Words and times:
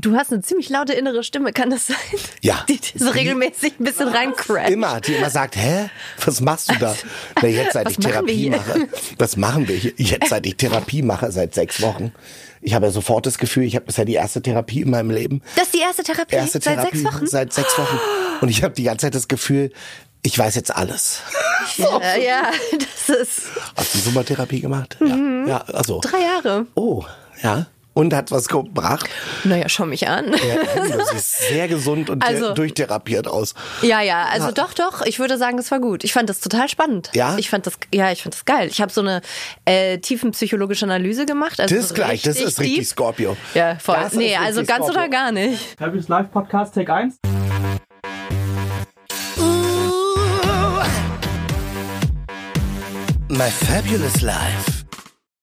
Du 0.00 0.16
hast 0.16 0.32
eine 0.32 0.40
ziemlich 0.40 0.70
laute 0.70 0.94
innere 0.94 1.22
Stimme, 1.22 1.52
kann 1.52 1.68
das 1.68 1.88
sein? 1.88 1.96
Ja. 2.40 2.64
Die, 2.68 2.78
die 2.78 2.98
so 2.98 3.10
regelmäßig 3.10 3.74
ein 3.78 3.84
bisschen 3.84 4.08
reincrasht. 4.08 4.70
Immer, 4.70 5.00
die 5.00 5.14
immer 5.14 5.28
sagt, 5.28 5.56
hä, 5.56 5.90
was 6.24 6.40
machst 6.40 6.70
du 6.70 6.76
da? 6.76 6.96
Na, 7.42 7.48
jetzt 7.48 7.74
seit 7.74 7.84
Was 7.84 7.92
ich 7.92 7.98
Therapie 7.98 8.48
mache. 8.48 8.88
Was 9.18 9.36
machen 9.36 9.68
wir 9.68 9.76
hier? 9.76 9.92
Jetzt 9.96 10.30
seit 10.30 10.46
ich 10.46 10.56
Therapie 10.56 11.02
mache, 11.02 11.30
seit 11.30 11.54
sechs 11.54 11.82
Wochen. 11.82 12.12
Ich 12.62 12.72
habe 12.72 12.86
ja 12.86 12.92
sofort 12.92 13.26
das 13.26 13.36
Gefühl, 13.36 13.64
ich 13.64 13.76
habe 13.76 13.86
bisher 13.86 14.06
die 14.06 14.14
erste 14.14 14.40
Therapie 14.40 14.80
in 14.82 14.90
meinem 14.90 15.10
Leben. 15.10 15.42
Das 15.56 15.64
ist 15.64 15.74
die 15.74 15.80
erste 15.80 16.02
Therapie 16.02 16.34
Erste 16.34 16.60
seit 16.60 16.76
Therapie 16.76 16.98
sechs 16.98 17.14
Wochen. 17.14 17.26
Seit 17.26 17.52
sechs 17.52 17.78
Wochen. 17.78 17.98
Und 18.40 18.48
ich 18.48 18.62
habe 18.62 18.74
die 18.74 18.84
ganze 18.84 19.06
Zeit 19.06 19.14
das 19.14 19.28
Gefühl, 19.28 19.70
ich 20.22 20.38
weiß 20.38 20.54
jetzt 20.54 20.74
alles. 20.74 21.20
Ja, 21.76 22.16
ja, 22.16 22.50
das 22.72 23.16
ist 23.16 23.42
Hast 23.76 23.94
du 23.94 23.98
Sommertherapie 23.98 24.60
gemacht? 24.60 24.96
Ja. 25.00 25.16
Ja, 25.46 25.56
also. 25.72 25.96
Mhm. 25.96 26.00
drei 26.00 26.20
Jahre. 26.20 26.66
Oh, 26.74 27.04
ja. 27.42 27.66
Und 27.92 28.14
hat 28.14 28.30
was 28.30 28.46
gebracht? 28.48 29.08
Naja, 29.42 29.68
schau 29.68 29.84
mich 29.84 30.06
an. 30.08 30.26
Ja, 30.32 30.82
du 30.96 31.04
siehst 31.12 31.38
sehr 31.48 31.66
gesund 31.66 32.08
und 32.08 32.24
Also- 32.24 32.54
durchtherapiert 32.54 33.26
aus. 33.26 33.54
Ja, 33.82 34.00
ja, 34.00 34.26
also 34.32 34.46
Ja. 34.46 34.52
doch, 34.52 34.72
doch. 34.74 35.02
Ich 35.04 35.18
würde 35.18 35.36
sagen, 35.38 35.56
das 35.56 35.70
war 35.72 35.80
gut. 35.80 36.04
Ich 36.04 36.12
fand 36.12 36.28
das 36.30 36.38
total 36.40 36.68
spannend. 36.68 37.10
Ja? 37.14 37.36
Ich 37.36 37.50
fand 37.50 37.66
das, 37.66 37.74
ja, 37.92 38.12
ich 38.12 38.22
fand 38.22 38.34
das 38.34 38.44
geil. 38.44 38.68
Ich 38.70 38.80
habe 38.80 38.92
so 38.92 39.00
eine 39.00 39.20
äh, 39.64 39.98
tiefenpsychologische 39.98 40.84
Analyse 40.84 41.26
gemacht. 41.26 41.58
Also 41.60 41.74
Das 41.74 41.86
ist 41.86 41.94
gleich, 41.94 42.22
das 42.22 42.36
ist 42.40 42.60
richtig 42.60 42.76
deep. 42.78 42.86
Scorpio. 42.86 43.36
Ja, 43.54 43.76
voll. 43.78 43.96
Das 44.00 44.12
nee, 44.14 44.36
also 44.36 44.62
ganz 44.64 44.84
Scorpio. 44.84 45.00
oder 45.00 45.08
gar 45.08 45.32
nicht. 45.32 45.76
Fabulous 45.78 46.08
Live 46.08 46.30
Podcast, 46.30 46.74
Take 46.74 46.92
1. 46.94 47.16
My 53.28 53.48
Fabulous 53.50 54.20
Life. 54.22 54.84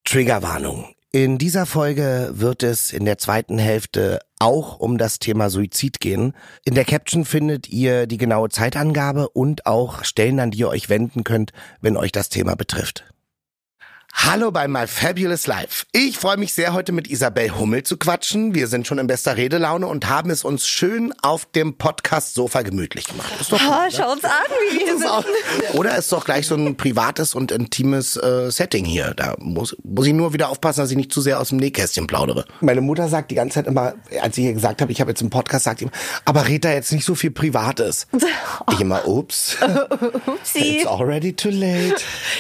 Triggerwarnung. 0.06 0.94
In 1.14 1.38
dieser 1.38 1.66
Folge 1.66 2.32
wird 2.34 2.64
es 2.64 2.92
in 2.92 3.06
der 3.06 3.18
zweiten 3.18 3.58
Hälfte 3.58 4.20
auch 4.40 4.80
um 4.80 4.98
das 4.98 5.20
Thema 5.20 5.50
Suizid 5.50 6.02
gehen. 6.02 6.34
In 6.66 6.76
der 6.76 6.84
Caption 6.84 7.24
findet 7.24 7.70
ihr 7.70 8.08
die 8.08 8.18
genaue 8.18 8.50
Zeitangabe 8.50 9.30
und 9.30 9.66
auch 9.66 10.04
Stellen, 10.04 10.42
an 10.42 10.52
die 10.52 10.60
ihr 10.60 10.68
euch 10.68 10.90
wenden 10.90 11.24
könnt, 11.24 11.54
wenn 11.80 11.96
euch 11.96 12.12
das 12.12 12.28
Thema 12.28 12.56
betrifft. 12.56 13.06
Hallo 14.20 14.52
bei 14.52 14.68
My 14.68 14.88
Fabulous 14.88 15.46
Life. 15.48 15.86
Ich 15.94 16.18
freue 16.18 16.38
mich 16.38 16.52
sehr, 16.52 16.74
heute 16.74 16.92
mit 16.92 17.08
Isabel 17.08 17.56
Hummel 17.56 17.84
zu 17.84 17.98
quatschen. 17.98 18.56
Wir 18.56 18.68
sind 18.68 18.86
schon 18.88 18.98
in 18.98 19.06
bester 19.08 19.38
Redelaune 19.38 19.86
und 19.88 20.10
haben 20.10 20.32
es 20.32 20.44
uns 20.44 20.68
schön 20.68 21.14
auf 21.22 21.46
dem 21.46 21.78
Podcast-Sofa 21.78 22.64
gemütlich 22.64 23.06
gemacht. 23.06 23.32
Ist 23.40 23.52
doch 23.54 23.60
gut, 23.60 23.68
Oh, 23.70 23.84
ne? 23.84 23.90
schau 23.96 24.12
uns 24.12 24.24
an, 24.26 24.32
wie 24.72 24.80
wir 24.80 25.12
auch, 25.14 25.24
sitzen. 25.24 25.78
oder 25.78 25.96
ist 25.98 26.12
doch 26.12 26.26
gleich 26.26 26.48
so 26.48 26.56
ein 26.56 26.76
privates 26.76 27.36
und 27.36 27.52
intimes 27.52 28.18
äh, 28.18 28.50
Setting 28.52 28.84
hier. 28.86 29.14
Da 29.16 29.36
muss, 29.40 29.78
muss 29.84 30.08
ich 30.08 30.14
nur 30.14 30.34
wieder 30.34 30.50
aufpassen, 30.50 30.82
dass 30.82 30.92
ich 30.92 30.98
nicht 30.98 31.14
zu 31.14 31.22
sehr 31.22 31.40
aus 31.40 31.50
dem 31.50 31.60
Nähkästchen 31.60 32.08
plaudere. 32.08 32.46
Meine 32.60 32.82
Mutter 32.82 33.08
sagt 33.10 33.30
die 33.32 33.36
ganze 33.36 33.54
Zeit 33.56 33.68
immer, 33.68 33.94
als 34.22 34.38
ich 34.38 34.46
ihr 34.46 34.54
gesagt 34.54 34.82
habe, 34.82 34.92
ich 34.92 35.00
habe 35.00 35.12
jetzt 35.12 35.22
einen 35.22 35.30
Podcast, 35.30 35.66
sagt 35.66 35.80
sie 35.80 35.86
immer, 35.86 35.94
aber 36.26 36.48
red 36.48 36.66
da 36.66 36.72
jetzt 36.74 36.92
nicht 36.92 37.06
so 37.06 37.16
viel 37.16 37.32
Privates. 37.32 38.08
Ich 38.74 38.82
immer, 38.82 39.08
ups, 39.08 39.56
Upsi. 40.26 40.80
it's 40.80 40.86
already 40.88 41.32
too 41.34 41.50
late. 41.50 41.96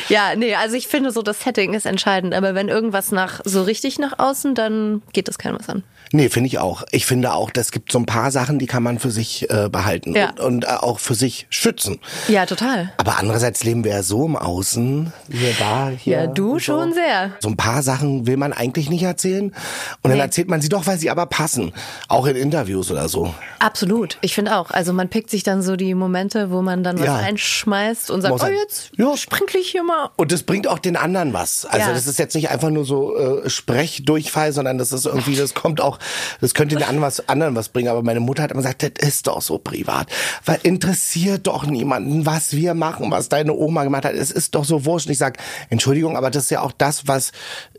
Ja, 0.09 0.36
nee, 0.36 0.53
also 0.56 0.75
ich 0.75 0.88
finde 0.88 1.12
so, 1.12 1.22
das 1.22 1.41
Setting 1.41 1.66
ist 1.73 1.85
entscheidend. 1.85 2.33
Aber 2.33 2.55
wenn 2.55 2.67
irgendwas 2.67 3.11
nach 3.11 3.41
so 3.43 3.63
richtig 3.63 3.99
nach 3.99 4.19
außen, 4.19 4.55
dann 4.55 5.01
geht 5.13 5.27
das 5.27 5.37
keinem 5.37 5.59
was 5.59 5.69
an. 5.69 5.83
Nee, 6.11 6.30
finde 6.30 6.47
ich 6.47 6.59
auch. 6.59 6.83
Ich 6.91 7.05
finde 7.05 7.33
auch, 7.33 7.50
das 7.52 7.72
gibt 7.72 7.91
so 7.91 8.00
ein 8.00 8.05
paar 8.05 8.31
Sachen, 8.31 8.59
die 8.59 8.66
kann 8.66 8.83
man 8.83 9.00
für 9.00 9.11
sich 9.11 9.50
äh, 9.50 9.69
behalten 9.69 10.16
Ja. 10.16 10.30
und, 10.31 10.39
und 10.39 10.63
äh, 10.66 10.67
auch 10.67 11.00
für 11.00 11.16
sich 11.16 11.47
schützen. 11.50 12.00
Ja, 12.27 12.45
total. 12.45 12.91
Aber 12.97 13.17
andererseits 13.19 13.63
leben 13.63 13.83
wir 13.83 13.91
ja 13.91 14.03
so 14.03 14.25
im 14.25 14.35
Außen, 14.35 15.11
wir 15.28 15.53
da, 15.59 15.89
hier. 15.89 16.17
Ja, 16.22 16.28
du 16.28 16.53
so. 16.53 16.59
schon 16.59 16.94
sehr. 16.94 17.31
So 17.39 17.50
ein 17.50 17.58
paar 17.58 17.83
Sachen 17.83 18.25
will 18.28 18.38
man 18.38 18.53
eigentlich 18.53 18.89
nicht 18.89 19.03
erzählen. 19.03 19.45
Und 19.47 19.55
dann 20.03 20.13
Nee. 20.13 20.19
erzählt 20.19 20.47
man 20.50 20.61
sie 20.61 20.69
doch, 20.69 20.88
weil 20.88 20.97
sie 20.97 21.09
aber 21.09 21.25
passen. 21.25 21.73
Auch 22.08 22.25
in 22.25 22.35
Interviews 22.35 22.89
oder 22.91 23.08
so. 23.09 23.33
Absolut. 23.59 24.17
Ich 24.22 24.33
finde 24.35 24.55
auch. 24.58 24.72
Also 24.72 24.94
man 24.94 25.09
pickt 25.09 25.30
sich 25.30 25.44
dann 25.44 25.61
so 25.61 25.75
die 25.75 25.94
Momente, 25.94 26.52
wo 26.52 26.61
man 26.61 26.83
dann 26.83 26.97
was 27.00 27.05
Ja. 27.05 27.16
einschmeißt 27.17 28.11
und 28.11 28.22
sagt, 28.22 28.31
Muss 28.33 28.44
oh 28.44 28.47
jetzt 28.47 28.91
Ja. 28.97 29.17
sprinkle 29.17 29.59
ich 29.59 29.69
hier 29.69 29.83
mal. 29.83 30.09
Und 30.16 30.31
das 30.31 30.44
bringt 30.44 30.68
auch 30.68 30.79
den 30.79 30.95
anderen 30.95 31.34
was. 31.34 31.66
Also 31.66 31.88
Ja. 31.89 31.94
das 31.94 32.07
ist 32.07 32.19
jetzt 32.19 32.35
nicht 32.35 32.50
einfach 32.50 32.69
nur 32.69 32.85
so 32.85 33.16
äh, 33.18 33.50
Sprechdurchfall, 33.50 34.53
sondern 34.53 34.78
das 34.78 34.91
ist 34.91 35.06
irgendwie, 35.06 35.35
das 35.35 35.53
kommt 35.53 35.81
auch, 35.81 35.97
das 36.41 36.53
könnte 36.53 36.75
den 36.75 36.84
anderen 36.84 37.02
was, 37.02 37.28
anderen 37.30 37.56
was 37.56 37.69
bringen. 37.69 37.90
Aber 37.90 38.03
meine 38.03 38.19
Mutter 38.19 38.44
hat 38.44 38.52
immer 38.52 38.62
gesagt, 38.62 38.84
das 38.84 39.08
ist 39.08 39.28
doch 39.28 39.41
so 39.41 39.58
privat. 39.58 40.08
Weil 40.46 40.59
interessiert 40.63 41.47
doch 41.47 41.66
niemanden, 41.66 42.25
was 42.25 42.53
wir 42.53 42.74
machen, 42.74 43.12
was 43.12 43.30
deine 43.30 43.53
Oma 43.53 43.84
gemacht 43.84 44.06
hat. 44.06 44.13
Es 44.13 44.31
ist 44.31 44.56
doch 44.56 44.66
so 44.66 44.86
wurscht. 44.86 45.07
Und 45.07 45.12
ich 45.13 45.18
sag, 45.18 45.38
Entschuldigung, 45.69 46.18
aber 46.18 46.30
das 46.31 46.44
ist 46.46 46.50
ja 46.52 46.62
auch 46.62 46.72
das, 46.72 47.07
was, 47.07 47.31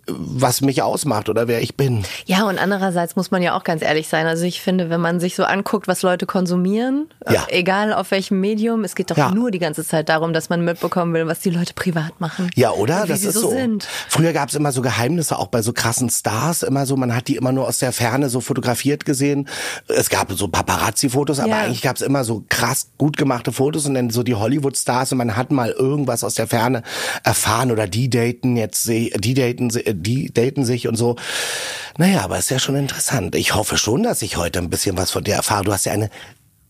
was 0.06 0.60
mich 0.60 0.82
ausmacht 0.82 1.28
oder 1.28 1.48
wer 1.48 1.60
ich 1.60 1.76
bin. 1.76 2.04
Ja, 2.26 2.44
und 2.48 2.58
andererseits 2.58 3.16
muss 3.16 3.30
man 3.30 3.42
ja 3.42 3.56
auch 3.56 3.64
ganz 3.64 3.82
ehrlich 3.82 4.08
sein. 4.08 4.26
Also 4.26 4.44
ich 4.44 4.60
finde, 4.62 4.90
wenn 4.90 5.00
man 5.00 5.20
sich 5.20 5.34
so 5.34 5.44
anguckt, 5.44 5.88
was 5.88 6.02
Leute 6.02 6.26
konsumieren, 6.26 7.08
Ja. 7.30 7.44
äh, 7.48 7.58
egal 7.58 7.92
auf 7.92 8.10
welchem 8.10 8.40
Medium, 8.40 8.84
es 8.84 8.94
geht 8.94 9.10
doch 9.10 9.16
Ja. 9.16 9.30
nur 9.30 9.50
die 9.50 9.58
ganze 9.58 9.84
Zeit 9.84 10.08
darum, 10.08 10.32
dass 10.32 10.48
man 10.48 10.64
mitbekommen 10.64 11.12
will, 11.14 11.26
was 11.26 11.40
die 11.40 11.50
Leute 11.50 11.74
privat 11.74 12.20
machen. 12.20 12.50
Ja, 12.54 12.70
oder? 12.72 13.04
Das 13.06 13.22
ist 13.22 13.34
so, 13.34 13.50
so. 13.50 13.56
Früher 14.08 14.32
gab's 14.32 14.54
immer 14.54 14.72
so 14.72 14.82
Geheimnisse, 14.82 15.38
auch 15.38 15.48
bei 15.48 15.62
so 15.62 15.72
krassen 15.72 16.08
Stars, 16.10 16.62
immer 16.62 16.86
so, 16.86 16.96
man 16.96 17.14
hat 17.14 17.28
die 17.28 17.36
immer 17.36 17.52
nur 17.52 17.66
aus 17.68 17.78
der 17.78 17.92
Ferne 18.08 18.28
so 18.30 18.40
fotografiert 18.40 19.04
gesehen. 19.04 19.48
Es 19.88 20.08
gab 20.08 20.32
so 20.32 20.48
Paparazzi-Fotos, 20.48 21.40
aber 21.40 21.50
Ja. 21.50 21.58
eigentlich 21.64 21.82
gab's 21.82 22.00
immer 22.00 22.24
so 22.24 22.44
krass 22.48 22.88
gut 22.96 23.16
gemachte 23.16 23.52
Fotos 23.52 23.86
und 23.86 23.94
dann 23.94 24.10
so 24.10 24.22
die 24.22 24.34
Hollywood-Stars 24.34 25.12
und 25.12 25.18
man 25.18 25.36
hat 25.36 25.50
mal 25.50 25.70
irgendwas 25.70 26.24
aus 26.24 26.34
der 26.34 26.46
Ferne 26.46 26.82
erfahren 27.22 27.70
oder 27.70 27.86
die 27.86 28.08
daten 28.08 28.56
jetzt, 28.56 28.88
die 28.88 29.34
daten, 29.34 29.70
die 30.02 30.32
daten 30.32 30.64
sich 30.64 30.88
und 30.88 30.96
so. 30.96 31.16
Naja, 31.98 32.22
aber 32.22 32.38
ist 32.38 32.50
ja 32.50 32.58
schon 32.58 32.76
interessant. 32.76 33.34
Ich 33.34 33.54
hoffe 33.54 33.76
schon, 33.76 34.02
dass 34.02 34.22
ich 34.22 34.36
heute 34.36 34.58
ein 34.60 34.70
bisschen 34.70 34.96
was 34.96 35.10
von 35.10 35.24
dir 35.24 35.34
erfahre. 35.34 35.64
Du 35.64 35.72
hast 35.72 35.84
ja 35.84 35.92
eine 35.92 36.10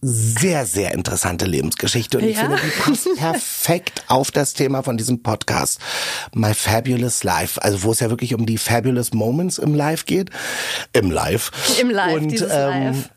sehr, 0.01 0.65
sehr 0.65 0.93
interessante 0.95 1.45
Lebensgeschichte 1.45 2.19
und 2.19 2.25
ich 2.25 2.37
Ja. 2.37 2.43
finde, 2.43 2.57
die 2.65 2.81
passt 2.81 3.09
perfekt 3.17 4.03
auf 4.07 4.31
das 4.31 4.55
Thema 4.55 4.83
von 4.83 4.97
diesem 4.97 5.23
Podcast. 5.23 5.81
My 6.35 6.55
Fabulous 6.55 7.25
Life. 7.25 7.61
Also 7.63 7.83
wo 7.83 7.93
es 7.93 8.01
ja 8.01 8.09
wirklich 8.11 8.35
um 8.35 8.47
die 8.47 8.59
Fabulous 8.59 9.13
Moments 9.13 9.59
im 9.59 9.75
Live 9.75 10.07
geht. 10.07 10.31
Im 10.93 11.11
Live. 11.11 11.51
Im 11.81 11.91
Live, 11.91 12.15
und, 12.15 12.29
dieses 12.29 12.51
ähm, 12.53 12.69
Live. 12.85 13.11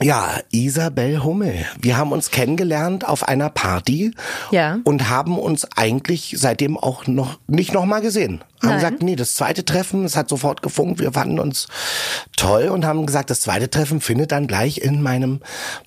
Ja, 0.00 0.38
Isabel 0.52 1.24
Hummel. 1.24 1.66
Wir 1.80 1.96
haben 1.96 2.12
uns 2.12 2.30
kennengelernt 2.30 3.06
auf 3.06 3.26
einer 3.26 3.50
Party 3.50 4.12
Ja. 4.52 4.78
und 4.84 5.08
haben 5.08 5.36
uns 5.38 5.66
eigentlich 5.76 6.36
seitdem 6.38 6.78
auch 6.78 7.06
noch 7.08 7.38
nicht 7.48 7.72
noch 7.74 7.84
mal 7.84 8.00
gesehen. 8.00 8.44
Haben 8.62 8.68
Nein. 8.70 8.74
gesagt, 8.76 9.02
nee, 9.02 9.16
das 9.16 9.34
zweite 9.34 9.64
Treffen, 9.64 10.04
es 10.04 10.16
hat 10.16 10.28
sofort 10.28 10.62
gefunkt, 10.62 11.00
wir 11.00 11.12
fanden 11.12 11.40
uns 11.40 11.66
toll 12.36 12.68
und 12.68 12.84
haben 12.84 13.06
gesagt, 13.06 13.30
das 13.30 13.40
zweite 13.40 13.70
Treffen 13.70 14.00
findet 14.00 14.30
dann 14.30 14.46
gleich 14.46 14.78
in 14.78 15.02
meinem 15.02 15.40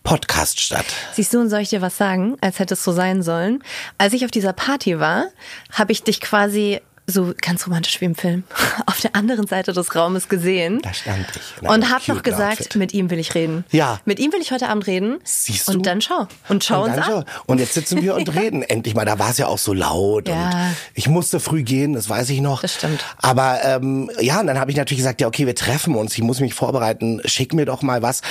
Podcast 0.04 0.60
statt. 0.60 0.86
Siehst 1.14 1.34
du, 1.34 1.40
und 1.40 1.50
soll 1.50 1.62
ich 1.62 1.70
dir 1.70 1.82
was 1.82 1.96
sagen, 1.98 2.36
als 2.42 2.60
hätte 2.60 2.74
es 2.74 2.84
so 2.84 2.92
sein 2.92 3.24
sollen? 3.24 3.64
Als 3.98 4.14
ich 4.14 4.26
auf 4.26 4.32
dieser 4.32 4.54
Party 4.54 5.00
war, 5.00 5.26
habe 5.72 5.92
ich 5.94 6.04
dich 6.04 6.20
quasi 6.22 6.82
so 7.08 7.34
ganz 7.42 7.66
romantisch 7.68 8.00
wie 8.02 8.06
im 8.06 8.16
Film 8.16 8.44
auf 8.86 9.00
der 9.02 9.16
anderen 9.16 9.48
Seite 9.48 9.74
des 9.74 9.96
Raumes 9.96 10.30
gesehen. 10.30 10.80
Da 10.82 10.94
stand 10.94 11.26
ich. 11.36 11.68
Und 11.68 11.92
hab 11.92 12.08
noch 12.08 12.24
gesagt, 12.24 12.62
Outfit. 12.62 12.76
mit 12.76 12.94
ihm 12.94 13.10
will 13.10 13.20
ich 13.20 13.36
reden. 13.36 13.66
Ja. 13.72 14.00
Mit 14.06 14.20
ihm 14.20 14.32
will 14.32 14.42
ich 14.42 14.52
heute 14.52 14.70
Abend 14.70 14.88
reden. 14.88 15.20
Siehst 15.24 15.68
du? 15.68 15.74
Und 15.74 15.86
dann 15.86 16.02
schau. 16.02 16.28
Und 16.50 16.64
schau 16.64 16.84
und 16.84 16.94
uns 16.96 17.08
an. 17.08 17.26
Und 17.48 17.60
jetzt 17.60 17.74
sitzen 17.74 18.02
wir 18.02 18.16
und 18.16 18.34
reden 18.36 18.64
endlich 18.64 18.96
mal. 18.96 19.06
Da 19.06 19.20
war 19.20 19.32
es 19.32 19.38
ja 19.38 19.48
auch 19.48 19.58
so 19.58 19.74
laut 19.74 20.28
Ja. 20.30 20.46
und 20.50 20.76
ich 20.94 21.08
musste 21.08 21.40
früh 21.40 21.64
gehen, 21.64 21.94
das 21.94 22.08
weiß 22.10 22.30
ich 22.30 22.42
noch. 22.42 22.62
Das 22.62 22.76
stimmt. 22.76 23.04
Aber 23.18 23.60
ähm, 23.64 24.10
ja, 24.20 24.40
und 24.40 24.48
dann 24.48 24.60
habe 24.60 24.72
ich 24.72 24.78
natürlich 24.78 25.00
gesagt, 25.00 25.22
ja 25.22 25.28
okay, 25.28 25.46
wir 25.46 25.56
treffen 25.56 25.96
uns. 25.96 26.14
Ich 26.14 26.24
muss 26.24 26.40
mich 26.40 26.54
vorbereiten. 26.54 27.22
Schick 27.26 27.54
mir 27.54 27.66
doch 27.66 27.82
mal 27.82 28.02
was 28.02 28.22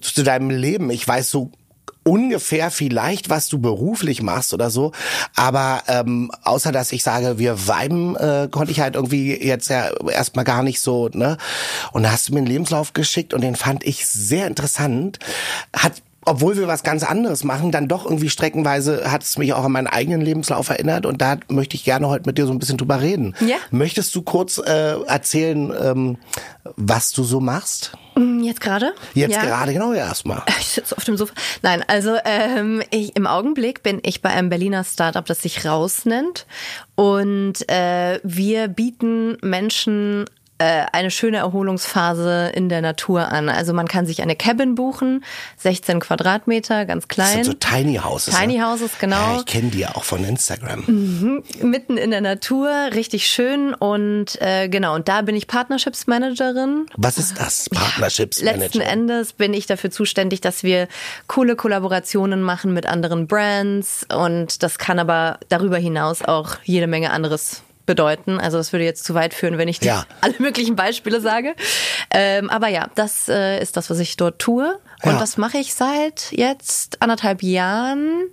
zu 0.00 0.22
deinem 0.22 0.50
Leben. 0.50 0.90
Ich 0.90 1.06
weiß 1.06 1.30
so 1.30 1.50
ungefähr 2.02 2.70
vielleicht, 2.70 3.30
was 3.30 3.48
du 3.48 3.58
beruflich 3.58 4.22
machst 4.22 4.54
oder 4.54 4.70
so. 4.70 4.92
Aber 5.36 5.82
ähm, 5.86 6.30
außer 6.42 6.72
dass 6.72 6.92
ich 6.92 7.02
sage, 7.02 7.38
wir 7.38 7.68
viben, 7.68 8.16
äh, 8.16 8.48
konnte 8.50 8.72
ich 8.72 8.80
halt 8.80 8.94
irgendwie 8.94 9.36
jetzt 9.42 9.68
ja 9.68 9.90
erstmal 10.08 10.44
gar 10.44 10.62
nicht 10.62 10.80
so, 10.80 11.08
ne? 11.12 11.36
Und 11.92 12.02
da 12.02 12.12
hast 12.12 12.28
du 12.28 12.32
mir 12.32 12.38
einen 12.38 12.46
Lebenslauf 12.46 12.92
geschickt 12.92 13.34
und 13.34 13.42
den 13.42 13.56
fand 13.56 13.84
ich 13.84 14.06
sehr 14.06 14.46
interessant. 14.46 15.18
Hat 15.76 16.02
obwohl 16.26 16.56
wir 16.56 16.68
was 16.68 16.82
ganz 16.82 17.02
anderes 17.02 17.44
machen, 17.44 17.72
dann 17.72 17.88
doch 17.88 18.04
irgendwie 18.04 18.28
streckenweise 18.28 19.10
hat 19.10 19.22
es 19.22 19.38
mich 19.38 19.52
auch 19.54 19.64
an 19.64 19.72
meinen 19.72 19.86
eigenen 19.86 20.20
Lebenslauf 20.20 20.68
erinnert 20.68 21.06
und 21.06 21.22
da 21.22 21.38
möchte 21.48 21.76
ich 21.76 21.84
gerne 21.84 22.08
heute 22.08 22.26
mit 22.26 22.36
dir 22.38 22.46
so 22.46 22.52
ein 22.52 22.58
bisschen 22.58 22.76
drüber 22.76 23.00
reden. 23.00 23.34
Ja. 23.40 23.56
Möchtest 23.70 24.14
du 24.14 24.22
kurz 24.22 24.58
äh, 24.58 25.00
erzählen, 25.02 25.72
ähm, 25.82 26.18
was 26.76 27.12
du 27.12 27.24
so 27.24 27.40
machst? 27.40 27.92
Hm, 28.16 28.42
Jetzt 28.42 28.60
gerade? 28.60 28.92
Jetzt 29.14 29.34
Ja. 29.36 29.42
gerade 29.42 29.72
genau 29.72 29.92
erstmal. 29.92 30.42
Ich 30.60 30.68
sitze 30.68 30.96
auf 30.96 31.04
dem 31.04 31.16
Sofa. 31.16 31.32
Nein, 31.62 31.82
also 31.86 32.16
ähm, 32.24 32.82
ich, 32.90 33.16
im 33.16 33.26
Augenblick 33.26 33.82
bin 33.82 34.00
ich 34.02 34.20
bei 34.20 34.28
einem 34.30 34.50
Berliner 34.50 34.84
Startup, 34.84 35.24
das 35.24 35.42
sich 35.42 35.64
Raus 35.64 36.04
nennt. 36.04 36.46
Und 36.96 37.68
äh, 37.70 38.20
wir 38.22 38.68
bieten 38.68 39.38
Menschen 39.42 40.26
eine 40.64 41.10
schöne 41.10 41.38
Erholungsphase 41.38 42.50
in 42.54 42.68
der 42.68 42.80
Natur 42.82 43.28
an. 43.28 43.48
Also 43.48 43.72
man 43.72 43.88
kann 43.88 44.06
sich 44.06 44.22
eine 44.22 44.36
Cabin 44.36 44.74
buchen, 44.74 45.24
16 45.58 46.00
Quadratmeter, 46.00 46.84
ganz 46.84 47.06
Das 47.08 47.14
klein. 47.14 47.44
sind 47.44 47.46
so 47.46 47.52
Tiny 47.54 47.96
Houses. 47.96 48.34
Tiny 48.34 48.58
ne? 48.58 48.66
Houses, 48.66 48.92
genau. 48.98 49.16
Ja, 49.16 49.36
ich 49.38 49.46
kenne 49.46 49.70
die 49.70 49.80
ja 49.80 49.94
auch 49.94 50.04
von 50.04 50.24
Instagram. 50.24 50.84
mitten 51.62 51.96
in 51.96 52.10
der 52.10 52.20
Natur, 52.20 52.70
richtig 52.94 53.26
schön 53.26 53.74
und 53.74 54.40
äh, 54.40 54.68
genau, 54.68 54.94
und 54.94 55.08
da 55.08 55.22
bin 55.22 55.36
ich 55.36 55.46
Partnerships 55.46 56.06
Managerin. 56.06 56.86
Was 56.96 57.18
ist 57.18 57.38
das? 57.38 57.68
Partnerships 57.70 58.40
Letzten 58.42 58.78
Manager. 58.78 58.92
Endes 58.92 59.32
bin 59.32 59.54
ich 59.54 59.66
dafür 59.66 59.90
zuständig, 59.90 60.40
dass 60.40 60.62
wir 60.62 60.88
coole 61.26 61.56
Kollaborationen 61.56 62.42
machen 62.42 62.72
mit 62.72 62.86
anderen 62.86 63.26
Brands 63.26 64.06
und 64.14 64.62
das 64.62 64.78
kann 64.78 64.98
aber 64.98 65.38
darüber 65.48 65.78
hinaus 65.78 66.22
auch 66.22 66.56
jede 66.64 66.86
Menge 66.86 67.10
anderes 67.10 67.62
bedeuten. 67.86 68.38
Also 68.38 68.58
das 68.58 68.72
würde 68.72 68.84
jetzt 68.84 69.04
zu 69.04 69.14
weit 69.14 69.34
führen, 69.34 69.58
wenn 69.58 69.68
ich 69.68 69.80
dir 69.80 69.86
Ja. 69.88 70.06
alle 70.20 70.34
möglichen 70.38 70.76
Beispiele 70.76 71.20
sage. 71.20 71.54
Ähm, 72.10 72.50
aber 72.50 72.68
ja, 72.68 72.88
das 72.94 73.28
äh, 73.28 73.60
ist 73.60 73.76
das, 73.76 73.90
was 73.90 73.98
ich 73.98 74.16
dort 74.16 74.38
tue 74.38 74.78
und 75.02 75.12
Ja. 75.12 75.18
das 75.18 75.36
mache 75.36 75.58
ich 75.58 75.74
seit 75.74 76.28
jetzt 76.32 77.02
anderthalb 77.02 77.42
Jahren. 77.42 78.24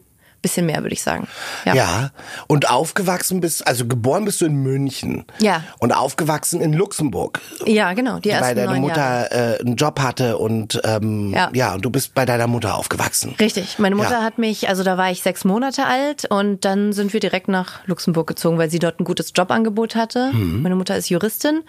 Bisschen 0.47 0.65
mehr, 0.65 0.81
würde 0.81 0.93
ich 0.93 1.01
sagen. 1.01 1.27
Ja. 1.65 2.11
Und 2.47 2.69
aufgewachsen 2.69 3.41
bist, 3.41 3.67
also 3.67 3.85
geboren 3.85 4.23
bist 4.23 4.39
du 4.39 4.45
in 4.45 4.55
München. 4.55 5.25
Ja. 5.39 5.61
Und 5.79 5.91
aufgewachsen 5.91 6.61
in 6.61 6.71
Luxemburg. 6.71 7.41
Ja, 7.65 7.91
genau. 7.91 8.19
Die 8.19 8.29
ersten 8.29 8.45
weil 8.47 8.55
deine 8.55 8.79
neun 8.79 8.83
Jahre. 8.85 9.23
Mutter 9.23 9.55
äh, 9.57 9.59
einen 9.59 9.75
Job 9.75 9.99
hatte 9.99 10.37
und 10.37 10.79
ähm, 10.85 11.33
ja. 11.33 11.49
Ja. 11.53 11.73
und 11.73 11.81
du 11.83 11.89
bist 11.89 12.13
bei 12.13 12.25
deiner 12.25 12.47
Mutter 12.47 12.75
aufgewachsen. 12.75 13.35
Richtig. 13.41 13.77
Meine 13.77 13.95
Mutter 13.95 14.19
Ja. 14.19 14.23
hat 14.23 14.37
mich, 14.37 14.69
also 14.69 14.83
da 14.83 14.97
war 14.97 15.11
ich 15.11 15.21
sechs 15.21 15.43
Monate 15.43 15.85
alt 15.85 16.23
und 16.29 16.63
dann 16.63 16.93
sind 16.93 17.11
wir 17.11 17.19
direkt 17.19 17.49
nach 17.49 17.85
Luxemburg 17.85 18.27
gezogen, 18.27 18.57
weil 18.57 18.69
sie 18.69 18.79
dort 18.79 19.01
ein 19.01 19.03
gutes 19.03 19.33
Jobangebot 19.35 19.95
hatte. 19.95 20.31
Mhm. 20.31 20.61
Meine 20.61 20.75
Mutter 20.75 20.95
ist 20.95 21.09
Juristin 21.09 21.63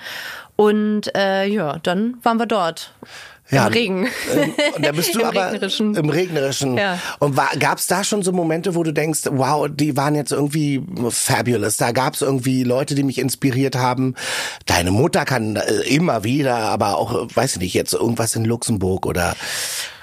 und 0.55 1.13
äh, 1.17 1.47
ja, 1.47 1.79
dann 1.83 2.19
waren 2.23 2.39
wir 2.39 2.47
dort. 2.47 2.93
Ja, 3.51 3.67
Im 3.67 3.73
Regen. 3.73 4.09
Und 4.77 4.85
da 4.85 4.93
bist 4.93 5.15
du 5.15 5.21
Im 5.21 5.27
aber 5.27 5.53
Regnerischen. 5.53 5.95
im 5.95 6.11
regnerischen. 6.11 6.77
Ja. 6.77 6.99
Und 7.19 7.37
gab 7.59 7.79
es 7.79 7.87
da 7.87 8.05
schon 8.05 8.23
so 8.23 8.33
Momente, 8.33 8.75
wo 8.75 8.83
du 8.83 8.93
denkst, 8.93 9.21
wow, 9.31 9.69
die 9.71 9.97
waren 9.97 10.15
jetzt 10.15 10.33
irgendwie 10.33 10.83
fabulous. 11.09 11.79
Da 11.79 11.93
gab 11.93 12.15
es 12.15 12.21
irgendwie 12.23 12.63
Leute, 12.65 12.95
die 12.95 13.03
mich 13.03 13.19
inspiriert 13.19 13.77
haben. 13.77 14.15
Deine 14.67 14.91
Mutter 14.91 15.25
kann 15.25 15.57
äh, 15.57 15.81
immer 15.89 16.25
wieder, 16.25 16.57
aber 16.57 16.99
auch, 16.99 17.15
äh, 17.15 17.37
weiß 17.37 17.55
ich 17.55 17.61
nicht, 17.61 17.75
jetzt 17.75 17.95
irgendwas 17.95 18.37
in 18.37 18.45
Luxemburg 18.45 19.07
oder 19.07 19.35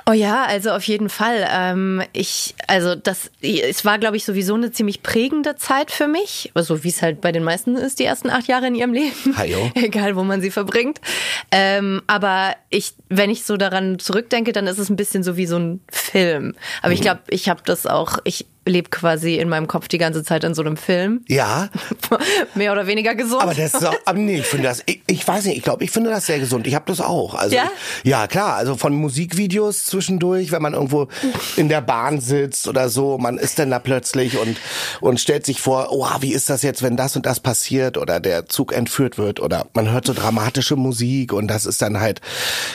Oh 0.08 0.14
ja, 0.14 0.46
also 0.46 0.70
auf 0.72 0.84
jeden 0.84 1.10
Fall. 1.10 1.48
Ähm, 1.52 2.04
ich, 2.14 2.54
also 2.68 2.94
das, 2.94 3.32
es 3.42 3.86
war, 3.86 3.98
glaube 3.98 4.18
ich, 4.18 4.24
sowieso 4.24 4.54
eine 4.54 4.72
ziemlich 4.72 5.02
prägende 5.02 5.56
Zeit 5.56 5.90
für 5.90 6.08
mich. 6.08 6.52
Also 6.54 6.84
wie 6.84 6.90
es 6.90 7.02
halt 7.02 7.22
bei 7.22 7.32
den 7.32 7.44
meisten 7.44 7.76
ist, 7.76 7.98
die 8.00 8.06
ersten 8.06 8.30
acht 8.30 8.48
Jahre 8.48 8.68
in 8.68 8.76
ihrem 8.76 8.94
Leben. 8.94 9.36
Hajo. 9.36 9.72
Egal, 9.76 10.16
wo 10.16 10.24
man 10.24 10.42
sie 10.42 10.52
verbringt. 10.52 11.02
Ähm, 11.52 12.04
aber 12.06 12.56
ich, 12.70 12.94
wenn 13.10 13.32
ich 13.32 13.46
so 13.46 13.58
daran 13.58 13.98
zurückdenke, 13.98 14.52
dann 14.52 14.68
ist 14.68 14.78
es 14.78 14.90
ein 14.90 14.96
bisschen 14.96 15.24
so 15.24 15.38
wie 15.38 15.48
so 15.48 15.58
ein 15.58 15.82
Film. 15.92 16.54
Aber 16.82 16.90
Mhm. 16.90 16.94
ich 16.96 17.02
glaube, 17.02 17.22
ich 17.30 17.50
habe 17.50 17.62
das 17.66 17.88
auch, 17.88 18.20
ich 18.26 18.46
lebe 18.66 18.90
quasi 18.90 19.36
in 19.36 19.50
meinem 19.50 19.68
Kopf 19.68 19.88
die 19.88 19.98
ganze 19.98 20.24
Zeit 20.24 20.44
in 20.44 20.54
so 20.54 20.62
einem 20.62 20.78
Film. 20.78 21.24
ja. 21.28 21.70
Mehr 22.56 22.72
oder 22.72 22.88
weniger 22.88 23.16
gesund. 23.16 23.42
Aber 23.42 23.54
das 23.54 23.74
ist 23.74 23.86
auch, 23.86 23.96
aber 24.06 24.18
nee, 24.18 24.40
ich 24.40 24.46
finde 24.46 24.68
das, 24.68 24.82
ich, 24.86 25.02
ich 25.08 25.28
weiß 25.28 25.46
nicht, 25.46 25.58
ich 25.58 25.64
glaube, 25.64 25.84
ich 25.84 25.92
finde 25.92 26.10
das 26.10 26.26
sehr 26.26 26.40
gesund. 26.40 26.68
Ich 26.68 26.76
habe 26.76 26.86
das 26.88 27.02
auch. 27.02 27.36
Also, 27.36 27.56
Ja? 27.56 27.70
ja, 28.04 28.28
klar. 28.28 28.56
Also 28.56 28.76
von 28.76 28.94
Musikvideos 28.94 29.86
zwischendurch, 29.86 30.52
wenn 30.52 30.62
man 30.62 30.74
irgendwo 30.74 31.08
in 31.58 31.70
der 31.70 31.82
Bahn 31.82 32.20
sitzt 32.22 32.68
oder 32.68 32.90
so, 32.90 33.18
man 33.18 33.38
ist 33.38 33.60
dann 33.60 33.70
da 33.70 33.80
plötzlich 33.80 34.38
und, 34.38 34.58
und 35.02 35.20
stellt 35.20 35.46
sich 35.46 35.62
vor, 35.62 35.88
oh, 35.92 36.08
wie 36.22 36.34
ist 36.34 36.50
das 36.50 36.62
jetzt, 36.64 36.82
wenn 36.82 36.98
das 36.98 37.16
und 37.16 37.26
das 37.26 37.40
passiert 37.40 37.98
oder 37.98 38.20
der 38.20 38.48
Zug 38.48 38.74
entführt 38.74 39.18
wird 39.18 39.40
oder 39.40 39.68
man 39.74 39.92
hört 39.92 40.06
so 40.06 40.14
dramatische 40.14 40.76
Musik 40.76 41.34
und 41.34 41.48
das 41.48 41.66
ist 41.66 41.82
dann 41.82 42.00
halt, 42.00 42.22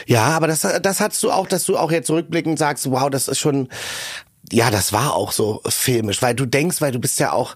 ja, 0.06 0.24
aber 0.28 0.46
das, 0.46 0.66
das 0.82 1.00
hast 1.00 1.22
du 1.22 1.30
auch, 1.30 1.46
dass 1.46 1.64
du 1.64 1.76
auch 1.76 1.90
jetzt 1.90 2.10
rückblickend 2.10 2.58
sagst, 2.58 2.90
wow, 2.90 3.08
das 3.10 3.28
ist 3.28 3.38
schon, 3.38 3.68
ja, 4.52 4.70
das 4.70 4.92
war 4.92 5.14
auch 5.14 5.32
so 5.32 5.62
filmisch, 5.66 6.22
weil 6.22 6.34
du 6.34 6.46
denkst, 6.46 6.80
weil 6.80 6.92
du 6.92 6.98
bist 6.98 7.18
ja 7.20 7.32
auch 7.32 7.54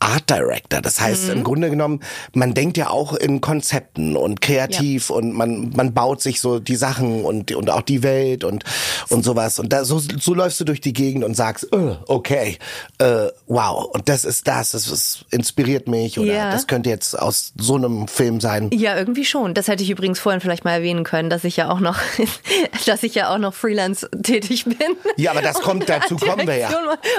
Art 0.00 0.28
Director. 0.30 0.80
Das 0.80 1.00
heißt, 1.00 1.26
Mhm. 1.26 1.32
im 1.32 1.44
Grunde 1.44 1.70
genommen, 1.70 2.00
man 2.32 2.54
denkt 2.54 2.76
ja 2.78 2.88
auch 2.90 3.12
in 3.14 3.40
Konzepten 3.40 4.16
und 4.16 4.40
kreativ 4.40 5.10
und 5.10 5.34
man, 5.34 5.70
man 5.76 5.92
baut 5.94 6.22
sich 6.22 6.40
so 6.40 6.58
die 6.58 6.76
Sachen 6.76 7.24
und, 7.24 7.52
und 7.54 7.70
auch 7.70 7.82
die 7.82 8.02
Welt 8.02 8.42
und, 8.44 8.64
und 9.10 9.22
sowas. 9.24 9.58
Und 9.58 9.72
da, 9.72 9.84
so, 9.84 9.98
so 9.98 10.34
läufst 10.34 10.58
du 10.58 10.64
durch 10.64 10.80
die 10.80 10.94
Gegend 10.94 11.22
und 11.22 11.34
sagst, 11.36 11.72
äh, 11.72 11.96
okay, 12.06 12.58
äh, 12.98 13.26
wow, 13.46 13.84
und 13.92 14.08
das 14.08 14.24
ist 14.24 14.48
das, 14.48 14.70
das 14.70 14.88
ist, 14.88 15.26
inspiriert 15.30 15.86
mich 15.86 16.18
oder 16.18 16.32
Ja. 16.32 16.50
das 16.50 16.66
könnte 16.66 16.88
jetzt 16.90 17.18
aus 17.18 17.52
so 17.58 17.76
einem 17.76 18.08
Film 18.08 18.40
sein. 18.40 18.70
Ja, 18.72 18.96
irgendwie 18.96 19.24
schon. 19.26 19.52
Das 19.54 19.68
hätte 19.68 19.82
ich 19.82 19.90
übrigens 19.90 20.18
vorhin 20.18 20.40
vielleicht 20.40 20.64
mal 20.64 20.72
erwähnen 20.72 21.04
können, 21.04 21.28
dass 21.30 21.44
ich 21.44 21.56
ja 21.58 21.70
auch 21.70 21.80
noch, 21.80 21.98
dass 22.86 23.02
ich 23.02 23.14
ja 23.14 23.32
auch 23.34 23.38
noch 23.38 23.52
Freelance 23.54 24.08
tätig 24.22 24.64
bin. 24.64 24.76
Ja, 25.16 25.32
aber 25.32 25.42
das 25.42 25.60
kommt, 25.60 25.88
dazu 25.88 26.16
kommen 26.16 26.46
wir 26.46 26.56
ja. 26.56 26.70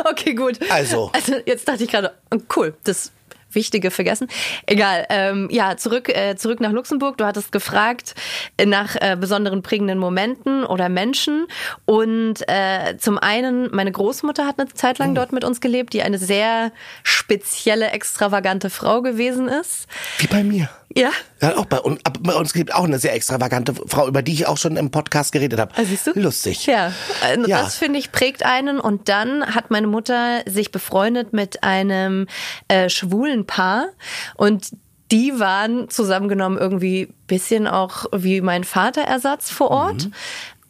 Okay, 0.10 0.34
gut. 0.34 0.60
Also. 0.72 1.12
Also 1.14 1.36
jetzt 1.46 1.68
dachte 1.68 1.84
ich 1.84 1.90
gerade, 1.92 2.12
cool, 2.56 2.74
das 2.84 3.12
Wichtige 3.54 3.92
vergessen. 3.92 4.28
Egal. 4.66 5.06
Ähm, 5.10 5.50
ja, 5.52 5.78
zurück, 5.78 6.10
äh, 6.10 6.36
zurück 6.36 6.60
nach 6.60 6.72
Luxemburg. 6.72 7.18
Du 7.18 7.26
hattest 7.26 7.52
gefragt 7.52 8.16
nach 8.64 8.96
äh, 8.96 9.18
besonderen 9.20 9.62
prägenden 9.62 10.00
Momenten 10.00 10.64
oder 10.64 10.90
Menschen. 10.90 11.48
Und 11.86 12.48
äh, 12.48 12.98
zum 12.98 13.18
einen, 13.18 13.70
meine 13.76 13.92
Großmutter 13.92 14.46
hat 14.46 14.60
eine 14.60 14.70
Zeit 14.70 15.00
lang 15.00 15.16
dort 15.16 15.34
mit 15.34 15.44
uns 15.44 15.62
gelebt, 15.62 15.94
die 15.94 16.02
eine 16.02 16.18
sehr 16.18 16.72
spezielle, 17.04 17.92
extravagante 17.92 18.70
Frau 18.70 19.02
gewesen 19.02 19.48
ist. 19.48 19.88
Wie 20.20 20.28
bei 20.28 20.44
mir. 20.44 20.70
Ja. 20.96 21.10
Ja, 21.42 21.58
auch 21.58 21.66
bei, 21.66 21.80
uns, 21.80 22.00
ab- 22.06 22.18
bei 22.22 22.34
uns 22.34 22.54
gibt 22.54 22.74
auch 22.74 22.84
eine 22.84 23.00
sehr 23.00 23.14
extravagante 23.14 23.74
Frau, 23.74 24.08
über 24.08 24.22
die 24.22 24.34
ich 24.34 24.48
auch 24.48 24.58
schon 24.58 24.78
im 24.78 24.92
Podcast 24.92 25.32
geredet 25.32 25.60
habe. 25.60 25.72
Ah, 25.76 25.84
siehst 25.84 26.08
du? 26.08 26.12
Lustig. 26.20 26.66
Ja, 26.66 26.92
also 27.24 27.48
Ja. 27.48 27.62
das 27.64 27.78
finde 27.78 28.00
ich 28.00 28.12
prägt 28.12 28.44
einen. 28.44 28.80
Und 28.80 29.10
dann 29.10 29.56
hat 29.56 29.72
meine 29.72 29.88
Mutter 29.88 30.42
sich 30.48 30.72
befreundet 30.72 31.34
mit 31.34 31.64
einem 31.64 32.28
äh, 32.68 32.90
schwulen 32.90 33.46
Paar 33.48 33.88
und 34.36 34.72
die 35.12 35.40
waren 35.40 35.90
zusammengenommen 35.90 36.58
irgendwie 36.58 37.10
bisschen 37.28 37.68
auch 37.68 38.06
wie 38.14 38.40
mein 38.40 38.64
Vaterersatz 38.64 39.50
vor 39.52 39.70
Ort. 39.72 40.08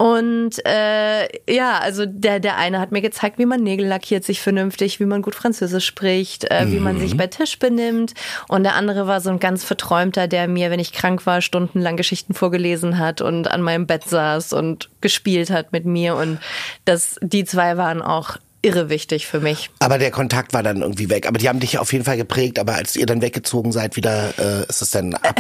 Und 0.02 0.66
äh, 0.66 1.28
ja, 1.48 1.78
also 1.78 2.08
der, 2.08 2.40
der 2.40 2.58
eine 2.58 2.80
hat 2.80 2.92
mir 2.92 3.02
gezeigt, 3.02 3.38
wie 3.38 3.46
man 3.46 3.62
Nägel 3.62 3.86
lackiert 3.86 4.24
sich 4.24 4.42
vernünftig, 4.42 5.00
wie 5.00 5.06
man 5.06 5.22
gut 5.22 5.36
Französisch 5.36 5.86
spricht, 5.86 6.50
äh, 6.50 6.72
wie 6.72 6.80
man 6.80 7.00
sich 7.00 7.16
bei 7.16 7.28
Tisch 7.28 7.60
benimmt. 7.60 8.16
Und 8.48 8.64
der 8.64 8.74
andere 8.74 9.06
war 9.06 9.22
so 9.22 9.30
ein 9.30 9.40
ganz 9.40 9.64
verträumter, 9.64 10.28
der 10.28 10.48
mir, 10.48 10.72
wenn 10.72 10.80
ich 10.80 10.92
krank 10.92 11.28
war, 11.28 11.42
stundenlang 11.42 11.98
Geschichten 11.98 12.34
vorgelesen 12.34 12.98
hat 12.98 13.22
und 13.22 13.48
an 13.48 13.62
meinem 13.62 13.86
Bett 13.86 14.06
saß 14.06 14.54
und 14.54 14.90
gespielt 15.02 15.52
hat 15.52 15.72
mit 15.72 15.86
mir. 15.86 16.16
Und 16.16 16.40
das, 16.86 17.20
die 17.22 17.46
zwei 17.46 17.78
waren 17.78 18.02
auch 18.02 18.38
irre 18.62 18.90
wichtig 18.90 19.28
für 19.28 19.40
mich. 19.40 19.70
Aber 19.80 19.98
der 19.98 20.12
Kontakt 20.12 20.54
war 20.54 20.62
dann 20.64 20.82
irgendwie 20.82 21.10
weg. 21.10 21.28
Aber 21.28 21.38
die 21.40 21.50
haben 21.50 21.60
dich 21.60 21.78
auf 21.80 21.92
jeden 21.94 22.06
Fall 22.06 22.18
geprägt. 22.18 22.60
Aber 22.60 22.76
als 22.76 22.96
ihr 22.96 23.06
dann 23.06 23.22
weggezogen 23.22 23.72
seid, 23.72 23.96
wieder 23.96 24.34
äh, 24.38 24.70
ist 24.70 24.82
es 24.82 24.92
dann 24.92 25.14
ab. 25.16 25.40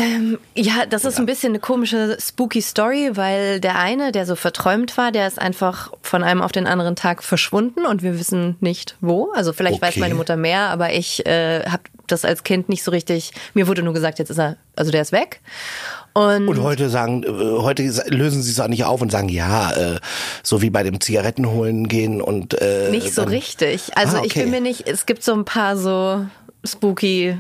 Ja, 0.55 0.85
das 0.89 1.05
ist 1.05 1.19
ein 1.19 1.25
bisschen 1.25 1.51
eine 1.51 1.59
komische, 1.59 2.17
spooky 2.19 2.61
Story, 2.61 3.11
weil 3.13 3.59
der 3.59 3.77
eine, 3.77 4.11
der 4.11 4.25
so 4.25 4.35
verträumt 4.35 4.97
war, 4.97 5.11
der 5.11 5.27
ist 5.27 5.39
einfach 5.39 5.91
von 6.01 6.23
einem 6.23 6.41
auf 6.41 6.51
den 6.51 6.65
anderen 6.67 6.95
Tag 6.95 7.23
verschwunden 7.23 7.85
und 7.85 8.01
wir 8.01 8.17
wissen 8.19 8.55
nicht 8.59 8.97
wo. 9.01 9.31
Also 9.33 9.53
vielleicht 9.53 9.81
weiß 9.81 9.91
Okay. 9.91 9.99
meine 9.99 10.15
Mutter 10.15 10.37
mehr, 10.37 10.69
aber 10.69 10.93
ich 10.93 11.25
äh, 11.25 11.63
habe 11.65 11.83
das 12.07 12.25
als 12.25 12.43
Kind 12.43 12.69
nicht 12.69 12.83
so 12.83 12.91
richtig. 12.91 13.31
Mir 13.53 13.67
wurde 13.67 13.83
nur 13.83 13.93
gesagt, 13.93 14.19
jetzt 14.19 14.29
ist 14.29 14.39
er, 14.39 14.57
also 14.75 14.89
der 14.91 15.01
ist 15.01 15.11
weg. 15.11 15.41
Und, 16.13 16.47
Und 16.49 16.61
heute 16.61 16.89
sagen, 16.89 17.23
äh, 17.23 17.27
heute 17.61 17.83
lösen 18.07 18.41
sie 18.41 18.51
es 18.51 18.59
auch 18.59 18.67
nicht 18.67 18.83
auf 18.83 19.01
und 19.01 19.11
sagen, 19.11 19.29
ja, 19.29 19.71
äh, 19.71 19.99
so 20.43 20.61
wie 20.61 20.69
bei 20.69 20.83
dem 20.83 20.99
Zigarettenholen 20.99 21.87
gehen 21.87 22.21
und 22.21 22.59
äh, 22.61 22.89
nicht 22.91 23.13
so 23.13 23.23
richtig. 23.23 23.91
Also 23.95 24.17
Ah, 24.17 24.21
ich 24.25 24.31
okay. 24.31 24.41
bin 24.43 24.51
mir 24.51 24.61
nicht. 24.61 24.87
Es 24.87 25.05
gibt 25.05 25.23
so 25.23 25.33
ein 25.33 25.45
paar 25.45 25.77
so 25.77 26.25
spooky, 26.65 27.35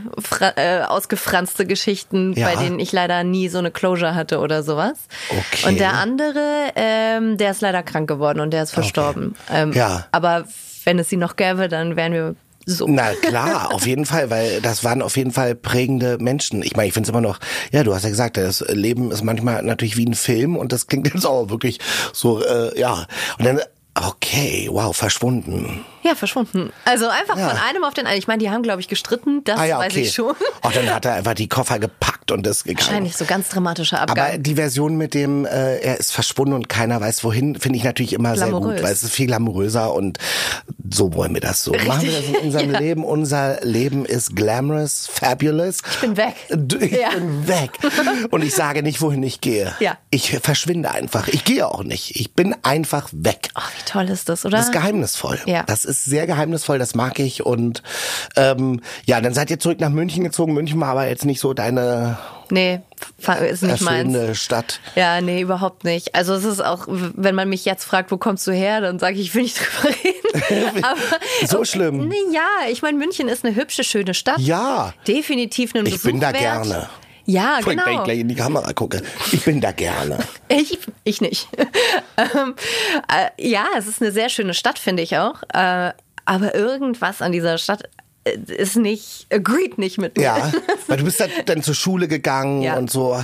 äh, 0.55 0.81
ausgefranste 0.81 1.65
Geschichten, 1.65 2.33
Ja. 2.33 2.47
bei 2.47 2.55
denen 2.63 2.79
ich 2.79 2.91
leider 2.91 3.23
nie 3.23 3.49
so 3.49 3.59
eine 3.59 3.69
Closure 3.71 4.15
hatte 4.15 4.39
oder 4.39 4.63
sowas. 4.63 4.93
Okay. 5.29 5.67
Und 5.69 5.79
der 5.79 5.93
andere, 5.93 6.71
ähm, 6.75 7.37
der 7.37 7.51
ist 7.51 7.61
leider 7.61 7.83
krank 7.83 8.07
geworden 8.07 8.39
und 8.39 8.51
der 8.51 8.63
ist 8.63 8.71
verstorben. 8.71 9.35
Ähm, 9.51 9.73
Ja. 9.73 10.07
Aber 10.11 10.45
wenn 10.85 10.97
es 10.97 11.09
sie 11.09 11.17
noch 11.17 11.35
gäbe, 11.35 11.67
dann 11.67 11.95
wären 11.95 12.13
wir 12.13 12.35
so. 12.65 12.87
Na 12.87 13.13
klar, 13.13 13.73
auf 13.73 13.87
jeden 13.87 14.05
Fall, 14.05 14.29
weil 14.29 14.61
das 14.61 14.83
waren 14.83 15.01
auf 15.01 15.17
jeden 15.17 15.31
Fall 15.31 15.55
prägende 15.55 16.17
Menschen. 16.19 16.61
Ich 16.61 16.75
meine, 16.75 16.87
ich 16.87 16.93
finde 16.93 17.07
es 17.07 17.09
immer 17.09 17.21
noch, 17.21 17.39
ja, 17.71 17.83
du 17.83 17.93
hast 17.93 18.03
ja 18.03 18.09
gesagt, 18.09 18.37
das 18.37 18.61
Leben 18.69 19.11
ist 19.11 19.23
manchmal 19.23 19.63
natürlich 19.63 19.97
wie 19.97 20.05
ein 20.05 20.13
Film 20.13 20.55
und 20.55 20.71
das 20.71 20.87
klingt 20.87 21.07
jetzt 21.13 21.25
auch 21.25 21.49
wirklich 21.49 21.79
so, 22.13 22.43
äh, 22.43 22.79
ja. 22.79 23.05
Und 23.37 23.45
dann, 23.45 23.59
okay, 23.95 24.67
wow, 24.71 24.95
verschwunden. 24.95 25.85
Ja, 26.03 26.15
verschwunden. 26.15 26.71
Also 26.85 27.07
einfach 27.09 27.37
Ja. 27.37 27.49
von 27.49 27.57
einem 27.59 27.83
auf 27.83 27.93
den 27.93 28.05
anderen. 28.05 28.17
Ich 28.19 28.27
meine, 28.27 28.39
die 28.39 28.49
haben, 28.49 28.63
glaube 28.63 28.81
ich, 28.81 28.87
gestritten, 28.87 29.43
das 29.43 29.59
Ah 29.59 29.65
ja, 29.65 29.77
weiß 29.79 29.91
okay. 29.93 30.01
ich 30.01 30.13
schon. 30.13 30.33
Oh, 30.63 30.69
dann 30.73 30.89
hat 30.91 31.05
er 31.05 31.13
einfach 31.15 31.35
die 31.35 31.47
Koffer 31.47 31.77
gepackt 31.77 32.31
und 32.31 32.47
ist 32.47 32.63
gegangen. 32.63 32.87
Wahrscheinlich 32.87 33.15
so 33.17 33.25
ganz 33.25 33.49
dramatischer 33.49 33.99
Abgang. 34.01 34.17
Aber 34.29 34.37
die 34.39 34.55
Version 34.55 34.95
mit 34.97 35.13
dem, 35.13 35.45
äh, 35.45 35.77
er 35.77 35.99
ist 35.99 36.11
verschwunden 36.11 36.53
und 36.53 36.69
keiner 36.69 36.99
weiß 36.99 37.23
wohin, 37.23 37.55
finde 37.59 37.77
ich 37.77 37.83
natürlich 37.83 38.13
immer 38.13 38.35
sehr 38.35 38.47
Glamourös. 38.47 38.75
gut, 38.77 38.83
weil 38.83 38.93
es 38.93 39.03
ist 39.03 39.11
viel 39.13 39.27
glamouröser 39.27 39.93
und 39.93 40.17
so 40.91 41.13
wollen 41.13 41.33
wir 41.35 41.41
das 41.41 41.63
so. 41.63 41.71
Machen 41.85 42.01
wir 42.07 42.11
das 42.13 42.25
in 42.25 42.35
unserem 42.37 42.71
Ja. 42.73 42.79
Leben. 42.79 43.03
Unser 43.03 43.59
Leben 43.63 44.05
ist 44.05 44.35
glamorous, 44.35 45.07
fabulous. 45.11 45.77
Ich 45.91 45.99
bin 45.99 46.17
weg. 46.17 46.35
Ich 46.81 46.91
Ja. 46.99 47.09
bin 47.11 47.47
weg. 47.47 47.71
Und 48.31 48.43
ich 48.43 48.55
sage 48.55 48.81
nicht, 48.83 49.01
wohin 49.01 49.21
ich 49.23 49.39
gehe. 49.41 49.73
Ja. 49.79 49.97
Ich 50.09 50.39
verschwinde 50.41 50.89
einfach. 50.91 51.27
Ich 51.27 51.43
gehe 51.45 51.67
auch 51.67 51.83
nicht. 51.83 52.15
Ich 52.19 52.33
bin 52.33 52.55
einfach 52.63 53.09
weg. 53.11 53.49
oh, 53.55 53.61
wie 53.81 53.85
toll 53.91 54.09
ist 54.09 54.29
das, 54.29 54.45
oder? 54.45 54.57
Das 54.57 54.67
ist 54.67 54.71
geheimnisvoll. 54.73 55.39
Ja. 55.45 55.63
Das 55.63 55.85
ist 55.85 56.05
sehr 56.05 56.27
geheimnisvoll, 56.27 56.79
das 56.79 56.95
mag 56.95 57.19
ich. 57.19 57.45
Und 57.45 57.83
ähm, 58.35 58.81
ja, 59.05 59.21
dann 59.21 59.33
seid 59.33 59.49
ihr 59.51 59.59
zurück 59.59 59.79
nach 59.79 59.89
München 59.89 60.23
gezogen. 60.23 60.53
München 60.53 60.79
war 60.79 60.89
aber 60.89 61.07
jetzt 61.07 61.25
nicht 61.25 61.39
so 61.39 61.53
deine 61.53 62.17
nee, 62.49 62.81
ist 63.17 63.63
nicht 63.63 63.81
meins. 63.81 63.81
erfüllende 63.81 64.35
Stadt. 64.35 64.79
Ja, 64.95 65.21
nee, 65.21 65.41
überhaupt 65.41 65.83
nicht. 65.83 66.15
Also 66.15 66.33
es 66.33 66.43
ist 66.43 66.63
auch, 66.63 66.85
wenn 66.87 67.35
man 67.35 67.49
mich 67.49 67.65
jetzt 67.65 67.83
fragt, 67.83 68.11
wo 68.11 68.17
kommst 68.17 68.45
du 68.47 68.51
her, 68.51 68.81
dann 68.81 68.99
sage 68.99 69.15
ich, 69.15 69.21
ich 69.21 69.35
will 69.35 69.43
nicht 69.43 69.57
drüber 69.83 69.95
reden. 70.03 70.83
Aber, 70.83 71.47
So 71.47 71.65
schlimm. 71.65 72.07
Nee, 72.07 72.15
ja, 72.31 72.69
ich 72.69 72.81
meine, 72.81 72.97
München 72.97 73.27
ist 73.27 73.45
eine 73.45 73.55
hübsche, 73.55 73.83
schöne 73.83 74.13
Stadt. 74.13 74.39
Ja. 74.39 74.93
Definitiv 75.07 75.73
ein 75.75 75.85
Ich 75.85 76.01
bin 76.01 76.19
da 76.19 76.31
Besuch 76.31 76.43
wert. 76.43 76.63
gerne. 76.63 76.89
Ja, 77.25 77.59
Wenn 77.63 77.77
ich 77.77 77.85
genau. 77.85 78.03
gleich 78.03 78.19
in 78.19 78.27
die 78.29 78.35
Kamera 78.35 78.73
gucke. 78.73 79.01
Ich 79.31 79.43
bin 79.43 79.61
da 79.61 79.71
gerne. 79.71 80.17
Ich, 80.49 80.79
ich 81.05 81.21
nicht. 81.21 81.47
ähm, 82.17 82.55
äh, 83.07 83.29
ja, 83.49 83.65
es 83.77 83.87
ist 83.87 84.01
eine 84.01 84.11
sehr 84.11 84.27
schöne 84.27 84.53
Stadt, 84.53 84.77
finde 84.79 85.01
ich 85.01 85.17
auch. 85.17 85.41
Äh, 85.53 85.93
aber 86.25 86.53
irgendwas 86.55 87.21
an 87.21 87.31
dieser 87.31 87.57
Stadt 87.57 87.83
äh, 88.25 88.37
ist 88.51 88.75
nicht, 88.75 89.27
agreed 89.33 89.77
nicht 89.77 89.97
mit 89.97 90.17
mir. 90.17 90.23
Ja, 90.23 90.51
weil 90.87 90.97
du 90.97 91.05
bist 91.05 91.21
dann, 91.21 91.29
dann 91.45 91.63
zur 91.63 91.73
Schule 91.73 92.09
gegangen 92.09 92.61
Ja. 92.61 92.75
und 92.75 92.91
so. 92.91 93.23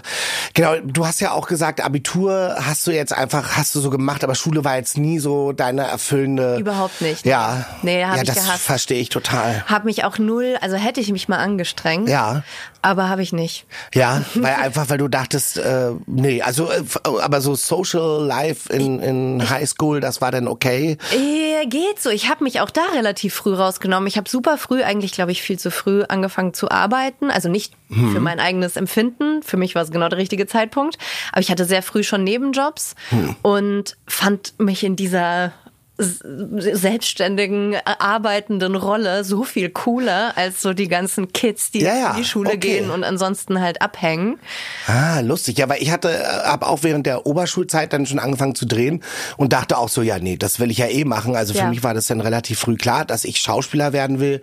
Genau, 0.54 0.76
du 0.82 1.06
hast 1.06 1.20
ja 1.20 1.32
auch 1.34 1.48
gesagt, 1.48 1.82
Abitur 1.82 2.56
hast 2.60 2.88
du 2.88 2.92
jetzt 2.92 3.12
einfach, 3.12 3.58
hast 3.58 3.76
du 3.76 3.82
so 3.82 3.90
gemacht, 3.90 4.24
aber 4.24 4.34
Schule 4.34 4.64
war 4.64 4.78
jetzt 4.78 4.98
nie 4.98 5.20
so 5.20 5.52
deine 5.52 5.84
erfüllende. 5.84 6.56
Überhaupt 6.58 7.02
nicht. 7.02 7.26
Ja. 7.26 7.66
Nee, 7.82 8.06
hab 8.06 8.16
ja, 8.16 8.22
ich 8.24 8.30
das 8.30 8.50
verstehe 8.62 9.00
ich 9.02 9.10
total. 9.10 9.66
Hab 9.68 9.84
mich 9.84 10.06
auch 10.06 10.18
null, 10.18 10.58
also 10.62 10.78
hätte 10.78 11.02
ich 11.02 11.12
mich 11.12 11.28
mal 11.28 11.38
angestrengt. 11.40 12.08
Ja. 12.10 12.44
Aber 12.82 13.10
habe 13.10 13.22
ich 13.22 13.34
nicht. 13.34 13.66
Ja, 13.94 14.24
weil 14.36 14.54
einfach, 14.56 14.90
weil 14.90 14.98
du 14.98 15.08
dachtest, 15.08 15.58
äh, 15.58 15.92
nee, 16.06 16.42
also, 16.42 16.70
äh, 16.72 16.84
aber 17.22 17.42
so 17.42 17.56
Social 17.56 18.24
Life 18.26 18.72
in, 18.72 19.00
in 19.02 19.50
High 19.50 19.68
School, 19.68 20.00
das 20.00 20.22
war 20.22 20.32
dann 20.32 20.48
okay. 20.48 20.98
Äh, 21.12 21.66
geht 21.68 22.00
so. 22.02 22.10
Ich 22.10 22.30
habe 22.30 22.44
mich 22.44 22.62
auch 22.62 22.70
da 22.70 22.82
relativ 22.94 23.34
früh 23.34 23.54
rausgenommen. 23.54 24.08
Ich 24.08 24.18
habe 24.18 24.30
super 24.30 24.58
früh, 24.58 24.84
eigentlich 24.84 25.12
glaube 25.12 25.32
ich 25.32 25.42
viel 25.42 25.58
zu 25.60 25.72
früh, 25.72 26.04
angefangen 26.08 26.54
zu 26.54 26.70
arbeiten. 26.72 27.32
Also 27.32 27.50
nicht 27.50 27.74
Mhm. 27.90 28.12
für 28.12 28.20
mein 28.20 28.42
eigenes 28.42 28.76
Empfinden. 28.76 29.42
Für 29.44 29.56
mich 29.56 29.74
war 29.74 29.82
es 29.82 29.92
genau 29.92 30.10
der 30.10 30.18
richtige 30.18 30.46
Zeitpunkt. 30.46 30.98
Aber 31.32 31.40
ich 31.40 31.50
hatte 31.50 31.64
sehr 31.64 31.82
früh 31.82 32.04
schon 32.04 32.24
Nebenjobs 32.26 32.96
Hm. 33.12 33.36
und 33.44 33.96
fand 34.08 34.54
mich 34.60 34.84
in 34.84 34.98
dieser 34.98 35.54
selbstständigen, 36.00 37.74
äh, 37.74 37.80
arbeitenden 38.00 38.76
Rolle 38.76 39.24
so 39.24 39.44
viel 39.44 39.70
cooler 39.70 40.34
als 40.38 40.62
so 40.62 40.74
die 40.74 40.88
ganzen 40.88 41.34
Kids, 41.34 41.72
die 41.72 41.80
Ja, 41.82 41.96
ja, 41.96 42.12
in 42.12 42.18
die 42.18 42.26
Schule 42.26 42.50
okay. 42.50 42.58
gehen 42.60 42.90
und 42.92 43.04
ansonsten 43.04 43.62
halt 43.62 43.82
abhängen. 43.82 44.40
Ah, 44.88 45.20
lustig. 45.22 45.58
Ja, 45.58 45.70
weil 45.70 45.82
ich 45.82 45.92
hatte, 45.92 46.10
habe 46.46 46.68
auch 46.68 46.84
während 46.84 47.06
der 47.06 47.26
Oberschulzeit 47.26 47.94
dann 47.94 48.06
schon 48.06 48.20
angefangen 48.20 48.56
zu 48.56 48.66
drehen 48.66 49.04
und 49.38 49.54
dachte 49.54 49.78
auch 49.78 49.90
so, 49.90 50.02
ja, 50.02 50.20
nee, 50.20 50.38
das 50.38 50.60
will 50.60 50.72
ich 50.72 50.78
ja 50.78 50.88
eh 50.88 51.04
machen. 51.06 51.36
Also 51.36 51.54
für 51.54 51.60
Ja. 51.60 51.70
mich 51.70 51.84
war 51.84 51.94
das 51.94 52.08
dann 52.08 52.22
relativ 52.22 52.60
früh 52.60 52.76
klar, 52.76 53.06
dass 53.06 53.24
ich 53.26 53.40
Schauspieler 53.40 53.94
werden 53.94 54.20
will. 54.20 54.42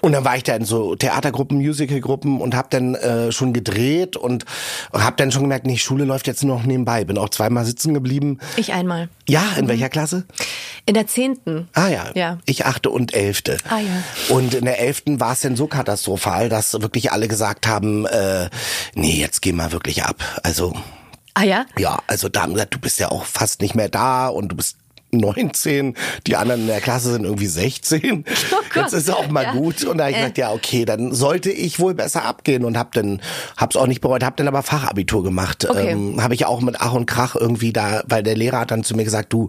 Und 0.00 0.12
dann 0.12 0.24
war 0.24 0.36
ich 0.36 0.42
da 0.42 0.54
in 0.54 0.64
so 0.64 0.94
Theatergruppen, 0.96 1.58
Musicalgruppen 1.58 2.40
und 2.40 2.54
habe 2.54 2.68
dann 2.70 2.94
äh, 2.94 3.32
schon 3.32 3.52
gedreht 3.52 4.16
und 4.16 4.44
habe 4.92 5.16
dann 5.16 5.32
schon 5.32 5.42
gemerkt, 5.42 5.66
nee, 5.66 5.76
Schule 5.76 6.04
läuft 6.04 6.26
jetzt 6.26 6.42
nur 6.44 6.56
noch 6.56 6.64
nebenbei. 6.66 7.04
Bin 7.04 7.18
auch 7.18 7.28
zweimal 7.28 7.64
sitzen 7.64 7.94
geblieben. 7.94 8.38
Ich 8.56 8.72
einmal. 8.72 9.08
Ja, 9.28 9.42
in 9.58 9.68
welcher 9.68 9.88
Klasse? 9.88 10.24
In 10.86 10.93
der 10.94 11.06
zehnten. 11.06 11.68
Ah 11.74 11.88
ja, 11.88 12.04
Ja. 12.14 12.38
ich 12.46 12.64
achte 12.66 12.90
und 12.90 13.14
elfte. 13.14 13.56
Ah 13.68 13.78
ja. 13.78 14.34
Und 14.34 14.54
in 14.54 14.64
der 14.64 14.78
elften 14.80 15.20
war 15.20 15.32
es 15.32 15.40
dann 15.40 15.56
so 15.56 15.66
katastrophal, 15.66 16.48
dass 16.48 16.72
wirklich 16.80 17.12
alle 17.12 17.28
gesagt 17.28 17.66
haben, 17.66 18.06
äh, 18.06 18.48
nee, 18.94 19.16
jetzt 19.20 19.42
geh 19.42 19.52
mal 19.52 19.72
wirklich 19.72 20.02
ab. 20.04 20.16
Also 20.42 20.74
Ah 21.34 21.42
ja? 21.42 21.66
ja, 21.78 21.98
also 22.06 22.28
da 22.28 22.42
haben 22.42 22.52
gesagt, 22.54 22.74
du 22.74 22.78
bist 22.78 22.98
ja 23.00 23.10
auch 23.10 23.24
fast 23.24 23.60
nicht 23.60 23.74
mehr 23.74 23.88
da 23.88 24.28
und 24.28 24.48
du 24.50 24.56
bist 24.56 24.76
19, 25.10 25.94
die 26.26 26.34
anderen 26.34 26.62
in 26.62 26.66
der 26.66 26.80
Klasse 26.80 27.12
sind 27.12 27.24
irgendwie 27.24 27.46
16. 27.46 28.24
Oh 28.52 28.56
Gott. 28.72 28.82
Jetzt 28.84 28.92
ist 28.94 29.10
auch 29.10 29.28
mal 29.28 29.44
Ja. 29.44 29.52
gut. 29.52 29.84
Und 29.84 29.98
da 29.98 30.04
habe 30.04 30.10
ich 30.10 30.16
Äh. 30.16 30.20
gesagt, 30.20 30.38
ja, 30.38 30.50
okay, 30.52 30.84
dann 30.84 31.12
sollte 31.14 31.50
ich 31.52 31.78
wohl 31.78 31.94
besser 31.94 32.24
abgehen 32.24 32.64
und 32.64 32.76
hab 32.76 32.92
dann, 32.94 33.20
hab's 33.56 33.76
auch 33.76 33.86
nicht 33.86 34.00
bereut, 34.00 34.24
hab 34.24 34.36
dann 34.36 34.48
aber 34.48 34.62
Fachabitur 34.64 35.22
gemacht. 35.22 35.68
Okay. 35.70 35.90
Ähm, 35.90 36.20
habe 36.22 36.34
ich 36.34 36.46
auch 36.46 36.60
mit 36.60 36.76
Ach 36.80 36.92
und 36.94 37.06
Krach 37.06 37.36
irgendwie 37.36 37.72
da, 37.72 38.02
weil 38.08 38.24
der 38.24 38.36
Lehrer 38.36 38.60
hat 38.60 38.72
dann 38.72 38.82
zu 38.82 38.96
mir 38.96 39.04
gesagt, 39.04 39.32
du, 39.32 39.48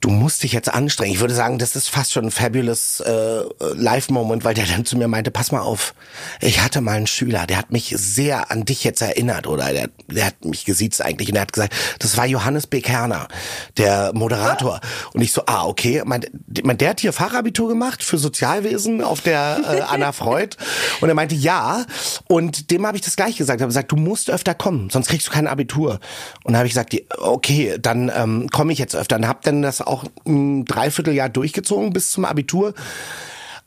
du 0.00 0.08
musst 0.08 0.42
dich 0.42 0.52
jetzt 0.52 0.72
anstrengen. 0.72 1.12
Ich 1.12 1.20
würde 1.20 1.34
sagen, 1.34 1.58
das 1.58 1.76
ist 1.76 1.88
fast 1.88 2.12
schon 2.12 2.26
ein 2.26 2.30
fabulous 2.30 3.00
äh, 3.00 3.42
Live-Moment, 3.74 4.44
weil 4.44 4.54
der 4.54 4.64
dann 4.64 4.86
zu 4.86 4.96
mir 4.96 5.08
meinte, 5.08 5.30
pass 5.30 5.52
mal 5.52 5.60
auf, 5.60 5.94
ich 6.40 6.62
hatte 6.62 6.80
mal 6.80 6.96
einen 6.96 7.06
Schüler, 7.06 7.46
der 7.46 7.58
hat 7.58 7.70
mich 7.70 7.94
sehr 7.96 8.50
an 8.50 8.64
dich 8.64 8.82
jetzt 8.82 9.02
erinnert 9.02 9.46
oder 9.46 9.72
der, 9.72 9.90
der 10.08 10.26
hat 10.26 10.44
mich 10.44 10.64
gesiezt 10.64 11.02
eigentlich 11.02 11.28
und 11.28 11.36
er 11.36 11.42
hat 11.42 11.52
gesagt, 11.52 11.74
das 11.98 12.16
war 12.16 12.26
Johannes 12.26 12.66
B. 12.66 12.80
Kerner, 12.80 13.28
der 13.76 14.12
Moderator. 14.14 14.80
Und 15.12 15.20
ich 15.20 15.32
so, 15.32 15.42
ah, 15.46 15.66
okay. 15.66 16.02
Mein, 16.04 16.24
der 16.46 16.90
hat 16.90 17.00
hier 17.00 17.12
Fachabitur 17.12 17.68
gemacht 17.68 18.02
für 18.02 18.16
Sozialwesen 18.16 19.02
auf 19.02 19.20
der 19.20 19.60
äh, 19.68 19.80
Anna 19.82 20.12
Freud 20.20 20.56
und 21.00 21.08
er 21.08 21.14
meinte, 21.14 21.34
ja. 21.34 21.84
Und 22.26 22.70
dem 22.70 22.86
habe 22.86 22.96
ich 22.96 23.02
das 23.02 23.16
gleich 23.16 23.36
gesagt. 23.36 23.60
Habe 23.60 23.68
gesagt, 23.68 23.92
du 23.92 23.96
musst 23.96 24.30
öfter 24.30 24.54
kommen, 24.54 24.88
sonst 24.88 25.08
kriegst 25.08 25.26
du 25.26 25.30
kein 25.30 25.46
Abitur. 25.46 26.00
Und 26.44 26.56
habe 26.56 26.66
ich 26.66 26.72
gesagt, 26.72 26.96
okay, 27.18 27.76
dann 27.78 28.10
ähm, 28.14 28.48
komme 28.50 28.72
ich 28.72 28.78
jetzt 28.78 28.96
öfter. 28.96 29.16
Und 29.16 29.28
habe 29.28 29.40
dann 29.42 29.60
das 29.60 29.82
auch 29.90 30.04
ein 30.26 30.64
Dreivierteljahr 30.64 31.28
durchgezogen 31.28 31.92
bis 31.92 32.10
zum 32.10 32.24
Abitur. 32.24 32.74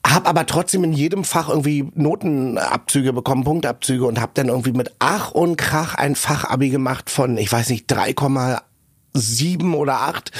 Hab 0.06 0.27
aber 0.27 0.46
trotzdem 0.46 0.84
in 0.84 0.92
jedem 0.92 1.24
Fach 1.24 1.48
irgendwie 1.48 1.89
Notenabzüge 1.96 3.13
bekommen, 3.13 3.46
Punktabzüge 3.46 4.06
und 4.06 4.20
hab 4.20 4.34
dann 4.36 4.50
irgendwie 4.50 4.74
mit 4.74 4.92
Ach 5.00 5.32
und 5.32 5.56
Krach 5.58 5.96
ein 5.96 6.15
Fachabi 6.15 6.70
gemacht 6.70 7.10
von, 7.10 7.38
ich 7.38 7.51
weiß 7.51 7.70
nicht, 7.70 7.89
3,7 9.15 9.74
oder 9.74 10.01
8 10.01 10.32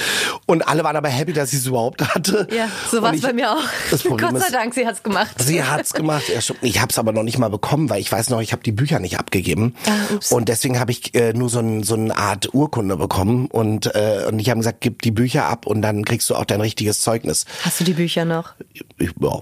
und 0.46 0.66
alle 0.66 0.84
waren 0.84 0.96
aber 0.96 1.08
happy, 1.08 1.32
dass 1.32 1.52
ich 1.52 1.60
es 1.60 1.66
überhaupt 1.66 2.02
hatte. 2.14 2.48
Ja, 2.54 2.68
so 2.90 3.02
war 3.02 3.14
es 3.14 3.20
bei 3.20 3.32
mir 3.32 3.52
auch. 3.52 3.62
Das 3.90 4.02
Problem 4.02 4.30
Gott 4.30 4.40
sei 4.40 4.46
ist, 4.46 4.54
Dank, 4.54 4.74
sie 4.74 4.86
hat's 4.86 5.02
gemacht. 5.02 5.34
Sie 5.38 5.62
hat's 5.62 5.92
gemacht. 5.92 6.24
Ich 6.62 6.80
habe 6.80 6.90
es 6.90 6.98
aber 6.98 7.12
noch 7.12 7.22
nicht 7.22 7.38
mal 7.38 7.50
bekommen, 7.50 7.90
weil 7.90 8.00
ich 8.00 8.10
weiß 8.10 8.30
noch, 8.30 8.40
ich 8.40 8.52
habe 8.52 8.62
die 8.62 8.72
Bücher 8.72 8.98
nicht 8.98 9.18
abgegeben. 9.18 9.74
Ah, 9.86 10.34
und 10.34 10.48
deswegen 10.48 10.78
habe 10.78 10.92
ich 10.92 11.14
äh, 11.14 11.32
nur 11.32 11.48
so, 11.48 11.60
ein, 11.60 11.82
so 11.82 11.94
eine 11.94 12.16
Art 12.16 12.52
Urkunde 12.54 12.96
bekommen. 12.96 13.46
Und, 13.46 13.94
äh, 13.94 14.26
und 14.28 14.38
ich 14.38 14.50
habe 14.50 14.60
gesagt, 14.60 14.80
gib 14.80 15.02
die 15.02 15.10
Bücher 15.10 15.46
ab 15.46 15.66
und 15.66 15.82
dann 15.82 16.04
kriegst 16.04 16.28
du 16.30 16.34
auch 16.34 16.44
dein 16.44 16.60
richtiges 16.60 17.00
Zeugnis. 17.00 17.44
Hast 17.62 17.80
du 17.80 17.84
die 17.84 17.94
Bücher 17.94 18.24
noch? 18.24 18.54
Ich, 18.98 19.14
ja. 19.20 19.40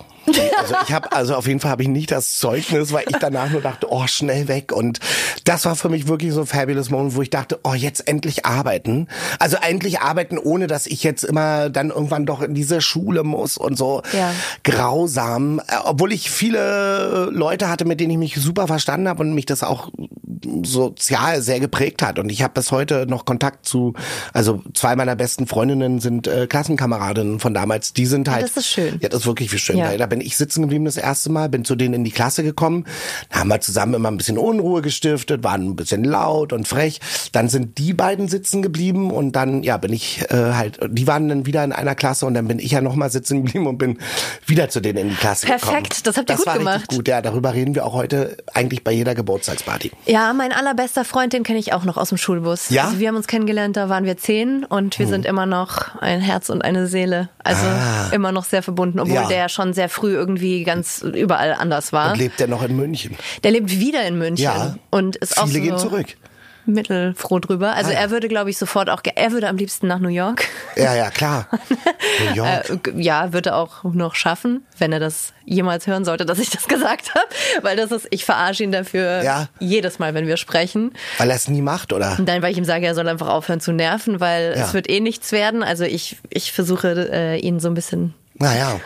Also 0.59 0.75
ich 0.87 0.93
habe 0.93 1.11
also 1.13 1.35
auf 1.35 1.47
jeden 1.47 1.61
Fall 1.61 1.71
habe 1.73 1.83
ich 1.83 1.89
nicht 1.89 2.11
das 2.11 2.37
Zeugnis, 2.39 2.93
weil 2.93 3.05
ich 3.09 3.17
danach 3.19 3.51
nur 3.51 3.61
dachte, 3.61 3.87
oh 3.91 4.07
schnell 4.07 4.47
weg 4.49 4.73
und 4.73 5.01
das 5.45 5.65
war 5.65 5.75
für 5.77 5.89
mich 5.89 6.07
wirklich 6.09 6.33
so 6.33 6.41
ein 6.43 6.47
fabulous 6.47 6.91
Moment, 6.91 7.17
wo 7.17 7.23
ich 7.23 7.31
dachte, 7.31 7.59
oh 7.65 7.75
jetzt 7.75 8.07
endlich 8.07 8.47
arbeiten. 8.47 9.09
Also 9.39 9.57
endlich 9.57 10.01
arbeiten, 10.01 10.39
ohne 10.39 10.67
dass 10.69 10.87
ich 10.87 11.03
jetzt 11.03 11.25
immer 11.25 11.71
dann 11.71 11.91
irgendwann 11.91 12.27
doch 12.27 12.41
in 12.43 12.55
diese 12.55 12.81
Schule 12.81 13.25
muss 13.25 13.57
und 13.57 13.77
so 13.77 14.03
Ja. 14.13 14.33
grausam, 14.65 15.61
Äh, 15.69 15.77
obwohl 15.85 16.13
ich 16.13 16.31
viele 16.31 17.29
Leute 17.33 17.69
hatte, 17.69 17.85
mit 17.85 18.01
denen 18.01 18.11
ich 18.13 18.19
mich 18.19 18.35
super 18.37 18.67
verstanden 18.67 19.09
habe 19.09 19.23
und 19.23 19.35
mich 19.35 19.47
das 19.47 19.63
auch 19.63 19.91
sozial 20.65 21.41
sehr 21.43 21.61
geprägt 21.61 22.03
hat 22.03 22.19
und 22.19 22.31
ich 22.31 22.43
habe 22.43 22.55
bis 22.55 22.73
heute 22.73 23.07
noch 23.07 23.25
Kontakt 23.25 23.67
zu, 23.67 23.95
also 24.33 24.63
zwei 24.75 24.97
meiner 24.97 25.15
besten 25.17 25.47
Freundinnen 25.47 26.01
sind 26.01 26.27
äh, 26.27 26.47
Klassenkameradinnen 26.47 27.39
von 27.41 27.55
damals, 27.55 27.93
die 27.93 28.07
sind 28.07 28.29
halt 28.29 28.45
das 28.45 28.57
ist 28.57 28.67
schön. 28.69 28.99
ja, 29.01 29.09
das 29.09 29.21
ist 29.21 29.27
wirklich 29.27 29.53
wie 29.53 29.59
schön. 29.59 29.77
Ja. 29.79 29.97
Da 29.97 30.07
bin 30.13 30.21
ich 30.21 30.37
sitzen 30.37 30.61
geblieben 30.61 30.85
das 30.85 30.99
erste 30.99 31.33
Mal, 31.33 31.49
bin 31.49 31.65
zu 31.65 31.75
denen 31.75 31.95
in 31.95 32.05
die 32.05 32.11
Klasse 32.11 32.43
gekommen, 32.43 32.85
da 33.31 33.39
haben 33.41 33.49
wir 33.49 33.63
zusammen 33.63 33.95
immer 33.95 34.11
ein 34.11 34.19
bisschen 34.19 34.37
Unruhe 34.37 34.83
gestiftet, 34.83 35.43
waren 35.43 35.71
ein 35.71 35.75
bisschen 35.77 36.05
laut 36.05 36.53
und 36.53 36.69
frech. 36.69 37.01
Dann 37.33 37.49
sind 37.49 37.79
die 37.79 37.95
beiden 37.95 38.29
sitzen 38.29 38.61
geblieben 38.61 39.11
und 39.11 39.33
dann, 39.37 39.63
ja, 39.63 39.79
bin 39.79 39.91
ich 39.91 40.21
äh, 40.31 40.53
halt, 40.53 40.79
die 40.91 41.07
waren 41.07 41.31
dann 41.31 41.47
wieder 41.47 41.65
in 41.65 41.73
einer 41.73 41.95
Klasse 41.95 42.27
und 42.27 42.35
dann 42.35 42.47
bin 42.47 42.59
ich 42.59 42.73
ja 42.73 42.83
nochmal 42.83 43.09
sitzen 43.11 43.43
geblieben 43.47 43.67
und 43.67 43.79
bin 43.79 43.99
wieder 44.45 44.69
zu 44.69 44.81
denen 44.81 44.99
in 44.99 45.09
die 45.09 45.15
Klasse 45.15 45.47
gekommen. 45.47 45.63
Perfekt, 45.63 46.07
das 46.07 46.19
habt 46.19 46.29
ihr 46.29 46.35
das 46.35 46.41
gut 46.41 46.47
war 46.47 46.59
gemacht. 46.59 46.81
Richtig 46.83 46.99
gut, 46.99 47.09
ja, 47.09 47.23
darüber 47.23 47.55
reden 47.55 47.75
wir 47.75 47.87
auch 47.87 47.95
heute 47.95 48.37
eigentlich 48.53 48.85
bei 48.85 48.93
jeder 48.93 49.15
Geburtstagsparty. 49.15 49.93
Ja, 50.05 50.35
mein 50.35 50.53
allerbester 50.53 51.07
Freund, 51.07 51.33
den 51.33 51.43
kenne 51.43 51.59
ich 51.59 51.73
auch 51.73 51.85
noch 51.85 51.97
aus 51.97 52.11
dem 52.11 52.19
Schulbus. 52.19 52.69
Ja? 52.69 52.85
Also 52.85 52.99
wir 52.99 53.09
haben 53.09 53.17
uns 53.17 53.29
kennengelernt, 53.29 53.79
da 53.79 53.89
waren 53.89 54.05
wir 54.05 54.19
zehn 54.19 54.67
und 54.67 54.99
wir 54.99 55.07
sind 55.07 55.25
immer 55.25 55.47
noch 55.47 55.97
ein 56.03 56.21
Herz 56.21 56.51
und 56.51 56.61
eine 56.61 56.87
Seele. 56.87 57.31
Also 57.45 57.63
immer 58.15 58.31
noch 58.31 58.45
sehr 58.45 58.63
verbunden, 58.63 59.01
obwohl 59.01 59.13
Ah. 59.13 59.23
Ja. 59.23 59.29
der 59.29 59.49
schon 59.49 59.73
sehr 59.73 59.89
früh 59.89 60.02
irgendwie 60.09 60.65
ganz 60.65 61.03
überall 61.03 61.53
anders 61.55 61.93
war. 61.93 62.13
Und 62.13 62.19
lebt 62.19 62.41
er 62.41 62.49
noch 62.49 62.63
in 62.63 62.77
München. 62.77 63.17
Der 63.45 63.51
lebt 63.53 63.71
wieder 63.71 64.05
in 64.07 64.19
München 64.19 64.45
Ja. 64.45 64.77
und 64.91 65.17
ist 65.17 65.39
auch 65.39 65.47
Viele 65.47 65.59
so, 65.61 65.65
gehen 65.65 65.79
zurück. 65.79 66.07
mittelfroh 66.65 67.41
drüber. 67.41 67.73
Also 67.75 67.91
Ah, 67.91 67.95
ja. 67.95 67.99
er 68.01 68.11
würde, 68.13 68.29
glaube 68.29 68.49
ich, 68.51 68.57
sofort 68.57 68.89
auch, 68.89 69.03
er 69.17 69.33
würde 69.33 69.49
am 69.49 69.57
liebsten 69.57 69.89
nach 69.89 69.99
New 69.99 70.09
York. 70.09 70.45
Ja, 70.77 70.95
ja, 70.95 71.11
klar. 71.11 71.49
New 72.29 72.35
York. 72.37 72.87
Äh, 72.87 73.01
ja, 73.01 73.33
wird 73.33 73.47
er 73.47 73.57
auch 73.57 73.83
noch 73.85 74.15
schaffen, 74.15 74.65
wenn 74.79 74.93
er 74.93 75.01
das 75.01 75.33
jemals 75.45 75.89
hören 75.89 76.05
sollte, 76.05 76.25
dass 76.25 76.39
ich 76.39 76.51
das 76.51 76.69
gesagt 76.69 77.15
habe. 77.17 77.27
Weil 77.63 77.77
das 77.77 77.91
ist, 77.91 78.07
ich 78.11 78.25
verarsche 78.25 78.63
ihn 78.63 78.71
dafür 78.71 79.25
Ja. 79.25 79.49
jedes 79.59 79.99
Mal, 79.99 80.15
wenn 80.15 80.29
wir 80.29 80.37
sprechen. 80.37 80.93
Weil 81.19 81.31
er 81.31 81.37
es 81.37 81.49
nie 81.49 81.63
macht, 81.63 81.93
oder? 81.93 82.17
Und 82.19 82.29
dann, 82.29 82.43
weil 82.43 82.53
ich 82.53 82.59
ihm 82.59 82.65
sage, 82.65 82.87
er 82.87 82.95
soll 82.95 83.09
einfach 83.09 83.29
aufhören 83.29 83.61
zu 83.61 83.73
nerven, 83.73 84.21
weil 84.21 84.55
Ja. 84.57 84.65
es 84.65 84.73
wird 84.73 84.89
eh 84.89 85.01
nichts 85.01 85.33
werden. 85.33 85.65
Also 85.65 85.83
ich, 85.83 86.19
ich 86.31 86.53
versuche, 86.53 87.11
äh, 87.13 87.39
ihn 87.41 87.59
so 87.59 87.67
ein 87.69 87.75
bisschen 87.75 88.15
Naja. 88.43 88.81